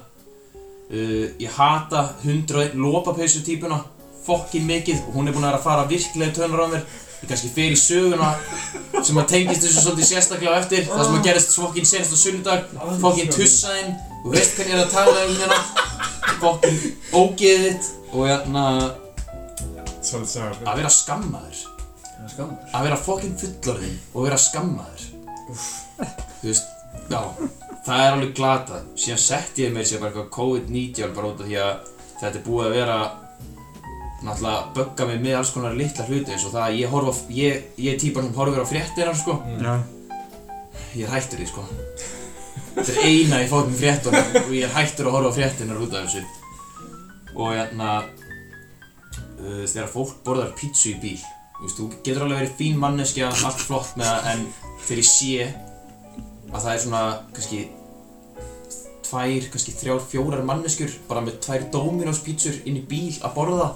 Uh, 0.91 1.25
ég 1.39 1.55
hata 1.55 2.01
101 2.25 2.75
lopapeysu 2.81 3.43
típuna 3.45 3.79
fokkin 4.25 4.67
mikið 4.67 5.05
og 5.07 5.15
hún 5.15 5.29
er 5.29 5.35
búin 5.35 5.45
að 5.45 5.53
vera 5.53 5.61
að 5.61 5.65
fara 5.65 5.87
virkilega 5.89 6.33
í 6.33 6.35
tönar 6.37 6.65
á 6.65 6.67
mér. 6.73 6.83
Ég 7.21 7.29
kannski 7.29 7.51
fer 7.53 7.73
í 7.75 7.77
söguna 7.77 8.31
sem 9.05 9.19
að 9.21 9.27
tengist 9.29 9.65
þessu 9.65 9.83
svolítið 9.85 10.07
sérstaklega 10.09 10.55
á 10.57 10.61
eftir 10.61 10.87
það 10.89 11.03
sem 11.05 11.17
að 11.19 11.27
gerist 11.27 11.53
fokkin 11.53 11.89
senast 11.89 12.15
á 12.15 12.17
sunnudag. 12.23 12.71
Fokkin 13.03 13.33
tussaðinn 13.35 13.93
þú 14.23 14.33
veist 14.33 14.57
hvernig 14.57 14.73
ég 14.73 14.79
er 14.79 14.85
að 14.87 14.95
tala 14.95 15.25
um 15.27 15.35
hérna. 15.43 15.59
Fokkin 16.41 16.79
ógeðið 17.13 17.91
og 18.11 18.25
hérna 18.25 18.65
að 20.01 20.81
vera 20.81 20.91
skammaður. 20.91 21.61
Það 21.61 21.69
er 21.69 21.70
skammur. 22.31 22.69
Að 22.71 22.87
vera 22.87 22.99
fokkin 23.05 23.39
fullorðinn 23.41 23.97
og 24.13 24.27
vera 24.27 24.39
skammaður. 24.41 25.09
Þú 26.41 26.47
veist, 26.47 26.71
já 27.11 27.21
það 27.85 28.03
er 28.03 28.15
alveg 28.15 28.35
glatað. 28.37 28.85
Síðan 28.99 29.23
setti 29.25 29.65
ég 29.65 29.73
mér 29.75 29.87
sér 29.87 30.01
bara 30.01 30.11
eitthvað 30.11 30.31
COVID-19 30.37 31.15
bara 31.17 31.31
út 31.31 31.41
af 31.41 31.49
því 31.49 31.59
að 31.61 31.91
þetta 32.21 32.39
er 32.39 32.45
búið 32.45 32.67
að 32.67 32.77
vera 32.77 32.97
náttúrulega 34.21 34.73
bögga 34.75 35.07
mig 35.09 35.21
með 35.23 35.37
alls 35.39 35.51
konar 35.55 35.77
litla 35.77 36.05
hluti 36.05 36.35
eins 36.35 36.45
og 36.45 36.53
það 36.53 36.67
að 36.67 36.77
ég 36.77 36.91
horfa 36.91 37.13
ég, 37.33 37.63
ég 37.81 37.95
er 37.95 38.01
típan 38.01 38.27
sem 38.27 38.37
horfir 38.37 38.61
á 38.61 38.67
fréttina 38.69 39.15
sko. 39.17 39.37
Já, 39.57 39.73
ég 40.93 41.07
er 41.07 41.13
hættur 41.15 41.41
því 41.41 41.49
sko. 41.49 41.65
Þetta 42.75 42.93
er 42.93 43.07
eina 43.09 43.41
í 43.41 43.49
fókum 43.49 43.75
fréttunum 43.75 44.37
og 44.45 44.53
ég 44.55 44.67
er 44.67 44.75
hættur 44.75 45.09
að 45.09 45.17
horfa 45.17 45.33
á 45.33 45.37
fréttinar 45.39 45.81
út 45.81 45.97
af 45.97 46.05
þessu. 46.05 46.23
Og 47.33 47.53
hérna 47.55 47.91
uh, 49.41 49.63
þegar 49.65 49.89
fólk 49.89 50.21
borðar 50.25 50.53
pítsu 50.59 50.93
í 50.93 50.99
bíl 51.01 51.19
þú 51.61 51.67
veist, 51.67 51.77
þú 51.77 51.89
getur 52.01 52.25
alveg 52.25 52.39
verið 52.41 52.57
fín 52.57 52.79
manneskja 52.81 53.29
allt 53.29 53.61
flott 53.61 53.93
með 53.99 54.09
það 54.09 54.31
en 54.31 54.47
þegar 54.87 55.03
ég 55.03 55.11
sé 55.11 55.51
að 56.51 56.57
það 56.65 56.73
er 56.73 56.81
svona 56.85 57.03
kannski 57.35 57.61
tvær, 59.05 59.47
kannski 59.53 59.75
þrjár, 59.77 60.01
fjórar 60.09 60.43
manneskjur 60.47 60.97
bara 61.07 61.23
með 61.25 61.37
tvær 61.45 61.67
Dominos 61.73 62.23
pítsur 62.25 62.57
inn 62.65 62.79
í 62.81 62.85
bíl 62.87 63.13
að 63.21 63.35
borða 63.37 63.69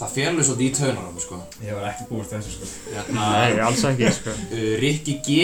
það 0.00 0.20
alveg 0.30 0.46
svolítið 0.48 0.64
í 0.64 0.72
taunar 0.78 1.04
á 1.04 1.10
mig 1.12 1.24
sko. 1.24 1.38
Ég 1.60 1.76
var 1.76 1.88
ekki 1.90 2.06
búist 2.08 2.32
þessu 2.32 2.54
sko. 2.54 2.68
Hérna, 2.94 3.26
nei, 3.34 3.60
alls 3.66 3.82
ekki, 3.84 4.12
sko. 4.18 4.32
uh, 4.32 4.70
Rikki 4.80 5.16
G. 5.26 5.34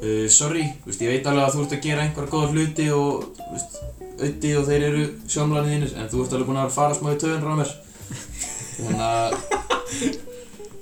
Uh, 0.00 0.24
Sorry, 0.32 0.64
þú 0.80 0.88
veist, 0.90 1.04
ég 1.04 1.12
veit 1.12 1.28
alveg 1.28 1.44
að 1.44 1.58
þú 1.58 1.64
ert 1.66 1.76
að 1.76 1.84
gera 1.84 2.06
einhverja 2.06 2.32
góða 2.32 2.52
hluti 2.54 2.88
og 2.96 3.26
þú 3.40 3.50
veist, 3.52 3.80
Öddi 4.24 4.50
og 4.54 4.68
þeir 4.68 4.82
eru 4.86 5.04
sjómlanið 5.26 5.72
þínir 5.74 5.94
en 5.98 6.10
þú 6.12 6.20
ert 6.22 6.34
alveg 6.36 6.48
búinn 6.48 6.60
að 6.62 6.74
fara 6.76 6.94
smá 6.96 7.08
í 7.10 7.16
töðunra 7.18 7.50
á 7.50 7.58
mér 7.58 7.72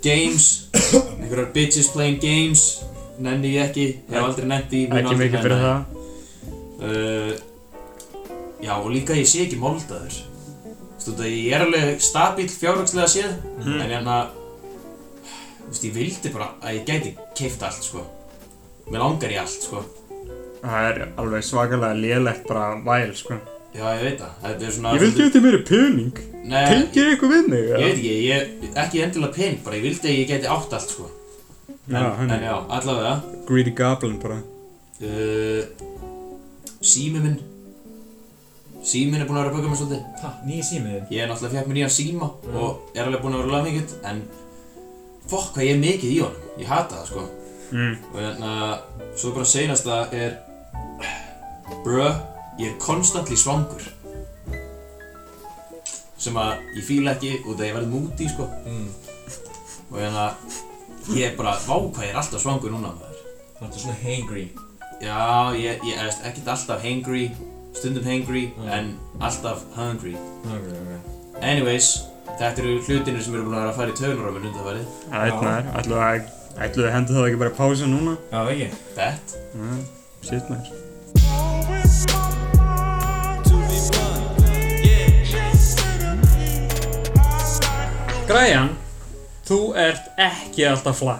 Games 0.02 0.46
einhverjar 0.72 1.52
bitches 1.54 1.92
playing 1.94 2.18
games 2.22 2.82
nenni 3.22 3.52
ég 3.54 3.68
ekki, 3.68 3.86
hef 4.10 4.24
aldrei 4.24 4.46
mun 4.48 4.98
Ekki 4.98 5.18
mikið 5.20 5.44
fyrir 5.46 5.62
það. 5.62 5.80
Uh, 6.82 7.32
Já, 8.62 8.76
og 8.78 8.92
líka 8.94 9.14
ég 9.18 9.26
sé 9.26 9.42
ekki 9.44 9.58
moldaður. 9.58 10.20
Þú 11.02 11.14
veist, 11.18 11.22
ég 11.34 11.54
er 11.56 11.64
alveg 11.64 12.02
stabíl 12.02 12.50
fjárhagslega 12.50 13.10
séð 13.10 13.32
Mm. 13.62 13.80
En 13.80 13.90
hérna 13.90 14.16
Þú 15.62 15.70
veist, 15.70 15.84
ég 15.86 15.94
vildi 15.94 16.32
bara 16.34 16.48
að 16.62 16.78
ég 16.78 16.84
gæti 16.86 17.16
keift 17.38 17.62
allt, 17.62 17.82
sko. 17.82 18.02
Mér 18.90 19.02
langar 19.04 19.30
í 19.30 19.38
allt, 19.38 19.62
sko. 19.62 19.84
Það 20.62 20.88
er 20.90 21.02
alveg 21.18 21.46
svakalega 21.46 21.94
lélegt 21.98 22.46
bara 22.48 22.74
væl, 22.86 23.14
sko 23.18 23.38
Já, 23.72 23.84
ég 23.96 24.02
veit 24.04 24.18
það. 24.20 24.32
Þetta 24.42 24.66
er 24.68 24.72
svona 24.76 24.92
Ég 24.94 25.00
vil 25.00 25.12
gefa 25.16 25.32
þér 25.36 25.44
meiri 25.46 25.60
pening. 25.68 26.18
Nei, 26.42 26.64
Tengir 26.68 27.06
eitthvað 27.12 27.30
við 27.32 27.46
mig, 27.52 27.62
ég 27.70 27.84
veit 27.86 27.94
ekki, 27.96 28.14
ég, 28.26 28.48
ekki 28.82 29.02
endilega 29.04 29.32
pening 29.36 29.60
bara 29.64 29.76
Ég 29.78 29.84
vildi 29.86 30.08
að 30.10 30.16
ég 30.18 30.26
gæti 30.32 30.48
átt 30.50 30.72
allt, 30.76 30.90
sko. 30.90 31.06
En, 31.68 31.94
Já, 31.96 32.08
hann 32.18 32.30
en 32.34 32.42
já, 32.44 32.54
allavega. 32.76 33.12
Greedy 33.48 33.70
Goblin 33.78 34.18
bara. 34.22 34.36
Uh, 35.02 35.62
Sími 36.82 37.22
minn. 37.22 37.38
Síminn 38.82 39.22
er 39.22 39.28
búinn 39.28 39.38
að 39.38 39.44
vera 39.46 39.52
að 39.52 39.56
bögga 39.60 39.70
mig 39.70 39.78
svolítið. 39.78 40.02
Ha, 40.22 40.30
nýja 40.46 40.64
símiðin 40.66 41.04
Ég 41.14 41.22
er 41.22 41.28
náttúrulega 41.30 41.54
fekk 41.60 41.68
mér 41.70 41.76
nýjan 41.78 41.92
síma 41.94 42.28
Mm. 42.42 42.56
og 42.58 42.96
er 42.98 43.04
alveg 43.06 43.22
búinn 43.22 43.36
að 43.38 43.42
vera 43.44 43.52
laga 43.52 43.68
mikið 43.70 43.92
en 44.10 44.22
fokk 45.30 45.52
hvað 45.54 45.66
ég 45.68 45.74
er 45.76 45.82
mikið 45.84 46.10
í 46.10 46.18
honum, 46.24 46.48
ég 46.58 46.66
hata 46.66 46.96
það 46.98 47.06
sko. 47.12 47.22
Mm. 47.72 47.94
og 48.12 48.18
hérna, 48.20 48.50
svo 49.16 49.30
bara 49.36 49.44
seinasta 49.46 50.00
er 50.12 50.34
Bruh, 51.84 52.18
ég 52.62 52.70
er 52.72 52.78
konstantli 52.82 53.36
svangur. 53.38 53.82
Sem 56.22 56.36
að 56.38 56.52
ég 56.78 56.84
fíla 56.86 57.16
ekki 57.16 57.32
út 57.42 57.56
af 57.56 57.60
að 57.64 57.68
ég 57.68 57.76
verði 57.78 57.90
múti 57.92 58.28
sko. 58.30 58.46
Mm. 58.66 58.90
og 59.92 59.98
hérna, 60.00 60.26
ég 61.12 61.26
er 61.26 61.34
bara, 61.36 61.52
vá 61.66 61.74
hvað 61.76 62.04
ég 62.06 62.12
er 62.14 62.18
alltaf 62.22 62.40
svangur 62.40 62.70
núna 62.72 62.92
maður. 62.96 63.18
Það 63.58 63.66
er 63.68 63.82
svona 63.82 63.96
hangry. 64.02 64.44
Já, 65.02 65.18
ég, 65.58 65.82
ég 65.84 65.98
er 65.98 66.12
ekkert 66.30 66.48
alltaf 66.54 66.80
hangry, 66.86 67.24
stundum 67.76 68.06
hangry 68.06 68.44
Mm. 68.56 68.68
en 68.68 68.86
alltaf 69.20 69.58
hungry. 69.76 70.14
Hungry, 70.46 70.72
ok. 70.78 71.42
Anyways, 71.42 71.88
þetta 72.38 72.62
eru 72.62 72.78
hlutinir 72.86 73.22
sem 73.22 73.34
eru 73.34 73.44
búin 73.48 73.56
að 73.58 73.60
vera 73.64 73.72
að 73.72 73.76
fara 73.80 73.90
í 73.90 73.98
taugunar 73.98 74.30
á 74.30 74.32
mér 74.32 74.46
undanfarið. 74.48 74.86
Það 75.10 75.18
er 75.18 75.32
eitthvað 75.32 75.54
er 75.58 75.64
Ætlu 75.82 75.96
að 75.98 76.30
Ætlu 76.62 76.82
að 76.86 76.92
henda 76.92 77.12
það 77.16 77.26
ekki 77.28 77.42
bara 77.42 77.56
pása 77.58 77.86
núna? 77.90 78.16
Já, 78.30 78.40
ekki. 78.52 78.68
Bet. 78.96 79.36
Já, 79.56 79.68
shit 80.22 80.44
Græjan, 88.32 88.70
þú 89.44 89.56
ert 89.76 90.06
ekki 90.16 90.62
alltaf 90.64 91.02
fly. 91.02 91.18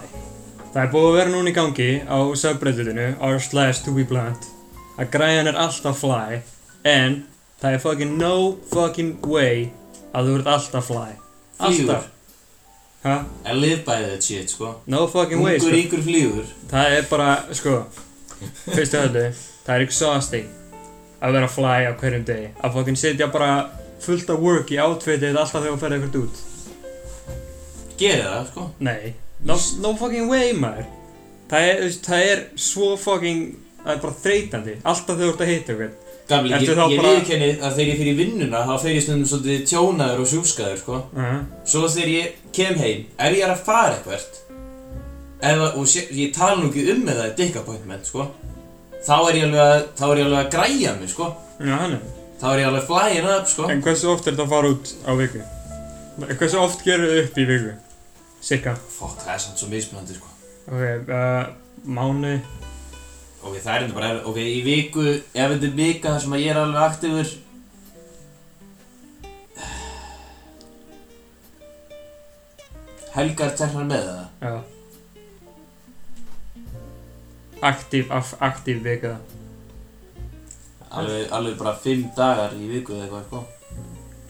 Það 0.73 0.79
er 0.81 0.87
búið 0.89 1.03
að 1.05 1.15
vera 1.19 1.29
núna 1.29 1.51
í 1.51 1.53
gangi 1.53 1.89
á 2.09 2.17
subredditinu 2.41 3.03
r 3.21 3.35
slash 3.37 3.83
to 3.85 3.91
be 3.93 4.01
blunt 4.09 4.47
að 4.97 5.11
græjan 5.13 5.49
er 5.51 5.59
alltaf 5.61 5.99
fly 6.01 6.39
en 6.89 7.19
það 7.61 7.75
er 7.77 7.83
fucking 7.83 8.15
no 8.17 8.31
fucking 8.71 9.27
way 9.29 9.67
að 10.09 10.31
þú 10.31 10.37
ert 10.39 10.49
alltaf 10.55 10.87
fly. 10.89 11.11
Alltaf. 11.67 12.07
Hæ? 13.03 13.13
I 13.45 13.53
live 13.59 13.83
by 13.85 13.99
that 14.07 14.25
shit, 14.25 14.49
sko. 14.49 14.71
No 14.89 15.03
fucking 15.05 15.43
way, 15.45 15.59
Ungur 15.59 15.67
sko. 15.67 15.75
ríkur 15.75 16.01
flýgur. 16.07 16.47
Það 16.71 16.95
er 16.95 17.05
bara, 17.11 17.27
sko, 17.53 17.75
fyrstu 18.71 19.03
öllu, 19.03 19.27
það 19.67 19.75
er 19.75 19.85
exhausting 19.85 20.49
að 21.21 21.37
vera 21.37 21.51
fly 21.59 21.77
á 21.85 21.93
hverjum 21.93 22.25
degi. 22.25 22.49
Að 22.57 22.79
fucking 22.79 22.97
sitja 23.03 23.29
bara 23.29 23.51
fullt 24.01 24.33
af 24.33 24.41
work 24.41 24.73
í 24.73 24.81
outfitið 24.81 25.37
alltaf 25.37 25.61
þegar 25.61 25.77
þú 25.77 25.83
ferði 25.85 26.01
eitthvað 26.01 26.19
út. 26.23 26.43
Gerið 27.99 28.23
það, 28.27 28.45
sko. 28.51 28.67
Nei, 28.79 29.13
no, 29.45 29.57
no 29.83 29.93
fucking 29.99 30.29
way 30.31 30.53
maður. 30.57 30.85
Það 31.51 31.67
er, 31.69 31.83
það 32.07 32.23
er 32.31 32.39
svo 32.55 32.93
fucking, 32.97 33.43
það 33.83 33.91
er 33.95 33.99
bara 34.05 34.19
þreytandi, 34.23 34.77
alltaf 34.83 35.17
þegar 35.17 35.27
þú 35.27 35.33
ert 35.33 35.43
að 35.45 35.51
hitta 35.53 35.73
eitthvað. 35.73 35.99
Gamli, 36.29 36.53
ég, 36.53 36.61
Ertu 36.63 36.75
þá 36.77 36.85
ég 36.87 36.97
bara- 37.01 37.09
viðurkenni 37.09 37.49
að 37.59 37.73
þegar 37.77 37.89
ég 37.91 37.97
fyrir 37.99 38.15
vinnuna 38.21 38.61
þá 38.63 38.73
fer 38.81 38.93
ég 38.95 39.01
stundum 39.03 39.27
svolítið 39.27 39.65
tjónaður 39.67 40.21
og 40.23 40.27
sjúskaður, 40.31 40.77
sko. 40.79 41.01
-huh. 41.17 41.41
Svo 41.67 41.81
þegar 41.91 42.11
ég 42.13 42.31
kem 42.55 42.75
heim, 42.79 43.05
ef 43.19 43.35
ég 43.35 43.43
er 43.43 43.51
að 43.51 43.63
fara 43.65 43.95
eitthvert, 43.97 44.39
eða, 45.43 45.67
og 45.75 45.87
sé, 45.87 46.07
ég 46.15 46.33
tala 46.33 46.55
nú 46.61 46.69
ekki 46.71 46.85
um 46.93 47.03
með 47.05 47.19
það 47.19 47.35
dick 47.35 47.55
appointment, 47.59 48.05
sko, 48.07 48.27
þá 49.05 49.15
er 49.29 49.35
ég 49.35 49.43
alveg 49.49 49.59
að, 49.59 49.83
þá 49.99 50.03
er 50.11 50.17
ég 50.17 50.25
alveg 50.25 50.45
að 50.45 50.51
græja 50.55 50.95
mig, 50.99 51.09
sko. 51.09 51.27
Já, 51.59 51.75
hann 51.75 51.91
er. 51.97 51.99
Þá 52.41 52.45
er 52.53 52.59
ég 52.59 52.67
alveg 52.71 52.87
flying 52.87 53.27
up, 53.37 53.47
sko. 53.47 53.67
En 53.69 53.81
hversu 53.83 54.07
oft 54.13 54.27
er 54.27 54.31
þetta 54.33 54.43
að 54.47 54.49
fara 54.55 54.71
út 54.73 54.93
á 55.07 55.11
viku? 55.19 55.43
Hversu 56.13 56.59
oft 56.61 56.83
gerur 56.85 57.09
þið 57.09 57.23
upp 57.23 57.37
í 57.41 57.45
viku? 57.49 57.71
Cirka. 58.43 58.75
Fokk, 58.97 59.23
það 59.23 59.33
er 59.33 59.39
samt 59.41 59.61
svo 59.61 59.69
mismunandi, 59.71 60.17
sko. 60.17 60.29
Ok, 60.67 60.83
uh, 61.09 61.47
mánu. 61.89 62.35
Ok, 63.43 63.55
það 63.57 63.73
er 63.73 63.85
enda 63.87 63.95
bara, 63.97 64.11
ok, 64.29 64.37
í 64.37 64.59
viku, 64.63 65.07
ef 65.17 65.33
þetta 65.33 65.67
er 65.67 65.73
vika 65.79 66.13
þar 66.13 66.21
sem 66.23 66.35
að 66.37 66.43
ég 66.43 66.53
er 66.53 66.59
alveg 66.61 66.85
aktífur 66.85 67.33
Helgar 73.13 73.51
teknar 73.57 73.89
með 73.89 74.07
það? 74.07 74.21
Já. 74.41 74.53
Aktív, 77.63 78.07
af, 78.11 78.31
aktív 78.43 78.79
vika. 78.85 79.17
Alveg, 80.93 81.27
alveg 81.33 81.59
bara 81.59 81.75
fimm 81.83 82.07
dagar 82.17 82.55
í 82.57 82.69
viku 82.69 82.95
eða 82.95 83.05
eitthvað, 83.05 83.27
sko 83.27 83.43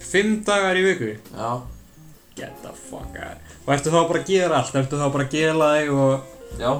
Fimm 0.04 0.36
dagar 0.48 0.78
í 0.80 0.84
viku? 0.86 1.14
Já, 1.32 1.50
Get 2.36 2.64
the 2.64 2.74
fuck 2.74 3.14
out. 3.22 3.54
Og 3.66 3.76
ertu 3.76 3.94
þá 3.94 4.00
bara 4.10 4.24
að 4.24 4.32
gera 4.34 4.58
allt? 4.60 4.76
Ertu 4.82 4.98
þá 4.98 5.06
bara 5.14 5.28
að 5.28 5.38
gela 5.38 5.70
þig 5.78 5.94
og... 5.94 6.34
já 6.58 6.72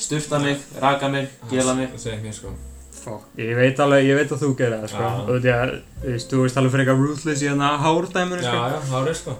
Sturta 0.00 0.38
mig, 0.40 0.60
raka 0.80 1.08
mig, 1.12 1.28
gela 1.50 1.74
mig 1.76 1.90
Það 1.92 2.04
segir 2.06 2.22
mér 2.24 2.36
sko 2.38 2.56
Fuck. 3.00 3.28
Ég 3.40 3.54
veit 3.56 3.78
alveg, 3.80 4.04
ég 4.10 4.18
veit 4.18 4.32
að 4.34 4.42
þú 4.42 4.48
gerir 4.58 4.82
það, 4.82 4.90
sko. 4.92 5.04
Já. 5.06 5.20
Og 5.24 5.38
því 5.40 5.52
að, 5.54 5.70
þú 6.02 6.10
veist, 6.12 6.32
þú 6.32 6.40
veist 6.42 6.58
alveg 6.60 6.72
fyrir 6.74 6.82
eitthvað 6.84 7.04
ruthless 7.06 7.44
í 7.44 7.52
hárdæminu, 7.84 8.40
Já, 8.44 8.50
sko. 8.50 8.64
já, 8.74 8.80
hárið 8.90 9.14
sko 9.20 9.36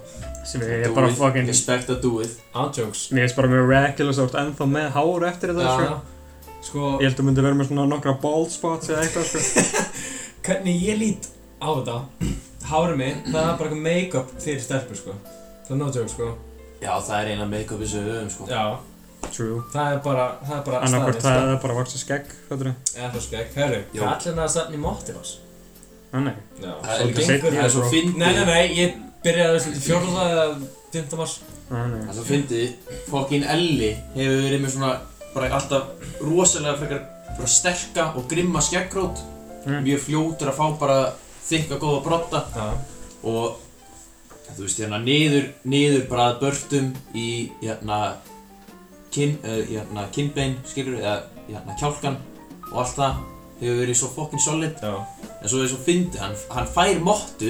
sem 0.50 0.62
ég 0.64 0.84
er 0.84 0.88
Do 0.88 0.94
bara 0.96 1.10
it, 1.10 1.18
fucking 1.18 1.50
Respect 1.50 1.90
að 1.92 1.98
do 2.04 2.12
it 2.24 2.38
Ándjóks 2.56 3.02
Mér 3.12 3.26
finnst 3.26 3.36
bara 3.36 3.50
miraculous 3.52 4.20
ert 4.22 4.38
ennþá 4.40 4.68
með 4.70 4.88
hár 4.96 5.26
eftir 5.28 5.52
þetta 5.52 5.74
sko. 5.76 5.98
Sko, 6.70 6.86
Ég 7.00 7.08
held 7.08 7.12
að 7.14 7.20
þú 7.20 7.26
myndi 7.28 7.44
vera 7.44 7.58
með 7.58 7.68
svona 7.70 7.84
nokkra 7.90 8.16
bald 8.22 8.50
spots 8.52 8.90
eða 8.92 9.04
eitthvað 9.04 9.28
sko. 9.28 9.84
hvernig 10.46 10.82
ég 10.86 11.00
lít 11.00 11.28
á 11.60 11.68
þetta 11.76 11.96
Hárið 12.70 12.96
mitt, 13.00 13.24
það 13.32 13.40
er 13.40 13.56
bara 13.58 13.68
eitthvað 13.68 13.82
make-up 13.82 14.32
fyrir 14.44 14.60
stelpur 14.62 14.98
sko. 15.00 15.14
Það 15.66 15.70
er 15.74 15.78
no 15.80 15.86
joke 15.90 16.10
sko. 16.12 16.26
Já, 16.80 16.92
það 17.02 17.16
er 17.20 17.30
eina 17.32 17.46
make-up 17.50 17.80
sem 17.88 18.04
við 18.04 18.14
höfum, 18.14 18.30
sko. 18.34 18.46
Já, 18.50 18.64
True. 19.30 19.62
Það 19.72 19.92
er 19.94 19.98
bara, 20.04 20.26
það 20.46 20.54
er 20.56 20.62
bara 20.66 20.78
Annarkvort 20.86 21.18
það 21.24 21.38
er 21.54 21.58
bara 21.62 21.74
að 21.74 21.80
vaksa 21.80 21.98
skegg 22.00 22.30
fattur 22.48 22.70
sko. 22.70 22.94
Eða 23.00 23.10
það 23.14 23.24
skegg, 23.26 23.50
herru, 23.58 23.80
Jó. 23.94 24.02
kallina 24.06 24.42
það 24.44 24.52
stefni 24.54 24.80
móttir 24.84 25.18
ás 25.20 25.32
Ah, 26.10 26.20
nei 26.24 26.32
Já, 26.58 26.70
Það 26.82 26.90
er 26.90 27.00
svo 27.00 27.08
líka 27.10 27.26
gengur 27.28 27.56
Það 27.56 27.64
er 27.66 27.74
svo 27.74 27.82
fyndið. 27.92 28.16
Nei, 28.18 28.30
nei, 28.34 28.44
nei, 28.48 28.62
ég 28.80 28.94
byrjaði 29.24 29.60
svolítið 29.64 29.84
fjórða 29.84 30.24
eða 30.30 30.46
15 30.94 31.20
mars. 31.20 31.34
Ah, 31.70 31.84
nei. 31.86 32.00
Það 32.00 32.08
er 32.10 32.16
svo 32.16 32.24
fyndið. 32.30 32.94
Fokkin 33.10 33.44
Elli 33.54 33.90
hefur 34.16 34.40
verið 34.46 34.64
með 34.64 34.74
svona 34.74 34.92
Bara 35.34 35.50
alltaf 35.58 36.08
rosalega 36.24 36.78
frekar 36.80 37.04
Bara 37.36 37.52
sterka 37.58 38.08
og 38.16 38.26
grimma 38.30 38.62
skeggrót 38.64 39.26
Mm. 39.60 39.82
Mjög 39.84 39.98
fljótur 40.06 40.48
að 40.48 40.56
fá 40.56 40.66
bara 40.80 40.94
Þykka 41.50 41.78
góða 41.82 42.00
brotta. 42.06 42.44
Já, 42.54 42.68
Og 43.26 43.58
Þú 44.50 44.64
veist 44.66 44.80
hérna 44.82 44.98
niður 45.02 45.44
Niður 45.70 46.04
bara 46.10 46.28
að 46.32 46.40
börtum 46.44 46.88
Í 47.14 47.28
hérna 47.62 48.00
Kinn, 49.10 49.36
uh, 49.42 49.60
hérna 49.66 50.04
kinnbein 50.14 50.56
skilur 50.70 51.00
eða 51.00 51.16
hérna 51.48 51.74
kjálkan 51.80 52.16
og 52.70 52.76
allt 52.84 52.92
það 52.94 53.16
hefur 53.58 53.78
verið 53.80 53.96
svo 53.98 54.08
fokkin 54.14 54.38
solid. 54.44 54.76
Já. 54.78 54.92
En 55.42 55.50
svo 55.50 55.58
er 55.64 55.70
svo 55.72 55.78
fyndið, 55.82 56.20
hann, 56.22 56.36
hann 56.54 56.68
fær 56.70 57.00
mottu 57.02 57.48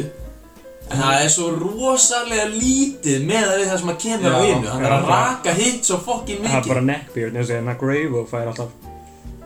en 0.89 0.97
það 1.03 1.19
er 1.27 1.29
svo 1.35 1.51
rosalega 1.61 2.47
lítið 2.55 3.27
með 3.29 3.45
að 3.51 3.61
við 3.61 3.69
það 3.69 3.83
sem 3.83 3.93
að 3.93 3.99
kemur 4.07 4.33
á 4.33 4.41
Já, 4.41 4.47
innu 4.55 4.71
hann 4.73 4.87
er 4.89 4.95
að 4.97 5.05
raka 5.13 5.55
hitt 5.61 5.85
svo 5.91 5.99
fokkin 6.07 6.41
Það 6.41 6.49
er 6.49 6.57
mikið. 6.57 6.73
bara 6.73 6.87
neckbeard 6.89 7.37
eins 7.37 7.51
og 7.53 7.57
hérna 7.59 7.77
Gravo 7.85 8.25
fær 8.33 8.49
alltaf 8.55 8.90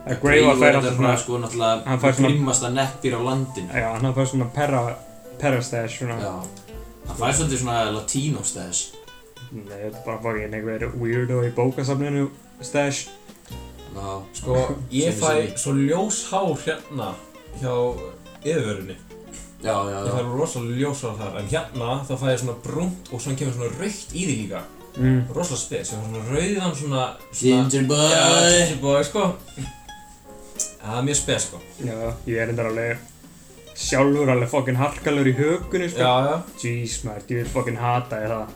að 0.05 0.19
Grey 0.21 0.41
Gravo 0.43 0.59
fær 0.61 0.75
alltaf 0.79 0.95
svona 0.99 1.15
sko 1.17 1.39
náttúrulega 1.41 1.85
Hann 1.85 1.99
fær 1.99 2.13
svona- 2.13 2.29
grimmasta 2.29 2.69
neckbýr 2.69 3.13
á 3.17 3.21
landinu. 3.25 3.69
Já, 3.73 3.89
hann 4.01 4.13
fær 4.13 4.25
svona 4.29 4.45
perra 4.53 4.97
perrastash 5.39 5.97
svona. 5.99 6.17
Já. 6.21 6.33
Hann 7.07 7.17
fær 7.17 7.33
svolítið 7.33 7.59
svona 7.61 7.91
latino 7.91 8.43
stash. 8.43 8.93
Nei, 9.51 9.63
þetta 9.83 9.97
er 9.97 10.05
bara 10.05 10.19
fucking 10.21 10.53
einhver 10.53 10.91
weirdo 10.99 11.41
í 11.43 11.51
bókasafninu 11.55 12.29
stash. 12.61 13.07
Já. 13.95 14.21
Sko, 14.33 14.75
ég 14.91 15.13
fæ 15.13 15.57
svo 15.57 15.73
ljós 15.73 16.25
hár 16.31 16.55
hérna 16.65 17.13
hjá 17.61 17.73
yfirvörunni. 18.43 18.95
Já 19.63 19.73
já 19.89 19.99
Ég 20.03 20.07
já 20.07 20.13
fæ 20.17 20.37
rosalega 20.37 20.75
ljós 20.81 21.01
hár 21.01 21.15
þar 21.17 21.39
En 21.39 21.47
hérna 21.47 22.05
þá 22.05 22.15
fæ 22.17 22.27
ég 22.33 22.39
svona 22.39 22.57
brúnt 22.63 23.13
og 23.13 23.21
svona 23.21 23.37
kemur 23.37 23.53
svona 23.53 23.71
raukt 23.79 24.13
í 24.13 24.25
því 24.27 24.35
líka. 24.41 24.61
Mm. 24.97 25.21
Rosalega 25.33 25.61
spes, 25.61 25.91
ég 25.91 25.97
fæ 25.97 26.05
svona 26.05 26.21
rauðan 26.29 26.75
svona, 26.75 27.03
svona 27.31 27.69
ginger 27.69 27.87
boy 27.87 28.11
Já, 28.11 28.25
ginger 28.59 28.81
boy, 28.81 29.03
sko 29.03 29.23
Það 30.85 30.97
er 30.99 31.05
mjög 31.07 31.17
spes, 31.17 31.45
sko. 31.49 31.59
Já, 31.81 31.95
ég 32.29 32.41
er 32.43 32.51
endar 32.51 32.67
alveg 32.69 32.99
sjálfur 33.75 34.29
alveg 34.31 34.51
fucking 34.51 34.77
harkalur 34.79 35.27
í 35.27 35.33
hökunni 35.35 35.87
sko. 35.89 36.03
Já, 36.03 36.11
já. 36.29 36.35
Jeez 36.61 36.99
maður, 37.07 37.25
ég 37.33 37.41
vil 37.41 37.51
fucking 37.55 37.79
hata 37.81 38.19
ég 38.21 38.33
það. 38.33 38.53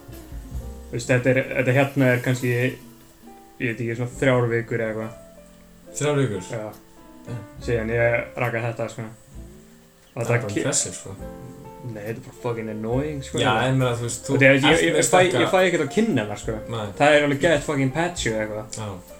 Þú 0.90 0.94
veist, 0.94 1.10
þetta, 1.10 1.34
er, 1.34 1.40
þetta 1.58 1.76
hérna 1.80 2.12
er 2.14 2.22
kannski 2.26 2.52
ég 2.54 2.78
veit 3.60 3.74
ekki, 3.74 3.98
svona 3.98 4.14
þrjár 4.22 4.48
vikur 4.54 4.86
eða 4.86 4.94
eitthvað. 4.94 5.44
Þrjár 6.00 6.22
vikur? 6.22 6.48
Já, 6.54 6.64
Já. 7.30 7.38
síðan 7.66 7.94
ég 7.98 8.40
raka 8.46 8.66
þetta 8.70 8.90
sko. 8.94 9.08
Og 10.10 10.20
Það 10.20 10.36
er 10.36 10.44
bara 10.46 10.56
impressive, 10.56 10.96
sko. 11.02 11.16
Nei, 11.90 12.02
þetta 12.04 12.16
er 12.16 12.26
bara 12.28 12.42
fucking 12.44 12.74
annoying 12.76 13.22
sko. 13.26 13.42
Já, 13.42 13.54
en 13.66 13.80
meina, 13.82 13.96
þú 13.98 14.06
veist, 14.06 14.26
Og 14.30 14.36
þú 14.36 14.42
þegar 14.44 14.60
ég, 14.78 15.00
fæ, 15.50 15.62
ekkert 15.66 15.86
á 15.86 15.90
kinnina 15.98 16.38
sko. 16.38 16.60
Nei, 16.70 16.90
Það 17.00 17.16
er 17.16 17.26
alveg 17.28 17.48
gett 17.48 17.66
fucking 17.66 17.96
patchy 17.96 18.36
eða 18.36 18.46
eitthvað. 18.46 18.78
Já 18.78 19.18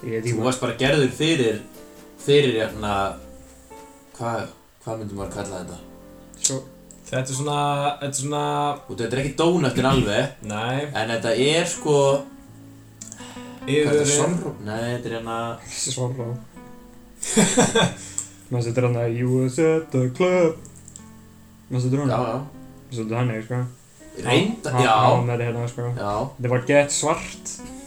þú 0.00 0.34
varst 0.44 0.62
bara 0.62 0.78
gerður 0.80 1.14
fyrir 1.16 1.62
fyrir 2.20 2.58
hérna 2.62 2.94
hvað 4.18 4.50
hvað 4.84 5.00
myndum 5.00 5.20
maður 5.20 5.30
að 5.30 5.38
kalla 5.38 5.62
þetta? 5.62 5.80
Svo, 6.40 6.60
Þetta 7.10 7.26
er 7.26 7.34
svona, 7.34 7.60
þetta 8.00 8.06
er 8.06 8.18
svona 8.20 8.44
og 8.86 8.90
þetta 8.94 9.16
er 9.16 9.20
ekki 9.24 9.38
dónöttin 9.40 9.88
alveg 9.90 10.44
Nei, 10.46 10.76
en 10.94 11.10
þetta 11.10 11.32
er 11.46 11.66
sko 11.68 11.96
hvað 13.64 13.74
er 13.74 13.90
þetta 13.90 14.12
sorró 14.12 14.54
nei 14.62 14.84
þetta 14.84 15.10
er 15.10 15.16
hérna 15.18 15.40
Sorró 15.80 16.28
Maður 18.50 18.64
setur 18.66 18.88
hann 18.88 18.96
að 18.98 19.12
You 19.14 19.28
was 19.30 19.58
at 19.62 19.92
the 19.92 20.08
club. 20.16 20.56
Maður 21.70 21.84
setur 21.84 22.00
hann 22.02 22.10
já 22.10 22.16
já. 22.18 22.38
Maður 22.88 22.96
setur 22.98 23.18
hann 23.20 23.28
sko. 23.44 23.58
Reynda 24.24 24.72
já. 24.74 24.94
var 24.94 25.20
með 25.22 25.30
þetta 25.30 25.44
hérna 25.46 25.66
sko. 25.70 25.84
Já. 25.94 26.14
Þetta 26.38 26.50
var 26.54 26.64
gett 26.70 26.96
svart. 26.96 27.52
Já, 27.60 27.79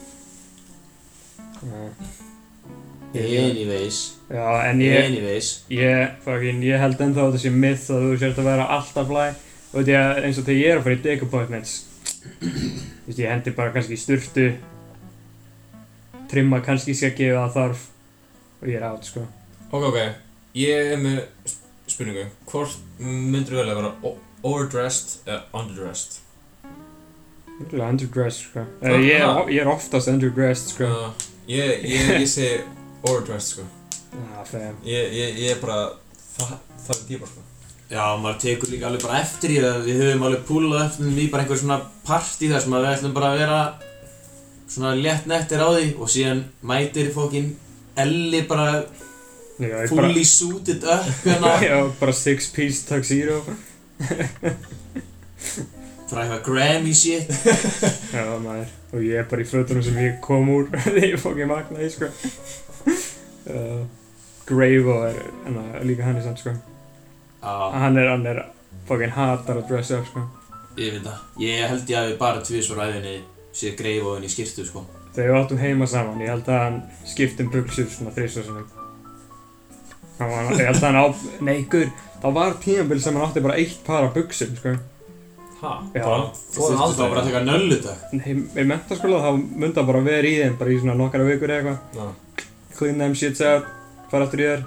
anyways. 3.52 3.98
Já, 4.30 4.46
en 4.70 4.80
ég, 4.82 5.06
anyways. 5.06 5.50
ég, 5.70 6.14
fucking, 6.26 6.64
ég 6.66 6.80
held 6.82 7.02
ennþá 7.06 7.28
að 7.30 7.38
sé 7.44 7.52
myth 7.54 7.90
að 7.94 8.06
þú 8.08 8.18
sért 8.24 8.40
að 8.42 8.48
vera 8.50 8.66
alltaf 8.78 9.08
fly. 9.12 9.28
Og 9.74 9.82
þetta 9.84 10.00
er 10.18 10.26
eins 10.28 10.38
og 10.42 10.46
þegar 10.48 10.62
ég 10.62 10.72
er 10.72 10.78
að 10.80 10.84
fara 10.88 10.96
í 10.96 11.02
dick 11.02 11.24
appointments 11.26 11.72
Þú 12.24 13.08
veist, 13.08 13.20
ég 13.20 13.30
hendi 13.32 13.52
bara 13.58 13.72
kannski 13.74 13.96
í 13.98 14.00
sturtu 14.00 14.44
trimma 16.32 16.60
kannski 16.66 16.94
skeggi 16.98 17.28
ef 17.32 17.40
það 17.40 17.56
þarf 17.58 17.82
og 18.64 18.70
ég 18.72 18.78
er 18.80 18.86
átt, 18.88 19.08
sko. 19.10 19.24
Ok, 19.74 19.84
ok. 19.90 19.98
Ég 20.56 20.94
er 20.94 21.02
með 21.02 21.18
sp- 21.50 21.68
spurningu. 21.94 22.24
Hvort 22.50 22.78
myndur 23.02 23.54
þú 23.58 23.60
velja 23.60 23.74
að 23.76 23.80
vera 23.82 23.92
o- 24.08 24.18
overdressed 24.48 25.28
eða 25.28 25.42
underdressed? 25.60 26.20
Örugglega 27.60 27.90
underdressed, 27.94 28.48
sko. 28.48 28.64
Eða 28.82 29.02
ég, 29.04 29.20
er- 29.28 29.52
ég 29.58 29.62
er 29.66 29.72
oftast 29.74 30.08
underdressed, 30.14 30.74
sko. 30.78 30.86
Uh, 30.88 31.33
ég, 31.48 31.84
ég, 31.90 32.12
ég 32.24 32.28
segi 32.30 32.62
overdressed, 33.04 33.50
sko. 33.56 33.64
Já, 34.14 34.44
fem 34.48 34.76
Ég, 34.88 35.04
ég, 35.18 35.30
ég 35.44 35.50
er 35.56 35.60
bara 35.64 35.78
það, 36.36 36.54
það 36.86 36.96
er 36.96 37.02
típa, 37.10 37.26
sko. 37.32 37.40
Já, 37.94 38.06
maður 38.18 38.40
tekur 38.42 38.70
líka 38.72 38.88
alveg 38.90 39.04
bara 39.06 39.20
eftir 39.22 39.50
í 39.54 39.58
það 39.62 39.84
Við 39.86 40.00
höfum 40.02 40.24
alveg 40.28 40.46
púlað 40.48 40.86
eftir 40.88 41.10
því 41.14 41.26
bara 41.34 41.44
einhver 41.44 41.60
svona 41.62 41.80
partí 42.08 42.46
þar 42.50 42.64
sem 42.64 42.76
að 42.78 42.86
við 42.86 42.94
ætlum 42.94 43.16
bara 43.18 43.30
að 43.34 43.42
vera 43.44 43.60
svona 44.74 44.92
létt 44.98 45.26
nettir 45.30 45.62
á 45.62 45.70
því 45.70 45.88
og 46.00 46.08
síðan 46.10 46.42
mætir 46.66 47.08
fókin 47.14 47.52
Elli 48.00 48.42
bara 48.50 48.68
Já, 49.60 49.68
ég 49.68 49.74
bara, 49.76 49.88
fully 49.92 50.24
suited 50.26 50.82
up 50.90 51.06
hérna. 51.22 51.52
Já, 51.68 51.78
bara 52.00 52.14
six 52.18 52.50
piece 52.56 52.82
tuxedo 52.90 53.38
frá 56.14 56.24
eitthvað 56.24 56.46
Grammy 56.48 56.94
shit. 56.98 57.34
Já, 58.16 58.24
maður. 58.44 58.72
Og 58.94 59.04
ég 59.04 59.20
er 59.24 59.28
bara 59.32 59.44
í 59.44 59.50
fötunum 59.50 59.86
sem 59.86 60.00
ég 60.04 60.22
kom 60.24 60.54
úr 60.54 60.70
þegar 60.86 61.10
ég 61.10 61.20
fokkin 61.22 61.52
vaknaði, 61.52 61.92
sko. 61.98 62.14
Uh, 63.44 63.82
Gravo 64.48 64.94
er 65.04 65.18
hana, 65.44 65.82
líka 65.84 66.06
hann 66.08 66.16
í 66.16 66.22
samt, 66.24 66.40
sko. 66.40 66.54
Já, 67.44 67.56
Hann 67.76 67.98
er, 68.00 68.08
hann 68.14 68.24
er 68.32 68.38
fokkin 68.88 69.12
hatar 69.12 69.60
að 69.60 69.66
dressa 69.68 69.98
upp, 70.00 70.08
sko. 70.08 70.24
Ég 70.80 70.96
veit 70.96 71.04
það. 71.04 71.18
Ég 71.44 71.66
held 71.68 71.92
ég 71.92 72.00
að 72.00 72.08
við 72.08 72.16
bara 72.22 72.44
tvisvar 72.48 72.86
æfinni 72.88 73.18
séð 73.54 73.84
og 74.04 74.16
henni 74.16 74.30
í 74.30 74.34
skirtu 74.34 74.66
sko. 74.66 74.86
Þegar 75.14 75.30
við 75.30 75.40
áttum 75.42 75.62
heima 75.62 75.90
saman, 75.90 76.24
ég 76.24 76.32
held 76.34 76.48
að 76.50 76.64
hann 76.64 76.80
skipti 77.06 77.46
um 77.46 77.52
buksur 77.54 77.90
svona 77.92 78.64
Hann 80.18 80.30
var, 80.30 80.50
ég 80.56 80.68
held 80.70 80.80
að 80.80 80.88
hann 80.88 80.98
á, 80.98 81.06
nei, 81.42 81.66
guður 81.70 81.92
Það 82.24 82.36
var 82.38 82.58
tímabil 82.64 83.02
sem 83.02 83.16
hann 83.18 83.26
átti 83.28 83.44
bara 83.44 83.60
eitt 83.60 83.80
par 83.86 84.08
af 84.08 84.14
buksum, 84.16 84.56
sko. 84.58 84.74
Bara, 84.74 84.93
Þú 85.64 86.68
þurftu 86.68 86.98
þá 86.98 87.04
bara 87.08 87.22
að 87.22 87.28
taka 87.30 87.42
nöllutak 87.48 88.14
Nei, 88.18 88.32
í 88.36 88.66
mentaskóla 88.68 89.22
þá 89.24 89.30
myndi 89.40 89.80
hann 89.80 89.90
bara 89.90 90.02
vera 90.06 90.28
í 90.28 90.34
þeim 90.42 90.58
bara 90.60 90.74
í 90.74 90.80
svona 90.82 90.96
nokkara 91.00 91.28
vikur 91.28 91.54
eða 91.54 91.60
eitthvað. 91.62 91.80
Já, 91.98 92.46
Clean 92.78 92.98
them 93.00 93.14
shits 93.16 93.44
up, 93.48 93.70
fara 94.12 94.28
aftur 94.28 94.44
í 94.44 94.48
þér 94.50 94.66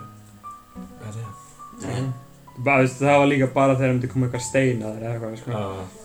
er 1.06 1.18
það? 1.18 2.94
Það 2.96 3.18
var 3.20 3.28
líka 3.28 3.48
bara 3.52 3.76
þegar 3.76 3.92
myndi 3.92 4.08
koma 4.12 4.26
eitthvað 4.28 4.46
stein 4.46 4.80
að 4.80 4.96
þér 4.96 5.04
eða 5.04 5.12
eitthvað, 5.12 5.36
sko. 5.42 5.50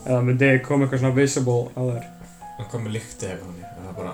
Eða 0.05 0.21
myndi 0.27 0.51
koma 0.67 0.85
eitthvað 0.85 1.03
svona 1.05 1.17
visible 1.21 1.61
á 1.71 1.81
þér. 1.87 2.05
hvað 2.61 2.83
með 2.85 2.95
lykti 2.97 3.29
eitthvað 3.31 3.47
þannig? 3.47 3.67
Er 3.71 3.83
það 3.87 3.95
bara 4.01 4.13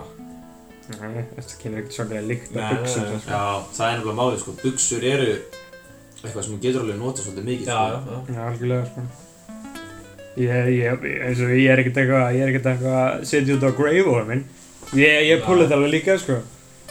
Nei, 0.87 1.23
þetta 1.35 1.55
kynir 1.59 1.81
ekkert 1.81 1.95
svolítið 1.97 2.27
líkt 2.29 2.53
af 2.63 2.85
sko. 2.87 3.01
Já, 3.27 3.41
það 3.75 3.87
er 3.87 3.97
nefnilega 3.97 4.19
málið 4.21 4.37
sko. 4.43 4.53
Buxur 4.61 5.07
eru 5.09 5.31
eitthvað 6.21 6.45
sem 6.45 6.61
getur 6.63 6.85
alveg 6.85 7.01
notað 7.01 7.25
svolítið 7.25 7.49
mikið 7.51 7.67
Ég, 10.37 10.67
ég, 10.77 11.05
eins 11.25 11.39
og 11.41 11.49
ég 11.55 11.71
er 11.73 11.81
ekkert 11.81 11.97
eitthvað, 12.03 12.27
ég 12.37 12.43
er 12.45 12.51
ekkert 12.51 12.67
eitthvað 12.73 12.97
að 13.01 13.23
setja 13.25 13.55
út 13.57 13.65
á 13.65 13.71
grave 13.77 14.23
minn. 14.29 14.43
Ég, 14.93 15.15
ég 15.31 15.41
púla 15.45 15.63
þetta 15.65 15.77
alveg 15.79 15.93
líka, 15.95 16.17
sko. 16.21 16.37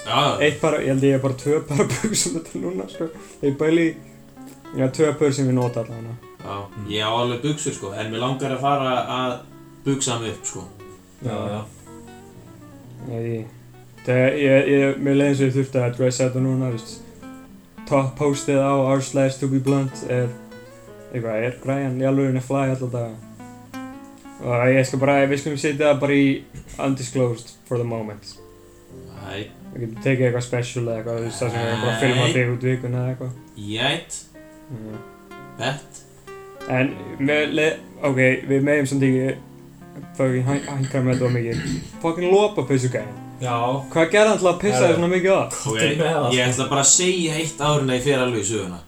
Já, 0.06 0.18
Eitt 0.42 0.60
bara, 0.62 0.80
ég 0.82 0.92
held 0.92 1.04
ég 1.06 1.16
er 1.16 1.22
bara 1.22 1.34
tvö 1.38 1.60
bara 1.68 1.86
buksum 1.90 2.36
þetta 2.40 2.60
núna, 2.62 2.84
sko. 2.90 3.06
Ég 3.42 3.54
bæli, 3.58 3.86
já, 4.78 4.86
tvö 4.94 5.12
pör 5.18 5.32
sem 5.34 5.48
ég 5.50 5.56
nota 5.56 5.82
allavega. 5.82 6.14
já, 6.46 6.56
ég 6.90 7.02
á 7.06 7.10
alveg 7.10 7.40
buxur 7.42 7.74
sko 7.74 7.90
En 7.98 8.10
mér 8.12 8.22
langar 8.22 8.52
að 8.54 8.60
fara 8.62 8.92
að 9.16 9.32
buxa 9.86 10.18
mig 10.20 10.30
upp 10.36 10.46
sko 10.46 10.62
Já, 11.26 11.34
já 11.50 11.60
Ég, 13.10 13.46
það, 14.06 14.22
ég, 14.42 14.70
ég, 14.70 14.96
mér 15.02 15.18
leiði 15.18 15.28
eins 15.32 15.40
og 15.42 15.46
ég 15.48 15.56
þurfti 15.56 15.82
að 15.82 15.96
dressa 15.98 16.24
þetta 16.28 16.42
núna, 16.44 16.70
veist. 16.74 16.96
Top 17.86 18.14
postið 18.18 18.58
á 18.62 18.74
r 18.94 19.02
slash 19.02 19.38
to 19.40 19.48
be 19.50 19.58
blunt 19.62 20.02
er, 20.10 20.26
eitthvað, 21.12 21.42
er 21.46 21.58
græjan 21.62 22.00
í 22.02 22.06
alvegurinn 22.08 22.40
að 22.40 22.46
fly 22.48 22.64
alltaf 22.72 22.90
daga. 22.94 23.35
Og 24.44 24.66
ég 24.72 24.86
skal 24.86 24.98
bara, 25.02 25.14
við 25.30 25.40
skulum 25.42 25.58
setja 25.60 25.90
það 25.92 26.00
bara 26.04 26.12
í 26.12 26.26
undisclosed 26.86 27.54
for 27.68 27.78
the 27.80 27.84
moment. 27.88 28.34
Æ, 29.26 29.46
við 29.74 29.84
getum 29.86 30.02
tekið 30.04 30.26
eitthvað 30.28 30.46
special 30.46 30.84
eða 30.86 30.96
eitthvað, 31.00 31.18
þú 31.18 31.26
veist 31.26 31.42
það 31.42 31.50
sem 31.50 31.60
við 31.60 31.68
erum 31.70 31.84
bara 31.84 31.94
að 31.96 32.00
filma 32.04 32.26
þig 32.36 32.52
út 32.56 32.66
vikuna 32.70 33.02
eða 33.02 33.12
eitthvað. 33.14 33.36
Jætt, 33.56 34.22
Mm. 34.66 34.96
bett. 35.58 36.00
En 36.68 36.88
með, 37.22 37.52
le, 37.54 37.66
ok, 38.02 38.16
við 38.50 38.64
meðum 38.66 38.86
samt 38.90 39.04
ekki 39.06 39.36
fucking 40.16 40.42
hænkra 40.48 41.02
með 41.06 41.12
þetta 41.14 41.26
of 41.28 41.32
mikið. 41.36 41.60
Fucking 42.02 42.32
lopapeysu 42.32 42.88
gæðin 42.90 43.22
Já, 43.36 43.52
Hvað 43.92 44.10
gerði 44.10 44.28
hann 44.32 44.38
til 44.40 44.48
að 44.48 44.60
pissa 44.62 44.80
þér 44.80 44.94
svona 44.96 45.08
mikið 45.12 45.32
á? 45.36 45.40
Ok, 45.46 45.76
Þetta 45.76 45.86
er 45.86 45.96
með 46.00 46.14
það, 46.16 46.28
ég 46.34 46.48
ætla 46.50 46.68
bara 46.70 46.80
að 46.80 46.90
segja 46.90 47.34
eitt 47.36 47.58
að 47.60 47.90
ég 47.92 48.02
fer 48.06 48.22
alveg 48.24 48.40
í 48.40 48.48
söguna 48.48 48.78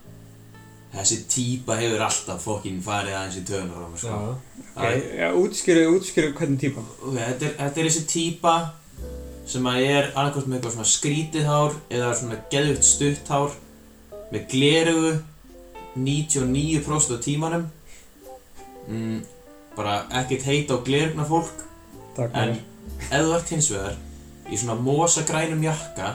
Þessi 0.92 1.18
típa 1.28 1.76
hefur 1.76 2.02
alltaf 2.06 2.42
fokkin 2.42 2.78
farið 2.82 3.16
aðeins 3.18 3.36
í 3.36 3.44
töðunar 3.48 3.84
á 3.84 3.88
mig, 3.92 4.00
sko. 4.00 4.18
Já, 4.18 4.64
Ok, 4.78 5.06
ja, 5.18 5.28
útskýru, 5.34 5.80
útskýru 5.96 6.28
hvernig 6.38 6.60
típa 6.62 6.82
Ok, 7.02 7.16
þetta 7.18 7.46
er, 7.48 7.54
þetta 7.58 7.80
er 7.82 7.88
þessi 7.88 8.04
típa 8.12 8.52
sem 9.48 9.66
að 9.66 9.80
er 9.88 10.10
annarkvæmt 10.12 10.46
með 10.48 10.58
eitthvað 10.58 10.74
svona 10.76 10.90
skrítið 10.92 11.48
hár 11.48 11.76
eða 11.90 12.10
svona 12.20 12.38
geðvitt 12.52 12.84
stutt 12.86 13.30
hár 13.32 13.56
með 14.32 14.44
glerugu 14.52 15.12
99% 15.98 17.14
af 17.16 17.22
tímanum. 17.24 17.64
Mm, 18.88 19.22
bara 19.76 20.02
ekkert 20.20 20.44
heit 20.48 20.70
á 20.70 20.76
glerugna 20.84 21.24
fólk. 21.28 21.64
Takk 22.16 22.36
en 22.36 22.54
fyrir. 22.54 23.08
ef 23.08 23.24
þú 23.24 23.34
ert 23.38 23.52
hins 23.54 23.70
vegar 23.72 23.96
í 24.48 24.58
svona 24.60 24.76
mosagrænum 24.82 25.64
jakka 25.64 26.12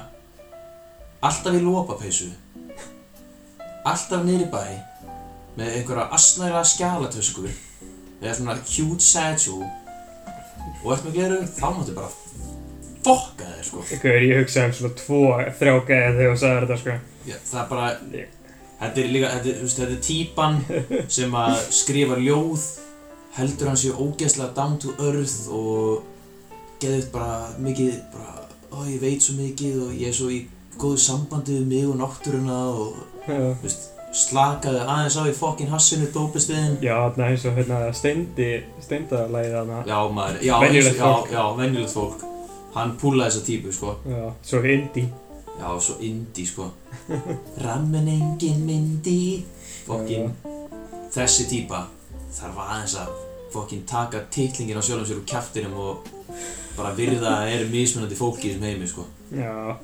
alltaf 1.24 1.56
í 1.58 1.62
lopapeysu 1.64 2.30
alltaf 3.90 4.26
niður 4.26 4.46
í 4.46 4.50
bæ 4.54 4.66
með 5.58 5.78
einhverja 5.78 6.10
asnæra 6.18 6.64
skjálatösku 6.66 7.48
eða 7.48 8.36
svona 8.38 8.58
huge 8.66 9.04
satchel. 9.06 9.64
Og 10.84 10.94
ert 10.96 11.08
með 11.08 11.18
gleru 11.18 11.42
þá 11.48 11.66
máttu 11.78 11.96
bara 11.98 12.12
fokka 13.04 13.50
þér 13.50 13.68
sko. 13.68 13.84
Ykkur, 13.98 14.22
ég 14.24 14.40
hugsa 14.42 14.68
um 14.68 14.78
svona 14.78 14.96
tvo, 15.00 15.26
þrjá 15.60 15.76
gæði 15.90 16.16
þegar 16.18 16.32
þú 16.32 16.40
sagði 16.44 16.64
þetta 16.64 16.80
sko. 16.84 16.96
Já, 17.24 17.36
það 17.50 17.60
er 17.64 17.68
bara 17.74 17.90
þetta 18.84 19.04
er 19.04 19.12
líka, 19.12 19.30
þetta 19.36 19.52
er, 19.52 19.68
þetta 19.74 19.92
er 19.92 20.02
típan 20.08 20.58
sem 21.18 21.38
að 21.40 21.60
skrifa 21.76 22.18
ljóð 22.20 22.66
heldur 23.38 23.72
hann 23.72 23.80
séu 23.80 23.94
ógeðslega 23.98 24.54
down 24.58 24.76
to 24.82 24.94
earth 25.02 25.48
og 25.54 26.04
geðið 26.84 27.08
bara 27.14 27.38
mikið 27.64 27.96
bara, 28.14 28.48
ó 28.76 28.84
ég 28.90 29.00
veit 29.02 29.24
svo 29.24 29.38
mikið 29.40 29.80
og 29.88 29.96
ég 29.98 30.12
er 30.12 30.18
svo 30.18 30.30
í 30.34 30.44
góðu 30.78 31.00
sambandi 31.02 31.60
við 31.60 31.70
mig 31.70 31.90
og 31.90 32.00
náttúruna 32.02 32.60
og 32.74 33.13
slakaði 34.14 34.82
aðeins 34.84 35.16
á 35.18 35.24
í 35.26 35.34
fokkin 35.34 35.72
hassinu 35.72 36.06
dópistiðin 36.14 36.76
já 36.84 36.94
þarna 37.00 37.30
eins 37.32 37.46
og 37.50 37.56
hérna 37.58 37.80
steindi, 37.98 38.50
steindalæði 38.84 39.54
þarna. 39.56 39.80
Já 39.90 39.98
maður, 40.14 40.40
já, 40.46 40.54
Venjulegt 40.62 41.00
fólk. 41.00 41.32
já, 41.32 41.38
já, 41.40 41.44
venjulegt 41.58 41.94
fólk. 41.98 42.26
Hann 42.74 42.96
púlaði 43.02 43.30
þessa 43.32 43.46
típu 43.48 43.74
sko. 43.74 43.96
Já, 44.10 44.22
svo 44.50 44.62
indie. 44.66 45.08
Já, 45.60 45.68
svo 45.80 45.96
indie 46.02 46.46
sko. 46.50 46.70
Rammen 47.62 48.08
engin 48.10 48.64
myndi. 48.68 49.46
Fokkin 49.88 50.32
Þessi 51.14 51.46
típa 51.50 51.84
þarf 52.34 52.58
aðeins 52.64 52.96
að 52.98 53.10
fokkin 53.54 53.84
taka 53.86 54.24
titlingin 54.34 54.78
á 54.78 54.82
sjálfum 54.82 55.06
sér 55.06 55.20
úr 55.20 55.28
kjaftinum 55.30 55.76
og 55.78 56.08
bara 56.74 56.94
virða 56.98 57.36
að 57.44 57.52
er 57.54 57.66
mismunandi 57.70 58.18
fólki 58.18 58.48
í 58.50 58.54
þessum 58.56 58.66
heimi 58.66 58.88
sko. 58.90 59.06
Já, 59.30 59.76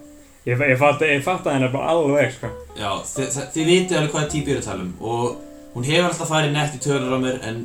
ég, 0.50 0.64
ég 0.74 0.80
fatt 0.82 1.02
ég 1.08 1.24
fatt 1.26 1.46
að 1.48 1.56
hennar 1.58 1.72
bara 1.74 1.94
alveg 1.94 2.34
sko. 2.38 2.50
Já, 2.80 2.90
þi- 3.14 3.30
þi- 3.36 3.48
þið 3.56 3.70
vitið 3.74 3.98
alveg 4.00 4.16
hvaða 4.16 4.32
típu 4.34 4.52
ég 4.54 4.58
er 4.58 4.62
að 4.64 4.70
tala 4.72 4.88
um 4.88 4.94
og 5.00 5.38
hún 5.76 5.88
hefur 5.90 6.10
alltaf 6.10 6.30
farið 6.34 6.52
nett 6.58 6.76
í 6.78 6.82
tölur 6.88 7.16
á 7.16 7.20
mér 7.24 7.40
en 7.50 7.62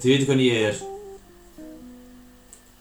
þið 0.00 0.10
vitið 0.14 0.30
hvernig 0.30 0.48
ég 0.50 0.68
er. 0.70 0.80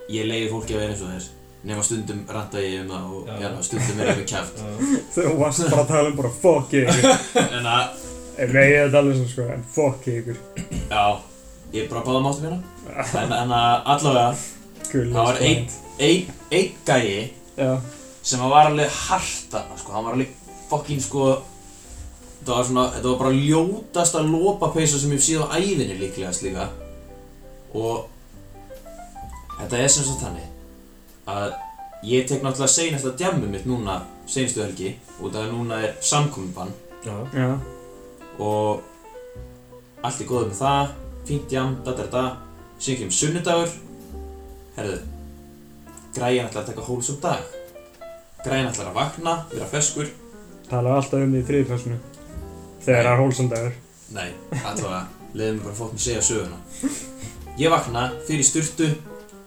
Ég 0.10 0.26
leiði 0.26 0.50
fólki 0.50 0.74
að 0.74 0.82
vera 0.84 0.94
eins 0.96 1.04
og 1.06 1.12
þess 1.14 1.36
nema 1.70 1.84
stundum 1.84 2.22
ranta 2.32 2.62
ég 2.64 2.86
um 2.86 2.92
það 2.94 3.08
og 3.12 3.26
Já. 3.28 3.34
já, 3.44 3.50
stundum 3.68 3.98
er 4.00 4.08
ég 4.08 4.20
með 4.22 4.30
já. 4.32 4.44
Þú 5.12 5.24
varst 5.42 5.66
bara 5.70 5.82
að 5.84 5.90
tala 5.90 6.12
um 6.14 6.16
bara 6.16 6.30
fuck 6.42 6.76
ykkur 6.80 7.10
en 7.60 7.68
að 7.68 8.06
Ef 8.40 8.54
ég 8.56 8.76
er 8.80 8.86
að 8.88 8.94
tala 8.96 9.12
um 9.12 9.18
svona 9.20 9.32
sko, 9.34 9.48
en 9.58 9.66
fuck 9.76 10.08
ykkur 10.08 10.38
Já, 10.94 11.04
ég 11.74 11.84
er 11.84 11.90
bara 11.92 12.04
báða 12.08 12.22
máttum 12.24 12.48
hérna. 12.48 12.62
En, 13.20 13.36
að 13.60 13.92
allavega, 13.94 14.30
Gull 14.94 15.12
það 15.12 15.28
var 15.28 15.42
einn 15.50 15.68
ein, 16.00 16.32
ein 16.56 16.72
gæi 16.88 17.32
Já, 17.60 17.74
sem 18.30 18.42
að 18.46 18.52
var 18.54 18.70
alveg 18.70 18.92
harta, 19.08 19.64
sko, 19.80 19.94
hann 19.96 20.06
var 20.06 20.18
alveg 20.18 20.36
fokkin, 20.70 21.02
sko 21.04 21.32
Þetta 22.40 22.56
var 22.56 22.68
svona, 22.70 22.84
þetta 22.94 23.10
var 23.10 23.18
bara 23.20 23.36
ljótasta 23.36 24.22
lopapeysa 24.24 25.00
sem 25.00 25.12
ég 25.12 25.20
hef 25.20 25.26
síð 25.26 25.42
á 25.44 25.60
ævinni 25.60 25.98
líklegast 26.00 26.46
líka 26.46 26.70
Og 27.76 28.06
þetta 29.58 29.82
er 29.82 29.92
sem 29.92 30.08
sagt 30.08 30.24
þannig 30.24 30.46
að 31.30 31.58
ég 32.08 32.30
tek 32.30 32.46
náttúrulega 32.46 32.72
seinast 32.72 33.10
að 33.10 33.18
djammu 33.20 33.50
mitt 33.52 33.68
núna 33.68 34.00
seinustu 34.30 34.64
helgi 34.64 34.94
og 35.20 35.34
það 35.34 35.52
núna 35.52 35.82
er 35.84 35.98
samkominbann 36.06 36.72
já. 37.04 37.18
já, 37.36 37.50
og 38.40 38.82
allt 40.00 40.24
er 40.24 40.30
góð 40.30 40.48
með 40.48 40.58
það, 40.62 40.94
fínt 41.28 41.52
jam, 41.52 41.76
da 41.84 41.94
da 41.98 42.08
da. 42.08 42.26
Síðan 42.80 43.02
kemur 43.02 43.18
sunnudagur. 43.18 43.74
Herðu 44.78 45.00
græjan 46.16 46.48
ætlar 46.48 46.64
að 46.64 46.70
taka 46.72 46.86
hólsum 46.88 47.20
dag 47.22 47.59
græjan 48.46 48.70
ætlar 48.72 48.92
að 48.92 48.98
vakna, 49.00 49.36
vera 49.54 49.70
feskur. 49.70 50.10
Tala 50.70 50.96
alltaf 51.00 51.24
um 51.24 51.34
því 51.34 51.42
í 51.42 51.48
þriðfjörsunu 51.48 51.98
Þegar 52.84 53.04
það 53.06 53.12
er 53.12 53.22
hólsandagur 53.24 53.74
nei, 54.16 54.30
allavega, 54.64 55.02
leiðum 55.34 55.58
mig 55.58 55.66
bara 55.66 55.74
að 55.74 55.80
fótt 55.80 55.96
mig 55.96 56.04
segja 56.04 56.22
söguna. 56.26 56.60
Ég 57.60 57.74
vakna, 57.74 58.06
fyrir 58.26 58.48
sturtu 58.48 58.88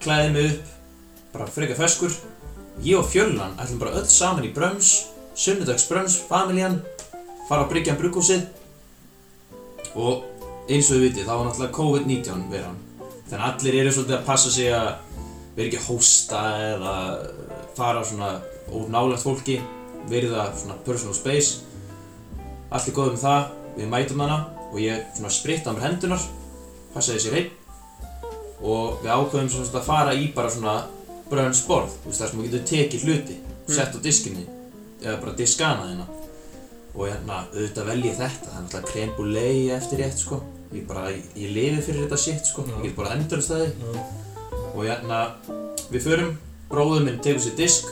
klæði 0.02 0.34
mig 0.34 0.50
upp 0.50 1.32
bara 1.32 1.48
frekar 1.50 1.80
feskur. 1.80 2.12
Ég 2.84 2.98
og 2.98 3.08
fjöllan 3.08 3.56
ætlum 3.62 3.80
bara 3.80 3.96
öll 4.02 4.10
saman 4.10 4.46
í 4.46 4.52
bröms 4.54 4.92
sunnudags 5.34 5.88
bröms, 5.88 6.20
familjan 6.28 6.82
fara 7.48 7.64
á 7.64 7.70
Bryggjan 7.70 7.98
brugghúsið. 7.98 8.44
Og 9.96 10.24
eins 10.70 10.90
og 10.90 11.00
við 11.00 11.08
vitið 11.08 11.26
þá 11.28 11.32
var 11.34 11.46
náttúrulega 11.48 11.76
COVID-19 11.76 12.44
veran 12.52 12.78
þannig 13.28 13.42
að 13.42 13.48
allir 13.48 13.78
eru 13.80 13.92
svolítið 13.92 14.16
að 14.18 14.26
passa 14.28 14.52
sig 14.52 14.70
að 14.72 14.88
vera 15.56 15.66
ekki 15.68 15.80
að 15.80 15.88
hósta 15.88 16.42
eða 16.68 16.94
fara 17.76 18.04
svona 18.06 18.30
óf 18.72 18.88
nálægt 18.92 19.26
fólki 19.26 19.58
verða 20.10 20.48
svona 20.56 20.78
personal 20.86 21.14
space. 21.14 21.62
Allt 22.72 22.88
er 22.88 22.96
góð 22.96 23.12
með 23.14 23.24
það 23.26 23.42
við 23.76 23.90
mætum 23.92 24.24
hana 24.24 24.38
og 24.70 24.78
ég 24.80 25.04
svona 25.16 25.32
spritta 25.32 25.72
á 25.72 25.74
mér 25.76 25.86
hendunar 25.90 26.24
passaði 26.94 27.22
sér 27.24 27.36
einn 27.40 27.50
og 28.62 29.02
við 29.02 29.12
ákveðum 29.12 29.50
svona 29.52 29.80
að 29.80 29.86
fara 29.86 30.16
í 30.16 30.28
bara 30.34 30.50
svona 30.52 30.74
brönnsborð, 31.32 31.94
þú 32.02 32.10
veist 32.10 32.20
það 32.22 32.30
sem 32.30 32.38
þú 32.38 32.46
getur 32.46 32.66
tekið 32.70 33.06
hluti 33.08 33.38
sett 33.72 33.96
á 33.96 33.98
diskinni 34.04 34.44
eða 35.02 35.20
bara 35.22 35.36
diskana 35.38 35.88
þína. 35.88 36.08
Og 36.92 37.06
hérna 37.08 37.38
auðvitað 37.54 37.88
vel 37.88 38.02
ég 38.04 38.18
þetta 38.18 38.50
það 38.50 38.58
er 38.58 38.66
náttúrulega 38.66 39.16
brûlée 39.16 39.76
eftir 39.78 40.02
rétt 40.02 40.20
sko. 40.20 40.42
Ég 40.72 40.84
bara, 40.88 41.08
ég, 41.12 41.48
lifi 41.52 41.84
fyrir 41.86 42.04
þetta 42.04 42.20
shit 42.20 42.48
sko. 42.48 42.64
Ég 42.68 42.84
get 42.84 42.96
bara 42.96 43.16
endur 43.16 43.42
staði 43.44 43.70
Já. 43.80 44.04
og 44.72 44.84
hérna 44.84 45.22
við 45.88 46.06
förum, 46.06 46.36
bróður 46.68 47.06
minn 47.06 47.20
tegur 47.24 47.42
sér 47.44 47.56
disk 47.56 47.88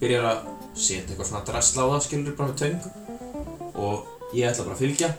byrjar 0.00 0.28
að 0.30 0.50
setja 0.74 1.04
eitthvað 1.06 1.30
svona 1.30 1.46
drasla 1.48 1.86
á 1.86 1.92
það 1.92 2.04
skilur 2.06 2.36
bara 2.38 2.52
með 2.52 2.60
töng. 2.62 2.78
Og 3.76 4.34
ég 4.36 4.50
ætla 4.50 4.66
bara 4.66 4.76
að 4.76 4.82
fylgja. 4.84 5.12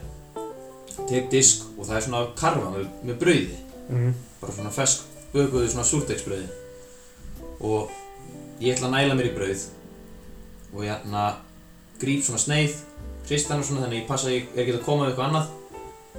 Tek 1.08 1.32
disk 1.32 1.68
og 1.78 1.88
það 1.88 1.98
er 1.98 2.06
svona 2.08 2.24
karfa 2.38 2.74
með, 2.74 2.88
með 3.08 3.20
brauði. 3.24 3.64
Mm. 3.88 4.16
bara 4.42 4.52
svona 4.52 4.72
fesk 4.76 5.06
bökuðu 5.32 5.70
svona 5.72 5.86
súrteiksbrauði 5.88 6.48
og 7.64 7.94
ég 8.60 8.76
ætla 8.76 8.90
að 8.90 8.96
næla 8.98 9.16
mér 9.18 9.30
í 9.30 9.36
brauð. 9.36 9.64
Og 10.74 10.84
ég 10.84 10.92
hérna 10.92 11.24
gríp 12.02 12.26
svona 12.26 12.42
sneið 12.42 12.76
hrist 13.28 13.50
hana 13.52 13.66
svona 13.66 13.86
þannig 13.86 14.04
ég 14.04 14.10
passa 14.10 14.30
að 14.30 14.36
ég 14.38 14.52
er 14.56 14.64
ekki 14.64 14.76
að 14.78 14.86
koma 14.86 15.06
við 15.06 15.14
eitthvað 15.14 15.30
annað. 15.30 15.48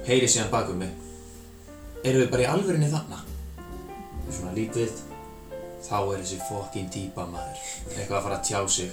Heyri 0.07 0.31
síðan 0.31 0.51
bak 0.53 0.71
um 0.73 0.81
mig. 0.81 0.91
Erum 2.03 2.23
við 2.23 2.31
bara 2.33 2.45
í 2.45 2.49
alvörinni 2.49 2.89
þarna? 2.91 3.21
Og 4.25 4.33
svona 4.33 4.55
lítið 4.55 5.01
þá 5.89 5.97
er 5.99 6.21
þessi 6.21 6.37
fokkin 6.45 6.89
típa 6.93 7.25
maður. 7.29 7.61
Eitthvað 7.95 8.17
að 8.19 8.25
fara 8.27 8.37
að 8.37 8.45
tjá 8.49 8.59
sig. 8.69 8.91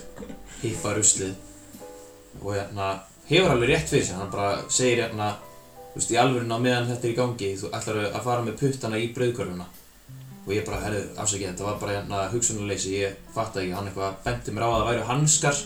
Hippa 0.62 0.94
ruslið. 0.96 1.34
Og 2.42 2.54
hérna 2.54 2.88
hefur 3.28 3.52
alveg 3.52 3.72
rétt 3.72 3.90
fyrir 3.90 4.06
sig 4.06 4.16
hann 4.16 4.32
bara 4.32 4.62
segir 4.72 5.02
hérna 5.04 5.34
þú 5.92 6.00
veist 6.00 6.12
í 6.12 6.18
alvörinni 6.20 6.56
á 6.56 6.60
meðan 6.60 6.90
þetta 6.90 7.06
er 7.06 7.12
í 7.12 7.16
gangi 7.16 7.52
þú 7.60 7.70
ætlar 7.76 8.02
að 8.06 8.26
fara 8.26 8.44
með 8.46 8.58
puttana 8.62 9.00
í 9.00 9.08
brauðkörfuna. 9.16 9.68
Og 10.46 10.52
ég 10.54 10.66
bara, 10.66 10.82
herðu, 10.84 11.06
afsakið, 11.18 11.48
þetta 11.48 11.64
var 11.66 11.78
bara 11.80 11.94
hérna 11.96 12.18
hugsunarleysi, 12.30 12.92
ég 13.00 13.16
fatt 13.34 13.56
ekki, 13.58 13.72
hann 13.74 13.88
eitthvað 13.88 14.20
benti 14.22 14.52
mér 14.54 14.62
á 14.62 14.68
að 14.68 14.76
það 14.76 14.90
væru 14.92 15.06
hanskar 15.08 15.62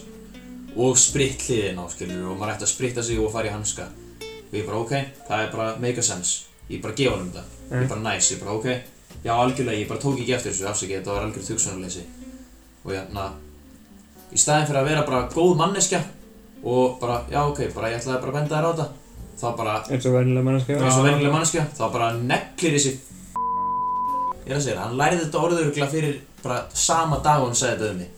og 0.80 0.94
spritt 0.96 1.44
hliðin 1.44 1.82
á, 1.82 1.84
skilur, 1.92 2.22
og 2.30 2.38
maður 2.40 2.54
ætti 2.54 2.64
að 2.64 2.72
spritta 2.72 3.04
sig 3.04 3.20
og 3.20 3.28
fara 3.34 3.50
í 3.50 3.52
hanska. 3.52 3.90
Og 4.22 4.56
ég 4.56 4.64
bara, 4.64 4.80
ok, 4.80 4.94
það 5.28 5.44
er 5.44 5.52
bara 5.52 5.66
make 5.84 6.00
a 6.00 6.06
sense. 6.06 6.46
Ég 6.70 6.80
bara 6.80 6.96
gefa 6.96 7.18
hann 7.18 7.26
um 7.26 7.34
þetta, 7.34 7.60
ég 7.74 7.92
bara 7.92 8.06
nice, 8.06 8.32
ég 8.32 8.40
bara, 8.40 8.56
ok 8.56 8.99
já, 9.24 9.32
algjörlega, 9.34 9.78
ég 9.78 9.90
bara 9.90 10.00
tók 10.00 10.20
ekki 10.20 10.34
eftir 10.36 10.54
þessu, 10.54 10.68
afsakið, 10.70 10.96
þetta 11.00 11.14
var 11.14 11.26
algjörð 11.26 11.52
hugsunarleysi 11.54 12.06
og 12.84 12.94
hérna 12.94 13.26
í 14.30 14.40
staðin 14.40 14.70
fyrir 14.70 14.80
að 14.80 14.90
vera 14.90 15.06
bara 15.08 15.28
góð 15.34 15.54
manneskja 15.60 16.00
og 16.64 16.98
bara, 17.02 17.22
já, 17.32 17.40
ok, 17.44 17.62
bara 17.74 17.92
ég 17.92 18.00
ætlaði 18.00 18.22
bara 18.24 18.32
að 18.32 18.38
benda 18.40 18.56
þér 18.56 18.68
á 18.68 18.72
þetta 18.72 18.88
þá 19.40 19.46
bara 19.56 19.76
eins 19.88 20.06
og 20.08 20.16
vennilega 20.16 20.46
mannskja 20.46 20.78
eins 20.80 20.98
og 20.98 21.06
vennileg 21.06 21.34
manneskja 21.34 21.66
þá 21.76 21.84
bara 21.94 22.10
neglir 22.18 22.76
þessi 22.76 22.96
ég 24.44 24.50
er 24.50 24.56
að 24.56 24.64
segja 24.64 24.78
það, 24.78 24.84
hann 24.84 24.98
lærði 25.00 25.20
þetta 25.24 25.44
orðurugla 25.44 25.90
fyrir 25.92 26.16
bara 26.42 26.62
sama 26.74 27.20
dag 27.24 27.42
og 27.42 27.50
hann 27.50 27.58
sagði 27.60 27.76
þetta 27.76 27.92
um 27.92 28.00
mig. 28.00 28.16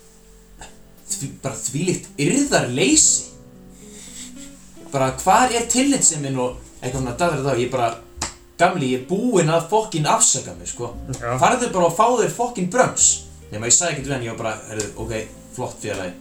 Því, 1.13 1.29
bara 1.43 1.59
þvílíkt 1.59 2.23
yrðar 2.25 2.69
leysi 2.73 3.33
bara 4.93 5.11
hvar 5.23 5.53
er 5.53 5.67
tillitseminn 5.73 6.39
og 6.41 6.57
eitthvað 6.81 7.01
svona 7.01 7.17
dagur 7.21 7.45
dag 7.47 7.61
ég 7.61 7.71
bara, 7.73 7.91
gamli, 8.63 8.93
ég 8.95 9.03
er 9.03 9.07
búinn 9.11 9.53
að 9.53 9.69
fokkin 9.73 10.09
afsaka 10.09 10.57
mig, 10.59 10.71
sko 10.71 10.93
Já. 11.13 11.37
farðu 11.43 11.71
bara 11.75 11.89
og 11.91 11.97
fá 11.99 12.07
þér 12.23 12.35
fokkin 12.39 12.71
bröms 12.73 13.13
nema 13.53 13.69
ég 13.69 13.77
sagði 13.77 13.97
ekkert 13.97 14.09
við 14.09 14.17
hann, 14.17 14.27
ég 14.27 14.37
var 14.37 14.45
bara, 14.45 14.55
herru, 14.71 14.91
ok, 15.05 15.17
flott 15.57 15.81
félagi 15.83 16.15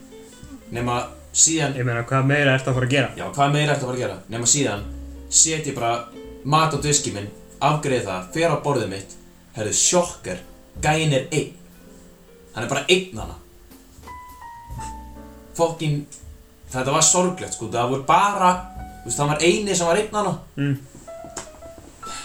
nema 0.76 1.04
síðan 1.32 1.78
Ég 1.80 1.88
meina, 1.88 2.04
hvað 2.08 2.28
meira 2.28 2.58
ertu 2.58 2.72
að 2.72 2.80
fara 2.80 2.90
að 2.90 2.96
gera? 2.98 3.14
Já, 3.16 3.28
hvað 3.36 3.54
meira 3.56 3.76
ertu 3.76 3.86
að 3.86 3.92
fara 3.92 4.00
að 4.00 4.04
gera? 4.06 4.18
Nefna 4.32 4.52
síðan 4.52 4.90
set 5.32 5.68
ég 5.70 5.76
bara 5.78 5.94
mat 6.44 6.74
á 6.76 6.78
diski 6.84 7.14
minn, 7.16 7.30
afgreið 7.64 8.08
það, 8.08 8.26
fer 8.36 8.52
á 8.52 8.58
borðið 8.64 8.90
mitt, 8.92 9.16
herðu 9.56 9.76
sjokkar, 9.78 10.42
gæin 10.84 11.16
er 11.16 11.28
einn. 11.32 11.54
Hann 12.56 12.66
er 12.66 12.72
bara 12.72 12.84
einn 12.92 13.22
hana. 13.22 13.38
Fokkin, 15.56 16.02
þetta 16.72 16.96
var 16.96 17.06
sorglegt 17.06 17.56
sko, 17.56 17.70
það 17.72 17.94
voru 17.96 18.08
bara, 18.08 18.52
þú 19.02 19.10
veist, 19.10 19.20
það 19.20 19.32
var 19.34 19.46
eini 19.48 19.78
sem 19.78 19.88
var 19.92 20.02
einn 20.02 20.18
hana. 20.20 20.34
Mm. 20.58 20.76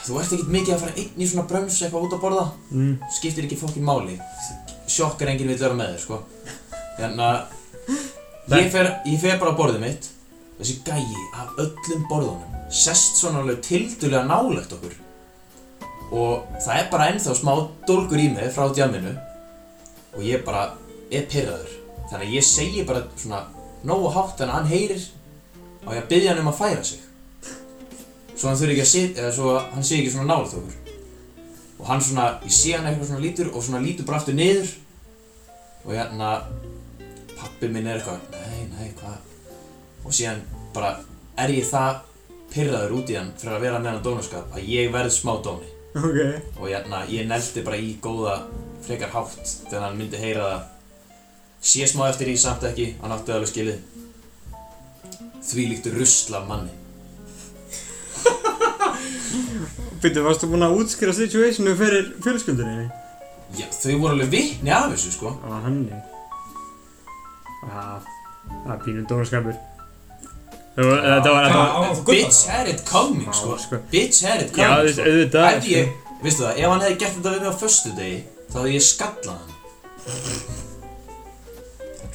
Þú 0.07 0.19
ert 0.21 0.33
ekkert 0.37 0.51
mikið 0.55 0.75
að 0.77 0.83
fara 0.85 0.97
einn 1.03 1.23
í 1.23 1.27
svona 1.27 1.47
bröms 1.51 1.77
eitthvað 1.83 2.05
út 2.07 2.13
að 2.15 2.21
borða, 2.23 2.45
Mm. 2.71 2.99
skiptir 3.11 3.45
ekki 3.47 3.57
fokkin 3.59 3.83
máli. 3.85 4.19
Sjokkar 4.87 5.29
enginn 5.33 5.49
vil 5.49 5.59
vera 5.59 5.75
með 5.75 5.95
þér, 5.97 6.01
sko. 6.01 6.19
Þannig 6.99 7.25
að 7.27 8.61
ég 8.63 8.71
fer, 8.71 8.91
ég 9.07 9.21
fer 9.21 9.39
bara 9.39 9.51
á 9.51 9.59
borðið 9.59 9.81
mitt, 9.81 10.09
þessi 10.61 10.77
gæi 10.85 11.25
af 11.35 11.57
öllum 11.59 12.07
borðunum 12.09 12.53
sest 12.71 13.17
svona 13.17 13.43
alveg 13.43 13.61
tildulega 13.63 14.25
nálegt 14.27 14.73
okkur. 14.73 14.95
Og 16.13 16.47
það 16.63 16.79
er 16.79 16.91
bara 16.91 17.09
ennþá 17.11 17.35
smá 17.35 17.53
dólgur 17.87 18.19
í 18.23 18.29
mig 18.35 18.53
frá 18.55 18.69
djamminu. 18.73 19.17
Og 20.17 20.23
ég 20.23 20.45
bara 20.45 20.73
er 21.11 21.27
pyrraður 21.31 21.71
þannig 22.11 22.27
að 22.29 22.35
ég 22.37 22.45
segi 22.47 22.85
bara 22.87 23.03
svona 23.17 23.45
nógu 23.85 24.13
hátt 24.15 24.41
en 24.41 24.49
hann 24.55 24.67
heyrir 24.71 25.03
og 25.87 25.93
ég 25.95 26.09
byrja 26.09 26.33
hann 26.35 26.43
um 26.47 26.53
að 26.53 26.59
færa 26.61 26.85
sig 26.85 26.99
svo 28.37 28.51
hann 28.51 28.59
þurfi 28.61 28.75
ekki 28.75 28.85
að 28.85 28.91
sit 28.91 29.21
eða 29.21 29.33
svo 29.35 29.55
hann 29.59 29.87
sé 29.87 30.01
ekki 30.01 30.13
svona 30.13 30.29
nálegt 30.31 30.57
okkur. 30.59 30.97
Og 31.77 31.89
hann 31.91 32.03
svona, 32.05 32.27
ég 32.45 32.53
sé 32.57 32.75
hann 32.77 32.89
eitthvað 32.89 33.11
svona 33.11 33.25
lítur 33.25 33.53
og 33.53 33.65
svona 33.65 33.83
lítur 33.85 34.09
bara 34.09 34.21
aftur 34.21 34.37
niður. 34.37 34.73
Og 35.87 35.95
hérna 35.95 36.33
pappi 37.37 37.71
minn 37.73 37.89
er 37.89 38.01
eitthvað, 38.01 38.21
nei, 38.35 38.67
nei, 38.75 38.91
hvað? 38.99 39.17
Og 40.05 40.15
síðan 40.15 40.43
bara 40.75 40.97
er 41.41 41.53
ég 41.55 41.69
það 41.69 42.03
pyrraður 42.53 42.95
út 42.99 43.11
í 43.13 43.19
hann 43.19 43.33
fyrir 43.37 43.57
að 43.57 43.67
vera 43.67 43.81
með 43.81 43.93
hann 43.93 44.07
dónaskap 44.07 44.55
að 44.57 44.71
ég 44.73 44.93
verð 44.95 45.13
smá 45.17 45.35
dóni. 45.45 45.73
Ok. 45.97 46.19
og 46.61 46.67
hérna, 46.69 47.07
ég 47.09 47.25
neldi 47.25 47.63
bara 47.65 47.79
í 47.81 47.95
góða 48.05 48.35
frekar 48.85 49.15
hátt 49.15 49.39
þegar 49.71 49.87
hann 49.87 49.95
myndi 49.97 50.19
heyra 50.21 50.49
það 50.51 50.67
sé 51.71 51.87
smá 51.89 52.03
eftir 52.11 52.29
í 52.29 52.35
samt 52.37 52.67
ekki 52.69 52.91
hann 53.01 53.15
átti 53.15 53.33
alveg 53.33 53.49
skilið. 53.49 53.79
Því 55.47 55.71
líktu 55.71 55.95
rusla 55.95 56.43
manni 56.45 56.75
Býttu, 60.07 60.23
varstu 60.23 60.47
búinn 60.47 60.63
að 60.63 60.77
útskýra 60.79 61.13
situationu 61.17 61.73
fyrir 61.79 62.13
fjölskyldunni? 62.23 62.87
já, 63.59 63.67
þau 63.75 63.97
voru 64.03 64.13
alveg 64.15 64.29
vitni 64.31 64.71
af 64.75 64.85
þessu 64.93 65.11
sko 65.17 65.33
Á, 65.43 65.49
hann 65.65 65.81
Já, 67.67 67.83
það 68.63 68.73
er 68.77 68.83
pínu 68.85 69.03
dónaskapur. 69.11 69.57
Það 70.77 70.87
var, 70.91 71.01
þetta 71.09 71.33
var, 71.33 71.47
þetta 71.47 71.59
var, 71.59 71.87
það 71.89 72.03
bitch 72.11 72.41
had 72.53 72.69
it 72.71 72.83
coming 72.87 73.27
Já, 73.27 73.35
sko 73.41 73.57
sko. 73.59 73.81
bitch 73.91 74.23
had 74.29 74.45
it 74.45 74.53
já, 74.55 74.69
coming 74.69 74.77
þú 74.77 74.85
veist, 74.87 74.99
sko. 75.01 75.09
auðvitað, 75.11 75.49
ef 75.57 75.69
ég, 75.73 75.91
veistu 76.23 76.45
það, 76.47 76.61
ef 76.63 76.71
hann 76.75 76.85
hefði 76.87 76.99
gert 77.03 77.17
þetta 77.17 77.35
við 77.35 77.41
mig 77.43 77.51
á 77.51 77.63
föstu 77.65 77.95
degi 77.99 78.19
þá 78.53 78.57
hefði 78.61 78.77
ég 78.77 78.87
skallað 78.93 79.39
hann 79.43 79.53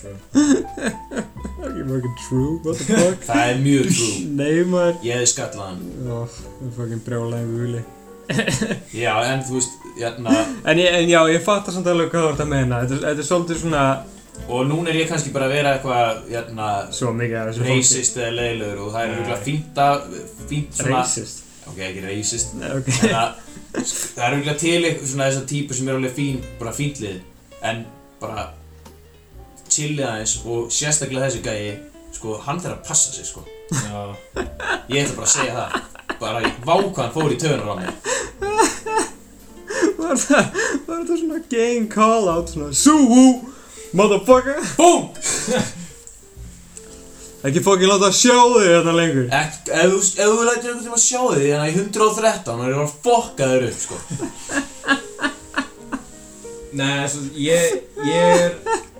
Fucking 0.02 1.88
fucking 1.90 2.16
true, 2.28 2.60
what 2.66 2.78
the 2.78 2.86
fuck? 2.90 3.24
það 3.30 3.42
er 3.52 3.60
mjög 3.64 3.90
true 3.96 4.30
Nei, 4.38 4.64
maður. 4.72 4.96
ég 5.06 5.18
hefði 5.20 5.30
skallað 5.32 5.68
hann 5.68 5.82
Ó, 6.08 6.22
það 6.30 6.64
er 6.68 6.72
fucking 6.78 7.04
brjálæði 7.06 7.60
huli. 7.62 7.84
já, 9.04 9.12
en 9.34 9.44
þú 9.48 9.58
veist, 9.60 9.76
hérna 10.00 10.34
En, 10.64 10.80
en 10.80 11.10
já, 11.12 11.20
ég 11.34 11.44
fattar 11.46 11.76
samt 11.76 11.90
alveg 11.92 12.10
hvað 12.14 12.26
þú 12.26 12.32
ert 12.34 12.44
að 12.46 12.52
meina. 12.54 12.80
Þetta, 12.86 13.00
þetta 13.10 13.24
er 13.26 13.28
svolítið 13.28 13.60
svona, 13.66 13.84
og 14.48 14.62
núna 14.70 14.92
er 14.94 15.00
ég 15.02 15.10
kannski 15.12 15.34
bara 15.36 15.50
að 15.50 15.56
vera 15.58 15.74
eitthvað 15.76 16.22
hérna 16.32 16.68
svo 16.96 17.12
mikið 17.18 17.38
af 17.42 17.50
þessu 17.52 17.64
fólki. 17.66 17.78
racist 17.82 18.20
eða 18.22 18.32
leiðilegur 18.40 18.84
og 18.86 18.94
það 18.96 19.04
er 19.04 19.16
auðvitað 19.18 19.44
fínt 19.50 19.82
að 19.86 20.06
fínt 20.52 20.80
svona 20.80 21.02
Racist? 21.02 21.44
ok, 21.68 21.82
ekki 21.90 22.06
racist 22.08 22.56
Nei, 22.58 22.70
ok. 22.80 22.90
en 23.02 23.18
að 23.20 23.30
það 23.76 24.24
er 24.26 24.38
auðvitað 24.38 24.58
til 24.64 24.80
eitthvað 24.80 25.12
svona 25.12 25.28
þessar 25.30 25.46
típur 25.52 25.78
sem 25.82 25.92
er 25.92 26.00
alveg 26.00 26.16
fín 26.18 26.40
bara 26.62 26.74
fíntlið 26.80 27.20
en 27.70 27.84
bara 28.24 28.48
chillið 29.72 30.06
aðeins 30.08 30.36
og 30.46 30.70
sérstaklega 30.74 31.30
þessi 31.30 31.42
gæi 31.46 31.72
sko, 32.16 32.38
hann 32.46 32.60
þarf 32.62 32.78
að 32.78 32.88
passa 32.90 33.14
sig 33.16 33.28
sko. 33.28 33.44
Já. 33.72 34.16
ég 34.92 35.06
ætla 35.06 35.16
bara 35.16 35.28
að 35.28 35.34
segja 35.36 35.54
það. 35.58 35.72
Bara 36.22 36.42
í 36.44 36.50
vákvæðan 36.68 37.14
fór 37.16 37.32
í 37.34 37.38
töðunar 37.42 37.72
á 37.72 37.76
mig 37.80 37.90
Var 40.02 40.18
það, 40.20 40.58
var 40.86 41.06
það 41.08 41.20
svona 41.22 41.40
gang 41.50 41.86
call-out, 41.90 42.52
svona 42.52 42.74
Suhu, 42.76 43.24
motherfucker. 43.98 44.60
BOOM! 44.78 45.08
Ekki 47.42 47.64
fucking 47.66 47.90
láta 47.90 48.12
sjá 48.14 48.36
þig 48.38 48.68
þetta 48.68 48.92
lengur. 48.94 49.24
Ek, 49.34 49.56
ef 49.66 49.88
þú, 49.90 50.02
ef 50.12 50.28
þú 50.28 50.44
lætur 50.46 50.68
einhvern 50.68 50.84
tíma 50.86 51.00
sjá 51.02 51.22
þig 51.32 51.48
þannig 51.48 51.64
að 51.64 51.72
í 51.72 51.80
113 51.80 52.52
og 52.54 52.68
er 52.68 52.76
að 52.84 52.94
fokka 53.08 53.48
þér 53.50 53.66
upp 53.72 53.80
sko 53.82 53.98
Nei, 56.78 57.08
svo, 57.12 57.22
ég, 57.36 57.74
ég 58.08 58.46
er 58.46 58.54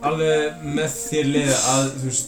alveg 0.04 0.64
með 0.76 0.90
þér 0.98 1.28
liði 1.32 1.56
að, 1.56 1.86
þú 2.02 2.10
veist, 2.10 2.28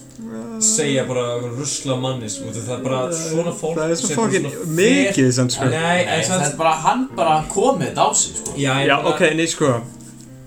segja 0.64 1.04
bara 1.10 1.24
rusla 1.42 1.96
mannis 2.00 2.38
út 2.40 2.54
af 2.56 2.62
það 2.68 2.76
er 2.78 2.84
bara 2.86 3.00
svona 3.18 3.54
fólk 3.58 3.76
Það 3.80 3.92
er 3.96 4.00
svo 4.00 4.12
svona 4.14 4.52
mikið 4.78 5.32
samt 5.36 5.56
sko. 5.58 5.68
Nei, 5.68 5.80
Nei, 5.82 5.98
en 6.06 6.08
það 6.08 6.22
er 6.22 6.46
samt 6.46 6.58
bara 6.62 6.74
hann 6.86 7.04
bara 7.18 7.36
komið 7.52 7.90
þetta 7.90 8.06
á 8.08 8.10
sig 8.16 8.38
sko. 8.40 8.54
Já, 8.62 8.74
Já, 8.88 8.96
bara- 8.96 9.14
ok, 9.16 9.22
nei 9.40 9.48
sko 9.52 9.72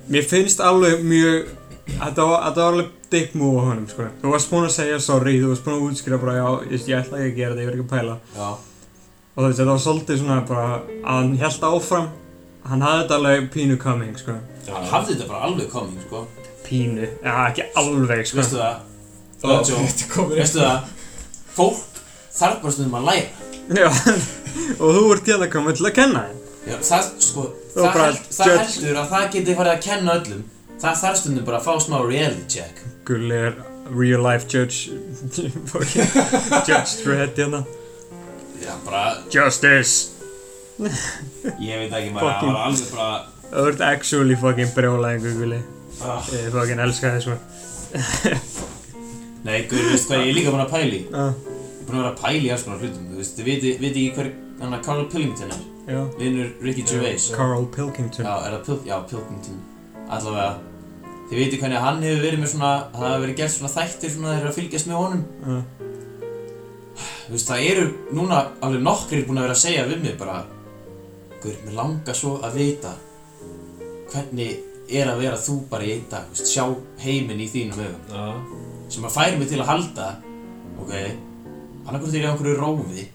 Mér 0.09 0.23
finnst 0.31 0.61
alveg 0.63 1.03
mjög 1.03 1.49
þetta 1.99 2.29
var 2.31 2.61
alveg 2.71 2.93
dick 3.11 3.35
move 3.39 3.59
á 3.61 3.63
honum 3.69 3.89
sko. 3.91 4.07
Þú 4.23 4.33
varst 4.33 4.51
búinn 4.51 4.69
að 4.71 4.75
segja 4.79 5.01
sorry, 5.03 5.37
þú 5.43 5.51
varst 5.53 5.65
búinn 5.67 5.77
að 5.81 5.89
útskýra 5.91 6.21
bara 6.23 6.37
Já, 6.39 6.47
ég, 6.73 6.87
ég 6.89 7.03
ætla 7.03 7.19
ekki 7.21 7.33
að 7.33 7.37
gera 7.41 7.51
þetta, 7.55 7.63
ég 7.63 7.69
verð 7.71 7.81
ekki 7.81 7.87
að 7.87 7.99
pæla. 7.99 8.17
Já, 8.39 8.49
Og 9.37 9.43
þú 9.43 9.49
veist, 9.51 9.59
þetta 9.61 9.73
var 9.75 9.83
svolítið 9.85 10.23
svona 10.23 10.39
bara 10.49 10.69
Að 11.05 11.11
hann 11.19 11.37
held 11.43 11.67
áfram 11.69 12.07
Hann 12.67 12.83
hafði 12.83 13.03
þetta 13.05 13.17
alveg 13.21 13.45
pínu 13.55 13.77
coming 13.79 14.17
sko. 14.19 14.35
Hann 14.67 14.89
hafði 14.91 15.14
þetta 15.14 15.29
bara 15.31 15.49
alveg 15.49 15.69
komið 15.71 16.07
sko. 16.07 16.23
Pínu, 16.67 17.07
já 17.23 17.35
ekki 17.51 17.67
alveg 17.79 18.25
sko. 18.27 18.41
Veistu 18.41 18.59
það, 18.59 18.81
Joe, 19.47 19.85
Þetta 19.87 20.09
komur 20.14 20.41
veistu 20.41 20.62
það? 20.64 20.89
Fólk 21.57 22.01
þarf 22.37 22.59
bara 22.64 22.75
stundum 22.75 22.97
að 22.99 23.07
læra. 23.11 23.53
Já, 23.77 23.87
og 24.81 24.99
þú 24.99 25.05
ert 25.14 25.31
hérna 25.31 25.49
komið 25.53 25.79
til 25.79 25.87
að 25.91 25.95
kenna 26.01 26.25
þeim. 26.27 26.43
Já, 26.67 26.77
það 26.89 27.09
sko, 27.29 27.45
Þú 27.77 27.79
það, 27.85 27.89
bara 27.95 28.09
held, 28.09 28.21
það 28.35 28.51
judge. 28.51 28.67
heldur 28.75 29.01
að 29.05 29.09
það 29.14 29.31
geti 29.37 29.57
farið 29.61 29.73
að 29.77 29.85
kenna 29.87 30.19
öllum. 30.19 30.43
Það 30.83 31.01
þarf 31.05 31.21
stundum 31.23 31.47
bara 31.47 31.61
að 31.62 31.67
fá 31.69 31.85
smá 31.87 31.97
reality 32.03 32.47
check. 32.57 32.83
Gulli 33.07 33.39
er 33.47 33.57
real 33.95 34.25
life 34.27 34.51
judge 34.51 34.91
fucking 35.71 36.11
Judge 36.67 36.99
Dredd 37.05 37.39
hérna. 37.39 37.62
Já, 38.64 38.73
bara, 38.83 39.05
Justice 39.31 40.16
ég 40.77 41.81
veit 41.81 41.93
ekki 41.97 42.12
maður, 42.12 42.33
það 42.41 42.51
var 42.51 42.61
alveg 42.66 42.93
bara 42.93 43.09
Þú 43.47 43.66
ert 43.70 43.83
actually 43.87 44.37
fucking 44.37 44.72
brjólæðingu 44.74 45.33
Gulli. 45.39 45.59
Uh, 46.03 46.18
Ég 46.35 46.49
fucking 46.53 46.81
elska 46.83 47.12
þess 47.14 47.29
sko. 47.29 47.37
Nei, 49.47 49.61
guður, 49.70 49.93
veistu 49.93 50.11
hvað 50.11 50.24
ég 50.24 50.33
er 50.33 50.37
líka 50.41 50.53
búin 50.53 50.64
að 50.64 50.72
pæli 50.74 50.99
ah, 51.14 51.31
Ég 51.31 51.79
er 51.79 51.87
búin 51.87 51.95
að 51.95 52.03
vera 52.03 52.11
að 52.11 52.20
pæli 52.24 52.43
í 52.43 52.51
alls 52.53 52.64
konar 52.66 52.83
hlutum 52.83 53.05
Þú 53.12 53.20
veist, 53.20 53.39
þið 53.39 53.49
viti 53.49 53.74
ekki 53.87 54.07
hver, 54.16 54.31
hann 54.61 54.74
að 54.77 54.83
Carl 54.89 55.05
Pilkington 55.12 55.55
er? 55.55 55.62
Vinnur 56.18 56.49
Ricky 56.66 56.83
Gervais. 56.83 57.29
Carl 57.31 57.68
Pilkington. 57.70 58.27
Já, 58.27 58.33
er 58.43 58.57
það 58.57 58.64
Pil 58.66 58.91
já, 58.91 58.97
Pilkington. 59.07 59.61
Allavega 60.11 60.49
Þið 61.31 61.41
viti 61.41 61.61
hvernig 61.62 61.83
hann 61.83 62.03
hefur 62.03 62.24
verið 62.27 62.43
með 62.43 62.53
svona 62.53 62.72
Það 62.91 63.07
hafa 63.07 63.22
verið 63.22 63.39
gert 63.41 63.55
svona 63.55 63.72
þættir 63.77 64.12
svona 64.16 64.33
þeir 64.35 64.43
eru 64.43 64.51
að 64.51 64.59
fylgjast 64.59 64.91
með 64.91 65.01
honum. 65.01 65.22
Ah. 65.47 65.62
Þú 67.27 67.33
veist, 67.35 67.49
það 67.49 67.64
eru 67.70 67.87
núna 68.18 68.43
alveg 68.66 68.85
nokkrir 68.87 69.24
búin 69.27 69.41
að 69.41 69.47
vera 69.49 69.57
að 69.57 69.62
segja 69.62 69.87
við 69.89 70.03
mig 70.05 70.18
bara 70.18 70.43
Guður, 71.43 71.59
mér 71.66 71.76
langar 71.80 72.16
svo 72.18 72.37
að 72.47 72.57
vita 72.61 72.95
Hvernig 74.12 74.62
er 74.97 75.11
að 75.11 75.20
vera 75.24 75.39
þú 75.41 75.57
bara 75.70 75.87
í 75.87 75.93
einn 75.97 76.07
dag 76.11 76.28
þú 76.30 76.37
veist, 76.37 76.53
Sjá 76.53 76.64
heiminn 77.03 77.43
í 77.43 77.49
þínum 77.51 77.82
öfum 77.87 78.14
Já, 78.14 78.24
Sem 78.95 79.07
að 79.09 79.16
færi 79.18 79.41
mig 79.41 79.51
til 79.51 79.61
að 79.62 79.70
halda 79.72 80.09
Ok 80.82 80.95
Annarkvort 81.87 82.14
er 82.14 82.20
ég 82.20 82.26
á 82.26 82.32
einhverju 82.32 82.57
rófi 82.61 83.07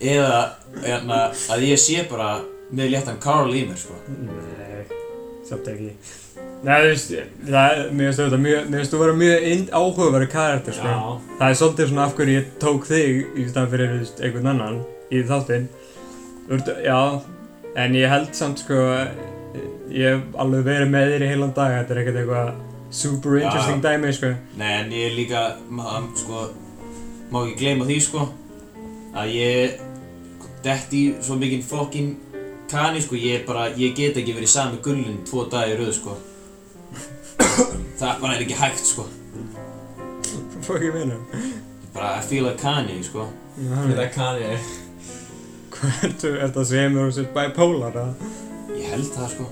Eða 0.00 0.40
eðna, 0.80 1.20
að 1.52 1.66
ég 1.68 1.80
sé 1.80 2.06
bara 2.08 2.38
með 2.72 2.94
léttan 2.94 3.18
Carl 3.20 3.50
í 3.52 3.66
mér 3.68 3.76
sko. 3.76 3.96
Nei, 4.08 4.84
samt 5.44 5.66
ekki 5.68 5.90
Nei, 6.60 6.76
þú 6.76 6.88
veist, 6.90 7.12
það 7.48 7.66
er, 7.74 7.82
mér 7.96 8.06
finnst 8.10 8.20
þetta 8.20 8.38
mjög, 8.40 8.64
mér 8.70 8.80
finnst 8.82 8.94
þú 8.94 9.00
vera 9.00 9.16
mjög 9.16 9.70
áhugaverður 9.76 10.30
karakter, 10.32 10.76
sko. 10.76 10.88
já, 10.92 11.36
Það 11.38 11.44
er 11.48 11.58
svolítið 11.60 11.90
svona 11.90 12.04
af 12.06 12.16
hverju 12.18 12.34
ég 12.36 12.50
tók 12.60 12.88
þig 12.88 13.20
í 13.40 13.44
staðan 13.48 13.70
fyrir, 13.74 13.92
þú 13.94 14.00
veist, 14.02 14.20
einhvern 14.24 14.50
annan 14.52 14.80
í 15.10 15.22
þáttinn. 15.30 15.68
Já, 16.50 17.22
en 17.76 17.94
ég 17.94 18.08
held 18.10 18.32
samt, 18.34 18.58
sko, 18.64 18.74
ég 19.90 20.08
hef 20.16 20.22
alveg 20.42 20.64
verið 20.66 20.88
með 20.90 21.12
þér 21.12 21.22
í 21.24 21.28
heilan 21.30 21.52
dag, 21.54 21.76
þetta 21.76 21.94
er 21.94 22.00
ekkert 22.02 22.18
eitthvað 22.24 22.50
super 22.90 23.36
interesting 23.38 23.82
dæmi, 23.84 24.10
sko. 24.16 24.30
Nei, 24.58 24.72
en 24.80 24.90
ég 24.90 25.04
er 25.10 25.14
líka, 25.14 25.42
ma- 25.70 26.00
sko, 26.18 26.48
má 27.30 27.44
ekki 27.44 27.58
gleyma 27.60 27.86
því, 27.86 28.00
sko, 28.08 28.24
að 29.14 29.30
ég 29.36 29.78
dett 30.64 30.90
í 30.98 31.04
svo 31.22 31.38
mikinn 31.38 31.62
fokkin 31.62 32.10
kani, 32.70 33.00
sko, 33.06 33.14
ég 33.14 33.46
bara, 33.46 33.68
ég 33.78 33.94
get 33.94 34.18
ekki 34.18 34.34
verið 34.34 34.48
sami 34.56 34.82
gullin 34.82 35.22
tvo 35.30 35.46
dagi 35.50 35.76
í 35.76 35.78
röð, 35.78 35.94
sko. 36.00 36.18
Það 38.00 38.20
bara 38.20 38.34
er 38.34 38.42
ekki 38.44 38.58
hægt, 38.58 38.86
sko. 38.90 39.06
Ég 40.70 40.94
meina. 40.94 41.16
Bara, 41.94 42.18
I 42.18 42.22
feel 42.22 42.44
like 42.46 42.58
Kanye, 42.62 43.02
sko. 43.06 43.28
Þetta 43.58 44.02
er 44.02 44.14
Kanye. 44.14 44.54
Hvað 44.58 44.89
ertu, 46.06 46.32
ertu 46.36 46.60
að 46.62 46.68
segja 46.70 46.90
mér 46.92 47.06
og 47.08 47.14
sér 47.16 47.28
bipolar, 47.34 47.96
eða? 47.96 48.32
Ég 48.76 48.90
held 48.94 49.10
það, 49.14 49.34
sko. 49.34 49.46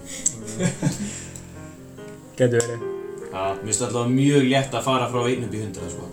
Getur 2.38 2.62
verið. 2.62 2.84
Já, 3.28 3.42
mér 3.54 3.64
finnst 3.68 3.84
alltaf 3.86 4.08
mjög 4.12 4.46
létt 4.48 4.76
að 4.78 4.86
fara 4.86 5.08
frá 5.12 5.20
1 5.28 5.46
upp 5.46 5.54
í 5.56 5.62
100, 5.64 5.90
sko. 5.94 6.08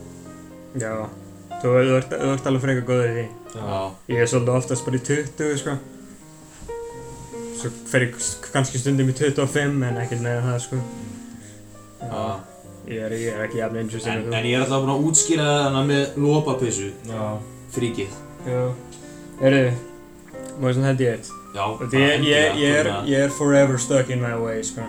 Já. 0.81 0.93
Þú, 1.61 1.67
þú, 1.71 1.93
ert, 1.99 2.15
þú 2.19 2.31
ert 2.35 2.49
alveg 2.49 2.63
frekar 2.65 2.87
góður 2.89 3.09
í 3.11 3.13
því. 3.17 3.25
Já. 3.55 3.77
Ég 4.11 4.23
er 4.25 4.31
svolítið 4.31 4.57
oftast 4.59 4.87
bara 4.87 4.99
í 4.99 5.03
20, 5.09 5.53
sko. 5.61 5.75
Svo 7.55 7.71
fer 7.89 8.07
ég 8.09 8.17
kannski 8.51 8.81
stundum 8.81 9.09
í 9.13 9.15
25, 9.15 9.79
en 9.87 10.01
ekkert 10.03 10.25
með 10.25 10.41
það, 10.49 10.59
sko. 10.65 10.81
Já. 12.05 12.25
Ég 12.85 13.01
er, 13.07 13.15
ég 13.17 13.33
er 13.33 13.45
ekki 13.47 13.57
jafn 13.63 13.79
interesting 13.81 14.13
En, 14.13 14.19
en 14.19 14.27
þú. 14.29 14.35
en 14.37 14.45
ég 14.45 14.59
er 14.59 14.61
alltaf 14.65 14.83
búinn 14.83 14.93
að 14.93 15.05
útskýra 15.09 15.45
hana 15.63 15.79
með 15.87 16.19
lópapissu, 16.21 16.91
Já. 17.09 17.21
fríkið. 17.73 18.11
Já. 18.45 18.59
Eru, 19.41 19.61
ég 20.61 20.77
svona 20.77 20.91
held 20.91 21.03
ég 21.03 21.17
eitt? 21.17 21.31
Þetta 21.55 21.99
ég, 22.01 22.27
ég, 22.27 22.59
ég, 22.59 22.77
er, 22.81 22.91
ég 23.07 23.25
er 23.27 23.33
forever 23.35 23.79
stuck 23.79 24.11
in 24.11 24.23
my 24.23 24.35
way, 24.39 24.61
sko. 24.65 24.85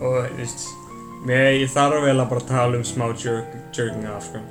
Og, 0.00 0.28
veist, 0.36 0.68
ég 1.28 1.72
þarf 1.72 2.04
vel 2.04 2.16
að 2.16 2.28
bara 2.32 2.46
tala 2.48 2.78
um 2.80 2.84
smá 2.86 3.08
jerk, 3.12 3.56
jerking 3.76 4.06
off, 4.12 4.30
sko. 4.30 4.44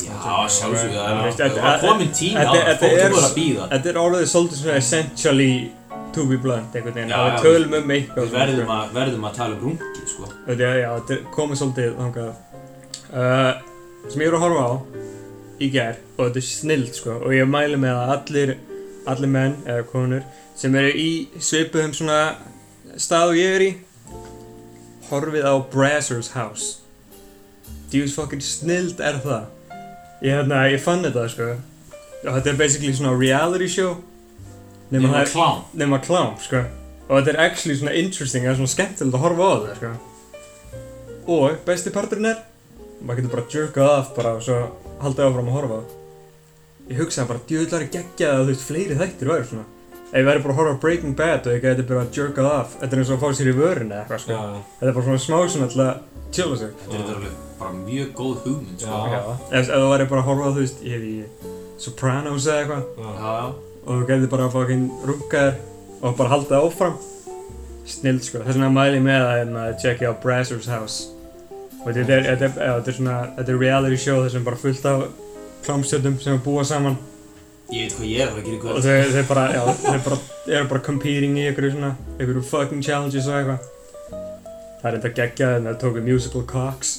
Já, 0.00 0.46
sjálfsögðu, 0.48 0.96
það 1.36 1.58
var 1.60 1.82
komin 1.82 2.12
tíma 2.16 2.44
á 2.46 2.52
það, 2.52 2.70
fólk 2.80 3.02
bara 3.02 3.26
að 3.26 3.34
býða. 3.36 3.66
Þetta 3.74 3.90
er 3.90 3.98
orðið 4.00 4.30
svolítið 4.30 4.60
svona 4.62 4.76
essentially 4.80 5.52
to 6.14 6.24
be 6.30 6.38
blunt, 6.40 6.74
einhvern 6.74 6.96
veginn. 6.96 7.12
Að 7.14 7.26
við 7.26 7.44
tölum 7.44 7.76
um 7.78 7.92
eitthvað 7.94 8.24
Við 8.30 8.36
verðum 8.38 8.72
að, 8.76 8.94
verðum 8.96 9.26
að 9.28 9.36
tala 9.36 9.56
um 9.58 9.66
rungið, 9.66 10.06
sko. 10.10 10.30
Þetta 10.46 10.70
er, 10.80 11.20
komið 11.34 11.60
svolítið 11.60 11.92
þangað. 12.00 12.32
Uh, 13.10 13.52
sem 14.08 14.24
ég 14.24 14.30
voru 14.30 14.40
að 14.40 14.44
horfa 14.46 14.64
á 14.64 14.72
í 15.60 15.68
gær 15.74 15.98
og 16.16 16.22
þetta 16.24 16.40
er 16.40 16.48
snild, 16.48 16.92
sko. 16.96 17.16
Og 17.20 17.36
ég 17.36 17.50
mæli 17.50 17.80
með 17.80 18.00
að 18.00 18.14
allir, 18.16 18.54
allir 19.08 19.30
menn 19.32 19.56
eða 19.64 19.86
konur 19.88 20.24
sem 20.58 20.74
eru 20.76 20.90
í 20.92 21.10
svipuðum 21.40 21.94
svona 21.96 22.20
stað 23.00 23.32
og 23.32 23.38
ég 23.38 23.54
er 23.56 23.64
í 23.64 23.70
horfið 25.10 25.46
á 25.46 25.54
Brazzers 25.72 26.32
House. 26.36 26.80
Djús 27.90 28.14
fucking 28.14 28.42
snild 28.44 29.00
er 29.02 29.18
það. 29.24 29.48
Ég, 30.20 30.36
hérna, 30.36 30.66
ég 30.70 30.82
fann 30.82 31.02
þetta, 31.06 31.24
sko. 31.32 31.48
Og 32.20 32.36
þetta 32.36 32.52
er 32.52 32.60
basically 32.60 32.92
svona 32.94 33.16
reality 33.16 33.66
show. 33.70 33.96
Nema 34.90 35.24
klám. 35.30 35.64
nema 35.74 36.00
klám, 36.02 36.36
sko. 36.42 36.62
Og 37.08 37.18
þetta 37.18 37.32
er 37.32 37.40
actually 37.48 37.78
svona 37.78 37.94
interesting, 37.98 38.44
það 38.44 38.52
er 38.52 38.60
svona 38.60 38.74
skemmtilegt 38.74 39.16
að 39.18 39.24
horfa 39.24 39.48
á 39.48 39.54
það, 39.54 39.72
sko. 39.80 39.92
Og 41.30 41.62
besti 41.66 41.94
parturinn 41.94 42.30
er, 42.30 42.44
maður 43.00 43.22
getur 43.22 43.34
bara 43.34 43.48
jerkað 43.54 43.94
af 43.96 44.12
bara 44.16 44.36
og 44.36 44.44
svo 44.44 44.60
haldið 45.00 45.26
áfram 45.26 45.50
að 45.50 45.58
horfa 45.58 45.80
á. 45.80 45.99
Ég 46.90 46.98
hugsaði 46.98 47.30
bara, 47.30 47.42
djöðlar 47.46 47.84
er 47.84 47.92
geggjað 47.94 48.32
að 48.34 48.40
þú 48.40 48.48
veist, 48.50 48.64
fleiri 48.66 48.96
þættir 48.98 49.30
væri 49.30 49.46
svona. 49.46 49.66
Ef 50.10 50.16
ég 50.18 50.26
væri 50.26 50.42
bara 50.42 50.54
að 50.54 50.58
horfa 50.58 50.72
á 50.74 50.82
Breaking 50.82 51.14
Bad 51.18 51.46
og 51.46 51.54
ég 51.54 51.62
geti 51.62 51.84
bara 51.86 52.06
jerkað 52.16 52.48
af, 52.50 52.72
þetta 52.80 52.96
er 52.96 53.02
eins 53.04 53.12
og 53.12 53.16
að 53.16 53.22
fá 53.22 53.38
sér 53.38 53.50
í 53.52 53.54
vörin 53.54 53.92
eða 53.94 54.00
eitthvað, 54.02 54.24
sko. 54.24 54.38
Þetta 54.80 54.90
er 54.90 54.96
bara 54.96 55.06
svona 55.06 55.22
smá 55.22 55.38
svona 55.54 55.68
til 55.70 55.82
að 55.84 55.92
chilla 56.34 56.58
sig. 56.58 56.72
Þetta 56.82 56.98
er 56.98 57.12
alveg 57.14 57.36
bara 57.60 57.76
mjög 57.76 58.10
góð 58.18 58.34
hugmynd, 58.48 58.82
sko. 58.82 58.98
Já. 59.14 59.20
Ef, 59.52 59.60
ef 59.60 59.70
þú 59.70 59.92
væri 59.92 60.08
bara 60.10 60.24
að 60.24 60.28
horfa 60.32 60.50
þú 60.56 60.64
veist, 60.64 60.82
ég 60.82 60.96
hef 60.96 61.06
í 61.06 61.54
Sopranos 61.80 62.50
eða 62.50 62.64
eitthvað, 62.64 63.54
og 63.86 63.92
þú 63.92 64.10
getur 64.10 64.32
bara 64.34 64.48
að 64.50 64.56
fucking 64.58 64.90
runga 65.08 65.30
þér 65.46 65.54
og 66.00 66.16
bara 66.18 66.32
halda 66.32 66.56
það 66.56 66.66
áfram 66.66 66.98
snild 67.90 68.24
sko, 68.24 68.42
þess 68.44 68.56
vegna 68.56 68.70
mæli 68.72 68.98
ég 68.98 69.04
með 69.04 69.24
að 69.24 69.34
hérna, 69.38 69.64
checka 69.80 70.12
á 70.12 70.14
Brazzers 70.22 70.68
House 70.70 71.08
og 71.80 71.94
þetta 71.96 72.18
er, 72.34 72.92
svona 72.92 73.16
þetta 73.38 73.54
er 73.54 73.60
reality 73.60 73.98
show 74.00 74.20
þar 74.20 74.32
sem 74.34 74.46
bara 74.46 74.60
fullt 74.60 74.86
af 74.88 75.04
klámstöndum 75.66 76.18
sem 76.22 76.36
er 76.36 76.42
búa 76.44 76.64
saman. 76.66 76.98
Ég 77.70 77.86
veit 77.86 77.96
hvað 77.96 78.10
ég 78.10 78.24
er 78.24 78.32
að 78.32 78.40
gera 78.42 78.56
í 78.56 78.74
og 78.74 78.84
þau, 78.84 79.12
þau 79.14 79.24
bara, 79.28 79.44
já, 79.54 79.60
þau 79.84 80.00
bara 80.08 80.20
eru 80.50 80.68
bara 80.72 80.84
competing 80.88 81.38
í 81.38 81.46
einhverju 81.46 81.76
svona 81.76 81.92
einhverju 82.16 82.44
fucking 82.48 82.82
challenges 82.82 83.28
og 83.30 83.38
eitthvað. 83.38 83.68
Það 84.80 84.88
er 84.90 84.96
þetta 84.96 85.16
geggjað 85.20 85.56
en 85.56 85.68
það 85.68 85.80
tóku 85.84 86.04
musical 86.04 86.46
cocks. 86.50 86.94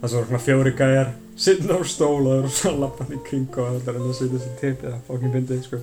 Það 0.00 0.06
er 0.08 0.14
svona 0.14 0.42
fjóri 0.42 0.74
gæjar 0.78 1.12
sittin 1.40 1.72
á 1.72 1.80
stól 1.88 2.26
og 2.26 2.28
það 2.28 2.38
eru 2.38 2.52
svona 2.52 2.82
lappandi 2.84 3.16
í 3.16 3.22
kring 3.24 3.56
og 3.56 3.78
það 3.84 3.94
er 3.94 4.00
að 4.00 4.14
setja 4.18 4.32
þessi 4.34 4.50
tipp 4.60 4.84
eða 4.84 4.98
fucking 5.06 5.34
fyndið 5.36 5.62
sko. 5.64 5.80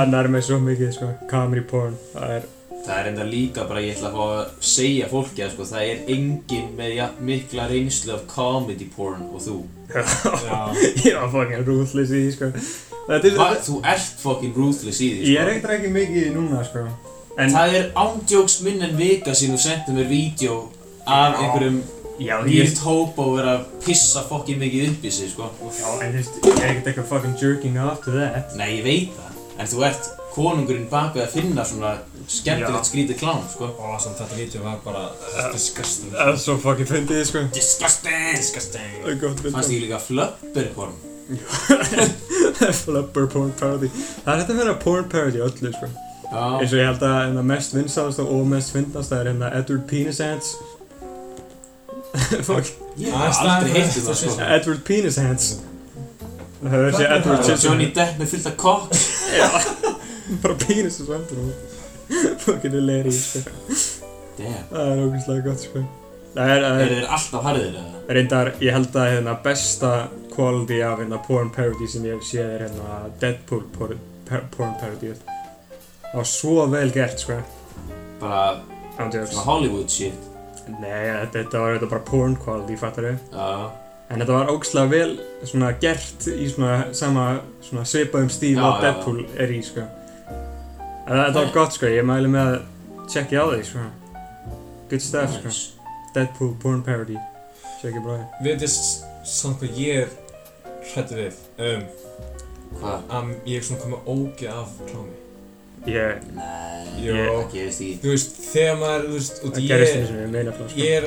Annar 0.00 0.30
með 0.32 0.46
svo 0.46 0.58
mikið, 0.62 0.92
sko, 0.96 1.10
comedy 1.30 1.64
porn, 1.68 1.96
það 2.14 2.36
er, 2.38 2.46
Það 2.84 2.98
er 3.00 3.06
enda 3.08 3.24
líka 3.24 3.62
bara, 3.64 3.80
ég 3.80 3.94
ætla 3.96 4.10
að 4.10 4.16
fá 4.18 4.24
að 4.34 4.48
segja 4.68 5.06
fólki 5.08 5.40
að 5.44 5.52
sko, 5.54 5.64
það 5.70 5.84
er 5.88 6.00
enginn 6.12 6.66
með 6.76 6.90
ja, 6.98 7.06
mikla 7.24 7.64
reynslu 7.70 8.12
af 8.12 8.26
comedy 8.28 8.88
porn 8.92 9.22
og 9.30 9.40
þú. 9.40 9.54
Já. 9.88 10.58
ég 11.06 11.16
var 11.16 11.30
fucking 11.32 11.64
ruthless 11.64 12.12
í 12.12 12.20
því, 12.26 12.34
sko. 12.36 12.50
Er, 13.08 13.24
Hva? 13.38 13.48
Þú 13.64 13.78
ert 13.94 14.20
fucking 14.20 14.52
ruthless 14.60 15.00
í 15.00 15.08
því, 15.14 15.32
ég 15.32 15.40
er 15.40 15.48
sko. 15.48 15.56
ekkert 15.56 15.74
ekki 15.78 15.92
mikið 15.96 16.18
í 16.20 16.24
því 16.26 16.34
núna, 16.36 16.60
sko. 16.68 16.84
En, 17.40 17.50
Það 17.56 17.76
er 17.80 17.88
ándjóks 18.04 18.58
minn 18.66 18.84
en 18.86 18.92
vika 19.00 19.32
sín 19.34 19.56
þú 19.56 19.62
sendið 19.64 19.96
mér 20.02 20.10
vídeo 20.12 20.58
af 21.04 21.34
Já. 21.34 21.40
einhverjum 21.40 21.80
nýrt 22.46 22.78
hóp 22.84 23.16
og 23.18 23.30
vera 23.38 23.54
að 23.58 23.64
pissa 23.86 24.22
fucking 24.28 24.60
mikið 24.60 24.90
upp 24.92 25.08
í 25.08 25.14
sig, 25.16 25.32
sko. 25.32 25.48
já, 25.72 25.88
en 26.04 26.12
þú 26.12 26.20
veist, 26.20 26.36
ég 26.44 26.60
er 26.60 26.68
ekkert 26.68 26.92
eitthvað 26.92 27.08
fucking 27.14 27.34
jerking 27.40 27.80
off 27.82 28.04
to 28.04 28.12
that. 28.20 28.52
Nei, 28.60 28.68
ég 28.76 28.84
veit 28.86 29.16
það. 29.16 29.40
En 29.58 29.72
þú 29.72 29.82
ert 29.88 30.12
konungurinn 30.34 30.86
bak 30.90 31.14
við 31.14 31.24
að 31.24 31.32
finna 31.36 31.64
svona 31.68 31.94
skemmtilegt 32.30 32.88
skrítið 32.90 33.18
klám, 33.20 33.42
sko. 33.52 33.68
Og 33.78 33.96
samt 34.02 34.18
þetta 34.20 34.38
vídeo 34.38 34.62
var 34.64 34.78
bara 34.84 35.04
disgusting. 35.54 36.12
Það 36.14 36.32
er 36.34 36.38
svo 36.44 36.56
fucking 36.62 36.90
fyndið, 36.90 37.24
sko. 37.30 37.42
Disgusting! 37.54 38.30
Disgusting. 38.38 38.94
Það 39.02 39.10
er 39.14 39.20
gott 39.22 39.42
Fannst 39.46 39.58
mynd. 39.58 39.76
ég 39.76 39.84
líka 39.86 40.00
flöppur 40.02 40.70
porn? 40.78 40.96
Flubber 42.84 43.26
porn 43.32 43.52
parody. 43.58 43.88
Það 44.24 44.32
er 44.34 44.40
þetta 44.42 44.54
að 44.54 44.58
vera 44.60 44.74
porn 44.82 45.06
parody 45.12 45.44
öllu, 45.44 45.72
sko. 45.76 45.90
Já. 46.24 46.44
Eins 46.58 46.72
og 46.72 46.78
ég 46.80 46.88
held 46.88 47.04
að 47.08 47.42
mest 47.46 47.76
vinsalast 47.76 48.22
og 48.24 48.46
mest 48.50 48.72
fyndast 48.74 49.12
það 49.12 49.20
er 49.20 49.30
hérna 49.30 49.52
Edward 49.60 49.84
Penis 49.90 50.18
Hands. 50.24 50.54
Fuck. 52.46 52.72
Ég 52.98 53.10
hef 53.14 53.40
aldrei 53.44 53.84
um 53.84 53.94
það, 53.94 54.18
sko. 54.20 54.34
Edward 54.58 54.84
Penis 54.88 55.20
Hands. 55.22 55.48
Það 56.64 56.74
hefur 56.74 56.86
þessi 56.88 57.00
Hvað 57.00 57.08
er 57.08 57.16
Edward? 57.18 57.42
Scissorhands. 57.44 57.64
Johnny 57.68 57.90
Depp 57.96 58.20
með 58.20 58.34
fullt 58.34 58.50
af 58.50 58.56
kokk. 58.64 59.80
bara 60.42 60.54
pínus 60.60 61.00
og 61.00 61.06
svendur 61.10 61.42
og 61.44 62.40
fucking 62.44 62.74
hilarious 62.76 63.20
sko. 63.30 63.40
Damn. 64.38 64.64
það 64.70 64.88
er 64.90 65.02
ógeðslega 65.04 65.44
gott 65.46 65.62
sko 65.62 65.84
það 66.34 66.50
er, 66.50 66.64
það 66.64 66.80
Er 66.80 66.84
er 66.84 66.92
þeir 66.94 67.08
alltaf 67.16 67.44
harðir 67.48 67.68
eða? 67.78 68.02
reyndar, 68.18 68.50
ég 68.60 68.74
held 68.74 68.96
að 68.98 69.10
hérna 69.14 69.34
besta 69.44 69.92
quality 70.34 70.80
af 70.82 70.98
hérna 71.00 71.20
porn 71.28 71.52
parody 71.54 71.86
sem 71.88 72.04
ég 72.08 72.16
hef 72.18 72.26
séð 72.26 72.50
er 72.56 72.64
hérna 72.66 72.98
Deadpool 73.22 73.62
porn, 73.76 74.00
par, 74.28 74.42
porn 74.56 74.74
parody 74.80 75.12
það 75.14 76.18
var 76.18 76.28
svo 76.32 76.66
vel 76.74 76.90
gert 76.94 77.22
sko 77.22 77.38
Bara 78.20 78.42
ándjóks 78.98 79.32
svona 79.34 79.46
Hollywood 79.48 79.88
shit. 79.90 80.18
nei, 80.80 81.06
þetta, 81.06 81.32
þetta 81.44 81.62
var 81.62 81.74
þetta 81.78 81.90
bara 81.94 82.04
porn 82.10 82.36
quality, 82.42 82.76
fattar 82.80 83.08
þau 83.08 83.16
Já. 83.38 83.70
en 84.10 84.20
þetta 84.24 84.36
var 84.40 84.50
ógeðslega 84.52 84.90
vel 84.92 85.16
svona 85.46 85.72
gert 85.82 86.26
í 86.34 86.46
svona 86.52 86.76
sama 86.96 87.24
svona 87.64 87.84
svipaðum 87.88 88.30
stíl 88.34 88.56
Já, 88.58 88.64
og 88.66 88.74
já, 88.74 88.80
Deadpool 88.88 89.22
er 89.38 89.54
í 89.54 89.60
sko 89.66 89.86
en 91.04 91.20
þetta 91.20 91.38
var 91.40 91.52
gott 91.54 91.76
sko, 91.76 91.86
ég 91.92 92.04
mæli 92.08 92.30
með 92.32 92.50
að 92.54 93.08
checki 93.12 93.36
á 93.40 93.44
því 93.50 93.62
sko 93.68 93.86
good 94.90 95.02
stuff 95.04 95.38
sko 95.38 95.48
Nice. 95.48 95.70
Deadpool 96.14 96.54
porn 96.62 96.82
parody 96.86 97.16
Sjekki 97.80 98.00
bræði 98.04 98.44
Við 98.46 98.60
þess 98.64 99.04
samt 99.28 99.60
hvað 99.62 99.80
ég 99.80 100.04
er 100.04 100.12
hrættu 100.92 101.16
við. 101.16 101.36
Um, 101.64 101.84
Hvað? 102.74 103.04
að 103.16 103.28
ég 103.48 103.60
er 103.60 103.64
svona 103.64 103.82
komið 103.84 104.08
ógeð 104.12 104.50
af 104.52 104.72
klámi. 104.88 105.14
Ég, 105.88 106.24
Nei, 106.34 106.88
það 106.96 107.44
gerist 107.52 107.82
í. 107.84 107.88
Þú 108.02 108.10
veist, 108.12 108.36
þegar 108.50 108.76
maður, 108.80 109.06
þú 109.06 109.14
veist, 109.18 109.38
út 109.44 109.54
það 109.54 109.62
ég, 109.62 109.70
gerist 109.72 109.96
einu 109.96 110.08
sinni 110.10 110.26
meina 110.32 110.54
frá 110.56 110.66
sko 110.68 110.80
ég 110.80 110.96
er 110.98 111.06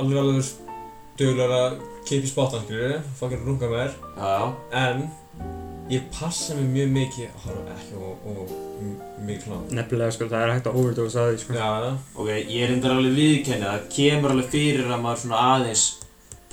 alveg 0.00 0.20
alveg 0.22 0.50
duglegur 1.20 1.54
að 1.56 1.78
keipa 2.08 2.20
í 2.20 2.30
spottan, 2.32 2.64
skilur 2.66 2.94
fucking 3.20 3.46
runga 3.48 3.70
með 3.70 3.82
þér, 3.82 3.96
Já. 4.20 4.36
en 4.82 5.02
ég 5.90 6.04
passa 6.14 6.54
mig 6.58 6.68
mjög 6.74 6.92
mikið 6.94 7.24
að 7.28 7.46
horfa 7.46 7.76
ekki 7.76 7.96
og, 7.98 8.26
og 8.30 8.52
mikið 9.26 9.46
klám. 9.46 9.64
Nefnilega 9.78 10.16
sko, 10.16 10.28
það 10.30 10.44
er 10.44 10.52
hægt 10.54 10.68
að 10.70 10.78
overdose 10.82 11.22
að 11.22 11.32
því 11.32 11.40
sko. 11.44 11.56
Já, 11.58 11.70
já, 11.84 11.90
Ok, 12.14 12.30
ég 12.36 12.62
er 12.66 12.74
endur 12.76 12.94
alveg 12.94 13.16
viðkenni 13.18 13.66
það 13.66 13.88
kemur 13.96 14.34
alveg 14.36 14.52
fyrir 14.54 14.86
að 14.94 15.02
maður 15.06 15.22
svona 15.24 15.42
aðeins 15.56 15.84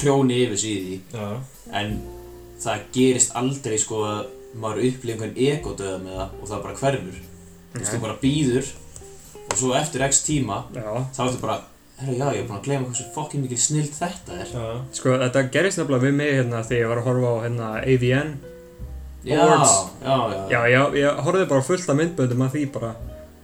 prjóni 0.01 0.41
yfir 0.45 0.61
sig 0.63 0.73
í 0.73 0.81
því. 0.87 0.97
Já, 1.13 1.29
en 1.81 1.95
það 2.65 2.89
gerist 2.97 3.37
aldrei 3.37 3.77
sko 3.81 4.01
að 4.07 4.19
maður 4.57 4.83
upplifir 4.89 5.13
einhvern 5.13 5.39
egodöða 5.51 6.01
með 6.01 6.19
það 6.19 6.35
og 6.41 6.51
það 6.51 6.65
bara 6.67 6.81
hverfur. 6.81 7.23
Þú 7.67 7.81
veist, 7.81 7.93
þú 7.93 8.03
bara 8.07 8.19
býður 8.21 8.69
og 9.47 9.57
svo 9.59 9.73
eftir 9.77 10.03
x 10.07 10.23
tíma 10.25 10.63
Já, 10.75 10.87
þá 11.15 11.19
ertu 11.27 11.41
bara 11.43 11.57
herru 11.97 12.17
já, 12.17 12.27
ég 12.35 12.41
er 12.41 12.47
búinn 12.47 12.59
að 12.59 12.67
gleyma 12.67 12.89
hversu 12.89 13.05
fokkin 13.15 13.43
mikil 13.45 13.57
snild 13.61 13.93
þetta 13.95 14.35
er. 14.41 14.51
Já. 14.53 14.65
sko 14.97 15.15
þetta 15.21 15.43
gerist 15.53 15.81
nefnilega 15.81 16.05
við 16.05 16.17
mig 16.19 16.33
hérna 16.35 16.61
þegar 16.65 16.81
ég 16.81 16.91
var 16.91 17.01
að 17.01 17.07
horfa 17.09 17.31
á 17.31 17.35
hérna 17.45 17.69
AVN 17.81 18.33
Awards. 19.25 19.71
já, 20.03 20.15
já, 20.49 20.65
Já, 20.69 20.81
ég, 20.93 21.21
horfði 21.25 21.45
bara 21.49 21.61
á 21.61 21.67
fullt 21.67 21.89
af 21.89 21.95
myndböndum 21.97 22.41
af 22.45 22.53
því 22.53 22.65
bara. 22.71 22.91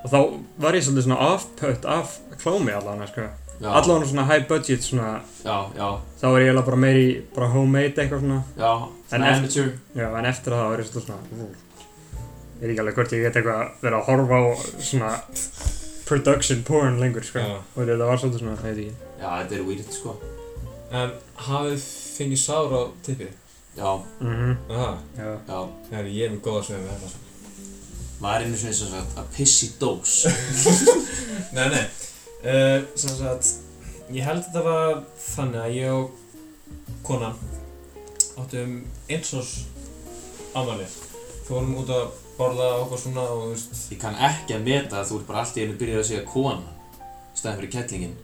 Og 0.03 0.11
þá 0.11 0.19
var 0.59 0.74
ég 0.76 0.84
svolítið 0.84 1.05
svona 1.07 1.19
off-put 1.34 1.86
af 1.86 2.17
klámi 2.43 2.71
allan, 2.76 3.07
sko. 3.07 3.28
Allan 3.63 4.05
svona 4.07 4.26
high 4.28 4.47
budget 4.47 4.84
svona. 4.84 5.21
Já, 5.43 5.57
já, 5.78 5.89
þá 6.19 6.26
er 6.28 6.39
ég 6.41 6.47
eiginlega 6.49 6.65
bara 6.65 6.78
meiri 6.78 7.05
bara 7.36 7.47
homemade 7.53 7.95
eitthvað 8.03 8.19
svona. 8.19 8.43
Já, 8.57 8.71
svona 9.09 9.30
amateur. 9.38 9.69
Já, 9.95 10.07
en 10.19 10.26
eftir 10.26 10.51
það 10.55 10.69
var 10.69 10.80
ég 10.84 10.89
svolítið 10.89 11.05
svona 11.07 11.19
ú, 11.32 11.47
ég 12.59 12.63
veit 12.63 12.71
ekki 12.74 12.84
alveg 12.84 12.95
hvort 12.99 13.13
ég 13.15 13.24
get 13.28 13.36
eitthvað 13.39 13.61
verið 13.84 13.97
að 13.99 14.07
horfa 14.09 14.39
á 14.39 14.43
svona 14.89 15.11
production 16.05 16.63
porn 16.67 16.99
lengur, 16.99 17.24
sko. 17.24 17.39
Já. 17.39 17.57
og 17.76 17.80
þetta 17.88 18.07
var 18.09 18.17
svolítið 18.21 18.43
svona, 18.43 18.55
ég 18.57 18.63
veit 18.63 18.82
ekki. 18.84 18.95
Já, 19.24 19.30
þetta 19.39 19.55
er 19.55 19.63
weird, 19.67 19.93
sko. 19.95 20.15
En 20.93 21.13
hafið 21.47 21.88
fengið 22.17 22.41
sár 22.43 22.76
á 22.76 22.82
tippið? 23.07 23.32
Já, 23.78 23.91
Mhm, 24.19 24.57
Aha, 24.69 24.97
já. 25.17 25.30
Já, 25.47 25.59
það 25.89 25.99
er 25.99 26.09
ég 26.13 26.26
er 26.28 26.34
með 26.36 26.41
góða 26.47 26.63
sveið 26.67 26.84
með 26.86 27.03
þetta. 27.03 27.19
maður 28.21 28.36
er 28.36 28.45
einu 28.45 28.57
eins 28.67 28.82
og 28.86 28.91
sagt 28.93 29.17
að 29.17 29.32
piss 29.36 29.63
í 29.63 29.69
dós. 29.80 30.13
Nei, 31.55 31.67
nei. 31.69 31.86
Uh, 32.43 32.84
sem 32.95 33.15
sagt, 33.17 33.49
ég 34.11 34.24
held 34.28 34.41
að 34.43 34.47
þetta 34.47 34.63
var 34.67 35.03
þannig 35.26 35.61
að 35.63 35.76
ég 35.78 35.91
og 35.93 36.11
konan 37.03 37.36
áttum 38.39 38.76
eins 39.09 39.34
og 39.38 39.45
ámæli. 40.57 40.88
Fórum 41.47 41.76
út 41.82 41.89
að 41.93 42.07
borða 42.38 42.67
og 42.78 42.86
okkur 42.88 43.01
svona 43.03 43.21
og 43.30 43.41
þú 43.43 43.49
veist, 43.53 43.91
ég 43.93 43.99
kann 44.01 44.15
ekki 44.15 44.55
að 44.57 44.63
meta 44.69 45.01
að 45.01 45.09
þú 45.11 45.19
ert 45.19 45.28
bara 45.28 45.43
allt 45.43 45.57
í 45.59 45.63
einu 45.65 45.76
byrjað 45.78 45.99
að 46.01 46.07
segja 46.09 46.26
kona 46.32 46.71
í 47.34 47.38
staðin 47.38 47.59
fyrir 47.59 47.74
kettlingin 47.76 48.15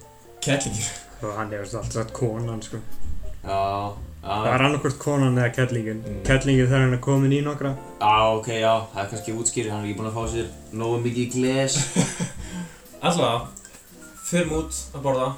kettlingir. 0.41 0.89
og 1.21 1.33
hann 1.37 1.51
hefur 1.53 1.65
alltaf 1.67 1.91
sagt 1.93 2.13
konan, 2.15 2.61
sko. 2.63 2.79
Já, 3.43 3.59
það 4.24 4.45
já, 4.45 4.53
er 4.53 4.63
annarkvort 4.67 4.97
konan 4.99 5.38
eða 5.39 5.53
kettlingin 5.55 6.01
Mm. 6.05 6.22
kettlingin 6.28 6.67
þegar 6.67 6.82
hann 6.86 6.93
er 6.93 7.03
komin 7.03 7.32
í 7.34 7.41
nokkra. 7.45 7.76
Já, 8.01 8.15
ok, 8.38 8.47
já. 8.47 8.74
Það 8.93 9.03
er 9.03 9.09
kannski 9.13 9.34
útskýrið, 9.39 9.72
hann 9.72 9.84
er 9.84 9.88
ekki 9.89 9.97
búinn 9.99 10.11
að 10.11 10.17
fá 10.20 10.24
sér 10.34 10.47
nógu 10.74 11.01
mikið 11.03 11.34
gles. 11.34 11.78
Alltaf, 13.05 13.47
förum 14.30 14.51
út 14.59 14.80
að 14.95 15.01
borða. 15.05 15.30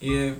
Ég 0.00 0.34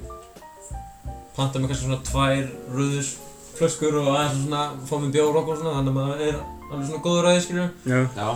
panta 1.36 1.58
mig 1.58 1.68
kannski 1.70 1.86
svona 1.86 2.02
tvær 2.06 2.46
rauður 2.72 3.08
flöskur 3.56 3.98
og 4.02 4.08
aðeins 4.12 4.42
svona 4.44 4.62
fá 4.88 4.94
mér 5.00 5.12
bjór 5.16 5.30
og 5.32 5.40
okkur 5.42 5.58
svona 5.60 5.74
þannig 5.78 5.92
að 5.92 5.98
maður 5.98 6.22
er 6.26 6.38
alveg 6.70 6.86
svona 6.90 7.02
góður 7.06 7.26
ræði, 7.26 7.42
skilju. 7.46 7.66
já, 7.86 8.00
já, 8.16 8.28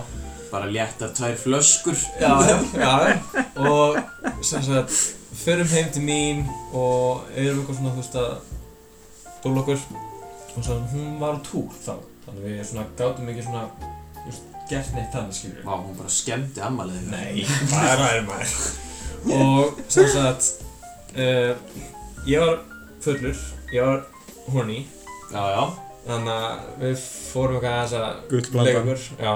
bara 0.50 0.70
léttar 0.74 1.10
tvær 1.16 1.36
flöskur. 1.44 1.98
Já, 2.20 2.32
já, 2.48 2.56
já, 2.80 3.18
og 3.56 3.98
sem 4.44 4.62
sagt, 4.62 4.90
förum 5.44 5.68
heim 5.74 5.90
til 5.92 6.02
mín 6.02 6.42
og 6.72 7.26
erum 7.36 7.60
eitthvað 7.62 7.76
svona, 7.80 7.92
þú 7.94 8.02
veist, 8.02 8.16
að 8.16 8.58
dóla 9.44 9.62
okkur 9.64 9.82
og 10.56 10.64
svo 10.66 10.76
hún 10.92 11.18
var 11.20 11.38
á 11.38 11.40
túr 11.46 11.68
þá, 11.84 11.94
þannig 12.26 12.46
við 12.46 12.62
svona 12.68 12.86
gátum 12.98 13.28
ekki 13.32 13.44
svona, 13.46 13.62
veist, 14.24 14.48
gert 14.70 14.94
neitt 14.96 15.12
þannig, 15.14 15.36
skilur 15.38 15.66
Vá, 15.66 15.74
hún 15.76 15.98
bara 15.98 16.12
skemmti 16.14 16.64
ammalið 16.66 17.04
þig. 17.04 17.12
Nei, 17.12 17.44
hvað 17.70 18.06
er 18.08 18.26
maður? 18.26 18.56
og 19.36 19.80
sem 19.92 20.08
sagt, 20.10 20.50
uh, 21.14 21.52
ég 22.26 22.42
var 22.42 22.58
fullur, 23.04 23.44
ég 23.74 23.86
var 23.86 24.04
horny, 24.50 24.80
Já, 25.30 25.42
já, 25.54 25.64
þannig 26.08 26.32
að 26.34 26.62
við 26.80 27.02
fórum 27.30 27.58
eitthvað 27.60 27.76
aðeins 27.76 27.96
að 28.00 28.62
leika 28.64 28.80
okkur, 28.80 29.04
já, 29.22 29.34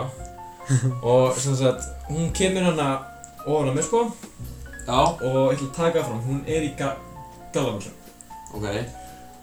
og 1.14 1.38
sem 1.38 1.54
sagt, 1.60 1.86
hún 2.08 2.32
kemur 2.34 2.66
hana 2.72 2.88
ofan 3.44 3.70
á 3.70 3.72
mig, 3.76 3.86
sko, 3.86 4.02
já, 4.88 4.98
og 4.98 5.38
ég 5.52 5.60
ætla 5.60 5.68
að 5.68 5.76
taka 5.78 6.02
fram, 6.08 6.22
hún 6.26 6.42
er 6.50 6.66
í 6.66 6.74
ga 6.78 6.94
gallaböksum 7.54 7.94
ok 8.58 8.66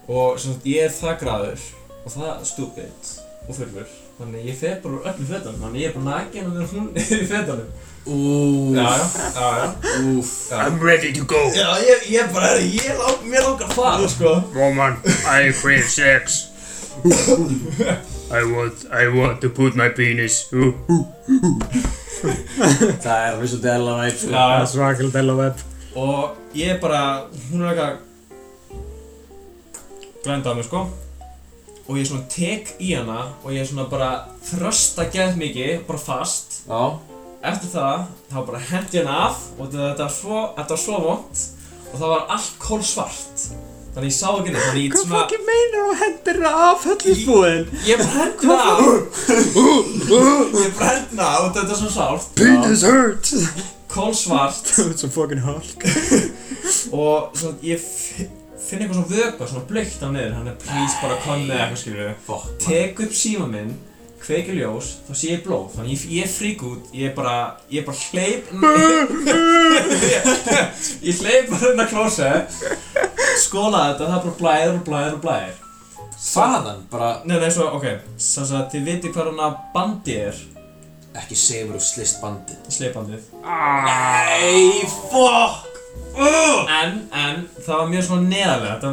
og 0.08 0.38
sem 0.40 0.52
sagt 0.52 0.66
ég 0.66 0.86
er 0.86 0.92
það 0.94 1.18
graður 1.22 1.64
og 2.02 2.14
það 2.14 2.44
stúpid 2.48 3.10
og 3.48 3.56
fullur. 3.56 3.88
Þannig 4.18 4.44
ég 4.50 4.58
fer 4.58 4.76
bara 4.82 4.98
úr 4.98 5.08
öllum 5.10 5.28
fötunum. 5.30 5.62
Þannig 5.64 5.82
ég 5.82 5.88
er 5.88 5.96
bara 5.96 6.06
nakin 6.10 6.46
og 6.46 6.52
þegar 6.56 6.70
hún 6.72 6.86
er 6.94 7.08
í 7.16 7.28
fötunum. 7.32 7.72
Úf, 8.02 8.74
já, 8.74 8.82
já, 8.82 9.06
já, 9.34 9.46
já, 9.62 9.66
úf 10.10 10.30
já. 10.50 10.56
ready 10.82 11.12
to 11.14 11.24
go. 11.24 11.42
Já 11.54 11.68
ég, 11.86 12.06
ég 12.10 12.32
bara, 12.34 12.54
ég 12.58 12.98
lang, 12.98 13.26
mér 13.30 13.46
langar 13.46 13.68
að 13.70 13.76
fara 13.78 14.08
sko. 14.10 14.32
Woman, 14.54 14.98
I 15.26 15.52
crave 15.54 15.88
sex. 15.88 16.48
I 18.38 18.42
want, 18.48 18.86
I 18.90 19.06
want 19.08 19.40
to 19.42 19.50
put 19.50 19.76
my 19.76 19.88
penis. 19.88 20.48
Það 23.02 23.18
er 23.18 23.34
alveg 23.34 23.50
svolítið 23.50 23.74
ella 23.74 24.00
væp, 24.00 24.16
sko. 24.18 24.32
Já, 24.32 24.40
það 24.40 24.56
er 24.62 24.72
svakald 24.76 25.22
ella 25.22 25.38
web 25.38 25.68
og 25.94 26.36
ég 26.56 26.80
bara, 26.80 27.28
hún 27.50 27.62
er 27.62 27.72
eitthvað 27.72 27.96
glænda 30.24 30.52
á 30.52 30.54
mig 30.56 30.66
sko. 30.68 30.86
Og 31.88 31.96
ég 31.98 32.06
svona 32.06 32.28
tek 32.30 32.76
í 32.80 32.92
hana 32.94 33.32
og 33.42 33.50
ég 33.52 33.66
svona 33.66 33.88
bara 33.90 34.10
þrösta 34.46 35.08
gett 35.12 35.34
mikið, 35.40 35.82
bara 35.88 35.98
fast. 35.98 36.62
Já, 36.68 36.98
Eftir 37.42 37.72
það, 37.72 38.02
þá 38.30 38.36
bara 38.46 38.58
hendi 38.70 39.00
hann 39.02 39.08
af 39.10 39.38
og 39.58 39.72
þetta 39.72 40.04
var 40.04 40.12
svo, 40.14 40.42
þetta 40.54 40.74
var 40.76 40.78
svo 40.78 40.98
vond 41.02 41.40
og 41.90 41.96
það 41.98 42.12
var 42.12 42.20
allt 42.36 42.52
kólsvart 42.62 43.46
Þannig 43.92 44.08
ég 44.08 44.14
sá 44.16 44.28
ekki 44.30 44.52
neitt, 44.54 44.62
þannig 44.68 44.84
ég 44.84 44.92
Hvað 44.94 45.02
svona, 45.02 45.18
fokkin 45.18 45.42
meinar 45.48 45.82
þú 45.82 45.96
hendir 46.02 46.38
það 46.44 46.60
af 46.68 46.84
höllusbúðin? 46.88 47.66
ég 47.88 47.98
bara 47.98 48.12
hendi 48.14 48.44
það 48.46 48.62
af 48.70 48.78
Ég 50.62 50.78
bara 50.78 50.92
hendi 50.92 51.18
það 51.18 51.26
af 51.26 51.42
og 51.42 51.50
þetta 51.58 51.74
er 51.74 51.80
svo 51.82 51.90
sárt. 51.96 52.30
Penis 52.38 52.84
hurt. 52.86 53.32
Kólsvart 53.92 54.70
Þú 54.76 54.86
ert 54.86 55.02
svo 55.02 55.10
fokkin 55.18 55.42
hulk. 55.44 55.84
Og 57.02 57.34
svona, 57.36 57.58
ég 57.66 57.84
fi- 58.62 58.66
finn 58.70 58.80
eitthvað 58.82 58.98
svona 58.98 59.14
vöku, 59.16 59.42
svona 59.52 59.68
blökt 59.70 60.00
á 60.02 60.08
niður 60.14 60.34
Hann 60.38 60.50
er 60.52 60.56
please 60.62 60.96
bara 61.02 61.16
kom 61.24 61.40
með 61.48 61.58
eitthvað 61.60 61.80
fokk 62.26 62.44
maður. 62.46 62.60
Tek 62.66 62.92
upp 63.06 63.14
síma 63.22 63.46
minn, 63.50 63.72
kveiki 64.22 64.52
ljós, 64.54 64.86
þá 65.08 65.12
sé 65.18 65.26
ég 65.32 65.40
blóð. 65.46 65.66
Þannig 65.76 65.92
ég, 65.96 66.02
ég 66.22 66.28
frík 66.30 66.60
út, 66.68 66.82
ég 66.94 67.10
bara, 67.16 67.36
ég 67.74 67.82
bara 67.86 67.98
hleyp 68.12 68.44
Ég 71.02 71.14
hleyp 71.22 71.48
bara 71.50 71.70
inn 71.72 71.80
að 71.82 71.90
klósett 71.90 72.50
Skóla 73.42 73.80
þetta, 73.90 74.04
það 74.06 74.16
er 74.16 74.22
bara 74.26 74.38
blæðir 74.38 74.74
og 74.76 74.82
blæðir 74.86 75.14
og 75.16 75.22
blæðir. 75.24 75.56
Hvaðan? 76.22 76.80
Bara 76.92 77.08
Nei, 77.26 77.36
nei, 77.42 77.50
svo, 77.50 77.64
ok, 77.78 77.86
þannig 78.20 78.52
að 78.60 78.70
þið 78.74 78.82
viti 78.90 79.08
hvað 79.14 79.26
hana 79.32 79.48
bandið 79.74 80.18
er? 80.28 80.36
Ekki 81.22 81.36
segja 81.36 81.64
mér 81.68 81.76
úr 81.80 81.84
slist 81.84 82.16
bandið. 82.22 82.56
Nei, 83.42 84.86
fokk 85.10 85.71
En, 86.12 86.96
en, 87.16 87.42
það 87.64 87.78
var 87.78 87.88
mjög 87.92 88.04
svona 88.06 88.28
neðarlega 88.28 88.74
Þetta, 88.74 88.90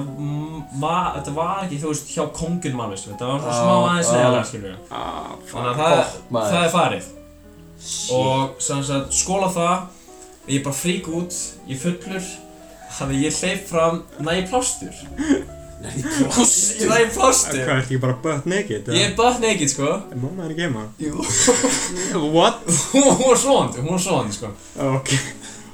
var, 0.80 1.08
þetta 1.18 1.34
var 1.36 1.62
ekki, 1.66 1.80
þú 1.82 1.92
veist, 1.92 2.12
hjá 2.16 2.24
kongin 2.38 2.76
mannveist 2.80 3.08
Þetta 3.10 3.28
var 3.32 3.42
svona 3.44 3.58
smá 3.60 3.76
aðeins 3.90 4.10
já. 4.10 4.16
neðarlega, 4.18 4.48
skilur 4.50 4.70
við 4.70 4.94
Ah, 4.96 5.32
Þannig 5.52 5.70
að 5.70 5.80
það, 5.84 6.18
maður. 6.38 6.54
það 6.56 6.66
er 6.66 6.74
farið. 6.76 7.08
Og 8.20 8.66
sem 8.70 8.84
sagt, 8.90 9.14
skóla 9.20 9.52
það 9.56 10.52
Ég 10.56 10.64
bara 10.66 10.80
frík 10.80 11.08
út, 11.20 11.40
ég 11.70 11.82
fullur 11.84 12.28
Þannig 13.00 13.16
að 13.20 13.24
ég 13.28 13.40
hleyp 13.44 13.66
fram, 13.70 14.00
næ 14.26 14.32
ég 14.40 14.48
plástur. 14.50 14.96
Nei, 15.80 15.92
Ég 15.96 16.08
plástur? 16.34 16.90
Næ 16.90 16.96
ég 17.04 17.12
plástur. 17.16 17.60
Hvað, 17.62 17.70
ertu 17.70 17.84
ekki 17.86 18.00
bara 18.02 18.16
butt 18.24 18.48
naked? 18.50 18.90
Ég 18.92 19.04
er 19.06 19.14
butt 19.16 19.38
naked, 19.44 19.70
sko. 19.72 19.92
Er 20.10 20.18
mamma 20.20 20.48
henni 20.48 20.58
geima? 20.58 20.88
Jú. 21.00 21.22
What? 22.34 22.66
Hún 22.96 23.22
var 23.22 23.38
svoandi, 23.40 23.80
hún 23.86 23.94
var 23.94 24.02
svoandi, 24.04 24.36
sko. 24.40 24.50
Ok 24.90 25.14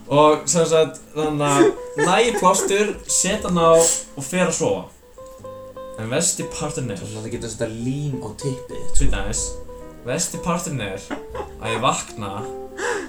Og 0.06 0.44
sem 0.50 0.68
sagt, 0.70 1.00
þannig 1.16 1.48
að 1.50 2.04
næ 2.06 2.18
ég 2.28 2.42
plástur, 2.42 2.92
set 3.10 3.48
hann 3.48 3.58
á 3.58 3.74
og 3.74 4.24
fer 4.26 4.50
að 4.50 4.58
sofa. 4.60 4.84
En 5.96 6.10
vesti 6.12 6.44
parturinn 6.52 6.92
er 6.92 7.00
Það 7.00 7.28
geta 7.32 7.48
að 7.48 7.54
setja 7.54 7.68
lím 7.72 8.18
á 8.20 8.30
tippið 8.42 8.88
Svita 8.98 9.22
aðeins 9.22 9.44
Vesti 10.06 10.42
parturinn 10.44 10.84
er 10.84 11.06
að 11.62 11.70
ég 11.72 11.80
vakna 11.84 12.32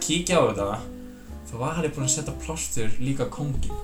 Kíkja 0.05 0.39
á 0.39 0.43
þetta 0.47 0.69
Þá 1.51 1.55
var 1.63 1.81
ég 1.83 1.97
búinn 1.97 2.07
að 2.07 2.15
setja 2.15 2.37
plástur 2.45 2.95
líka 3.03 3.27
á 3.27 3.35
kóngin 3.35 3.75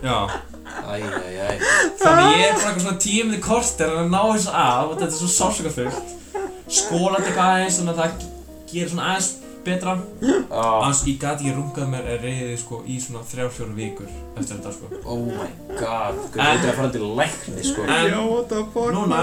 Já. 0.00 0.30
Æj, 0.86 1.02
æj, 1.02 1.34
æj 1.44 1.66
Þannig 2.00 2.38
ég 2.38 2.46
er 2.46 2.54
bara 2.54 2.70
eitthvað 2.70 2.84
svona 2.86 3.02
tíu 3.02 3.26
minni 3.26 3.42
korter 3.44 3.98
að 3.98 4.14
ná 4.14 4.20
þessu 4.30 4.54
af 4.54 4.84
og 4.86 4.94
þetta 4.94 5.10
er 5.10 5.18
svo 5.18 5.32
sásökafullt 5.34 6.16
Skólandi 6.70 7.32
eitthvað 7.32 7.50
aðeins 7.56 7.80
þannig 7.80 7.96
að 7.96 8.02
það 8.04 8.28
gerir 8.70 8.94
svona 8.94 9.10
aðeins 9.10 9.32
betra. 9.64 9.94
Annars 10.50 11.02
ég 11.06 11.18
gati 11.22 11.44
ekki 11.46 11.54
rungað 11.56 11.88
mér 11.92 12.08
að 12.14 12.24
reyði 12.26 12.56
sko 12.60 12.80
í 12.86 12.96
svona 13.02 13.22
þrjár 13.30 13.50
fjóru 13.56 13.74
vikur 13.76 14.08
eftir 14.36 14.56
þetta 14.56 14.72
sko. 14.76 14.90
Oh 15.04 15.24
my 15.26 15.48
god 15.78 16.18
Hvað 16.34 16.40
En- 16.40 16.50
er 16.50 16.58
þetta 16.58 16.72
að 16.72 16.76
fara 16.80 16.90
til 16.96 17.08
lækni, 17.20 17.64
sko. 17.70 17.86
En 17.86 18.10
Já, 18.10 18.20
what 18.30 18.48
the 18.48 18.62
fuck? 18.74 18.92
núna, 18.96 19.22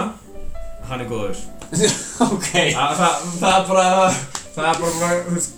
hann 0.90 1.02
er 1.02 1.10
góður. 1.12 1.38
Ok. 2.28 2.52
Það, 2.52 2.94
það, 3.02 3.24
það 3.40 3.54
er 3.54 3.66
bara, 3.68 3.88
það 4.56 4.68
er 4.72 4.82
bara, 4.82 5.16
þú 5.28 5.38
veist. 5.38 5.54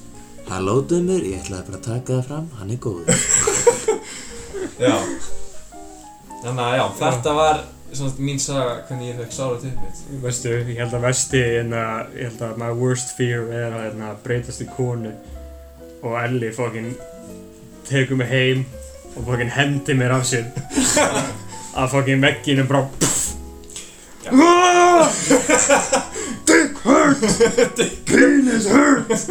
Halló 0.50 0.76
dömur, 0.90 1.22
ég 1.30 1.44
ætlaði 1.44 1.66
bara 1.68 1.78
að 1.78 1.86
taka 1.90 2.14
það 2.14 2.24
fram, 2.32 2.48
hann 2.60 2.72
er 2.74 2.80
góður. 2.82 3.10
Já. 4.86 4.96
Þannig 6.40 6.64
að 6.64 6.76
já, 6.80 6.86
þetta 7.02 7.34
var 7.36 7.58
svona 7.94 8.24
mín 8.24 8.40
saga 8.42 8.80
hvernig 8.88 9.12
ég 9.12 9.20
fekk 9.24 9.36
sára 9.36 9.60
til 9.62 9.74
mitt 9.82 10.24
Veistu, 10.24 10.54
ég 10.62 10.82
held 10.82 10.96
að 10.98 11.06
vesti 11.08 11.44
en 11.60 11.74
að, 11.74 12.16
ég 12.20 12.30
held 12.30 12.44
að 12.48 12.60
my 12.62 12.72
worst 12.78 13.16
fear 13.18 13.48
er 13.50 13.70
að 13.70 13.86
hérna, 13.88 14.12
breytast 14.24 14.64
í 14.66 14.70
konu 14.76 15.14
og 16.04 16.16
Elli 16.22 16.52
fokkin 16.56 16.94
tekur 17.90 18.20
mig 18.20 18.30
heim 18.30 18.66
og 19.16 19.26
fokkin 19.26 19.52
hendi 19.52 19.96
mér 19.98 20.14
af 20.20 20.28
sér. 20.30 20.46
Að 21.76 21.92
fokkin 21.96 22.22
vegginu 22.24 22.68
bara 22.70 22.88
Ah! 24.32 25.10
Dick 26.46 26.78
hurt! 26.84 27.22
Penis 28.06 28.68
hurt! 28.70 29.30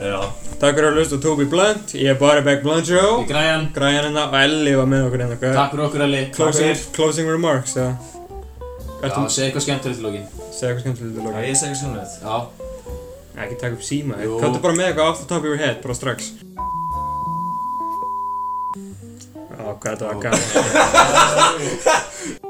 Já. 0.00 0.47
Takk 0.58 0.74
fyrir 0.74 0.88
að 0.88 0.96
hlusta 0.98 1.16
Toby 1.22 1.44
Blunt. 1.46 1.92
Ég 1.94 2.08
er 2.10 2.16
bara 2.18 2.40
Beck 2.42 2.64
Blunt 2.64 2.88
Show 2.88 3.20
Í 3.22 3.26
græjan, 3.28 3.68
Græjan 3.74 4.08
hérna 4.08 4.24
og 4.26 4.34
Elli 4.40 4.72
var 4.74 4.88
með 4.90 5.04
okkur 5.06 5.22
hérna 5.22 5.36
takk 5.38 5.70
fyrir 5.74 5.84
okkur 5.84 6.02
Elli. 6.08 6.22
Closing, 6.34 6.80
closing 6.96 7.26
remarks 7.30 7.76
Já, 7.78 7.86
segja 9.30 9.44
eitthvað 9.46 9.64
skemmtilegt 9.68 10.00
í 10.00 10.02
lógin 10.02 10.26
segja 10.50 10.72
eitthvað 10.72 10.82
skemmtilegt 10.82 11.14
í 11.14 11.16
Já, 11.22 11.22
lokin? 11.28 11.46
ég 11.46 11.56
segi 11.62 11.78
sannlega 11.78 12.06
Já, 12.18 12.36
Ekki 13.38 13.54
taka 13.60 13.78
upp 13.78 13.84
síma. 13.86 14.18
Káttu 14.18 14.58
bara 14.64 14.74
með 14.74 14.88
eitthvað 14.88 15.12
off 15.12 15.20
the 15.22 15.28
top 15.30 15.46
of 15.46 15.46
your 15.46 15.60
head 15.62 15.78
bara 15.84 15.94
strax. 15.94 16.18
Já, 19.54 19.62
hvað 19.78 19.90
þetta 19.94 20.04
var 20.10 20.18
gaman 20.26 20.42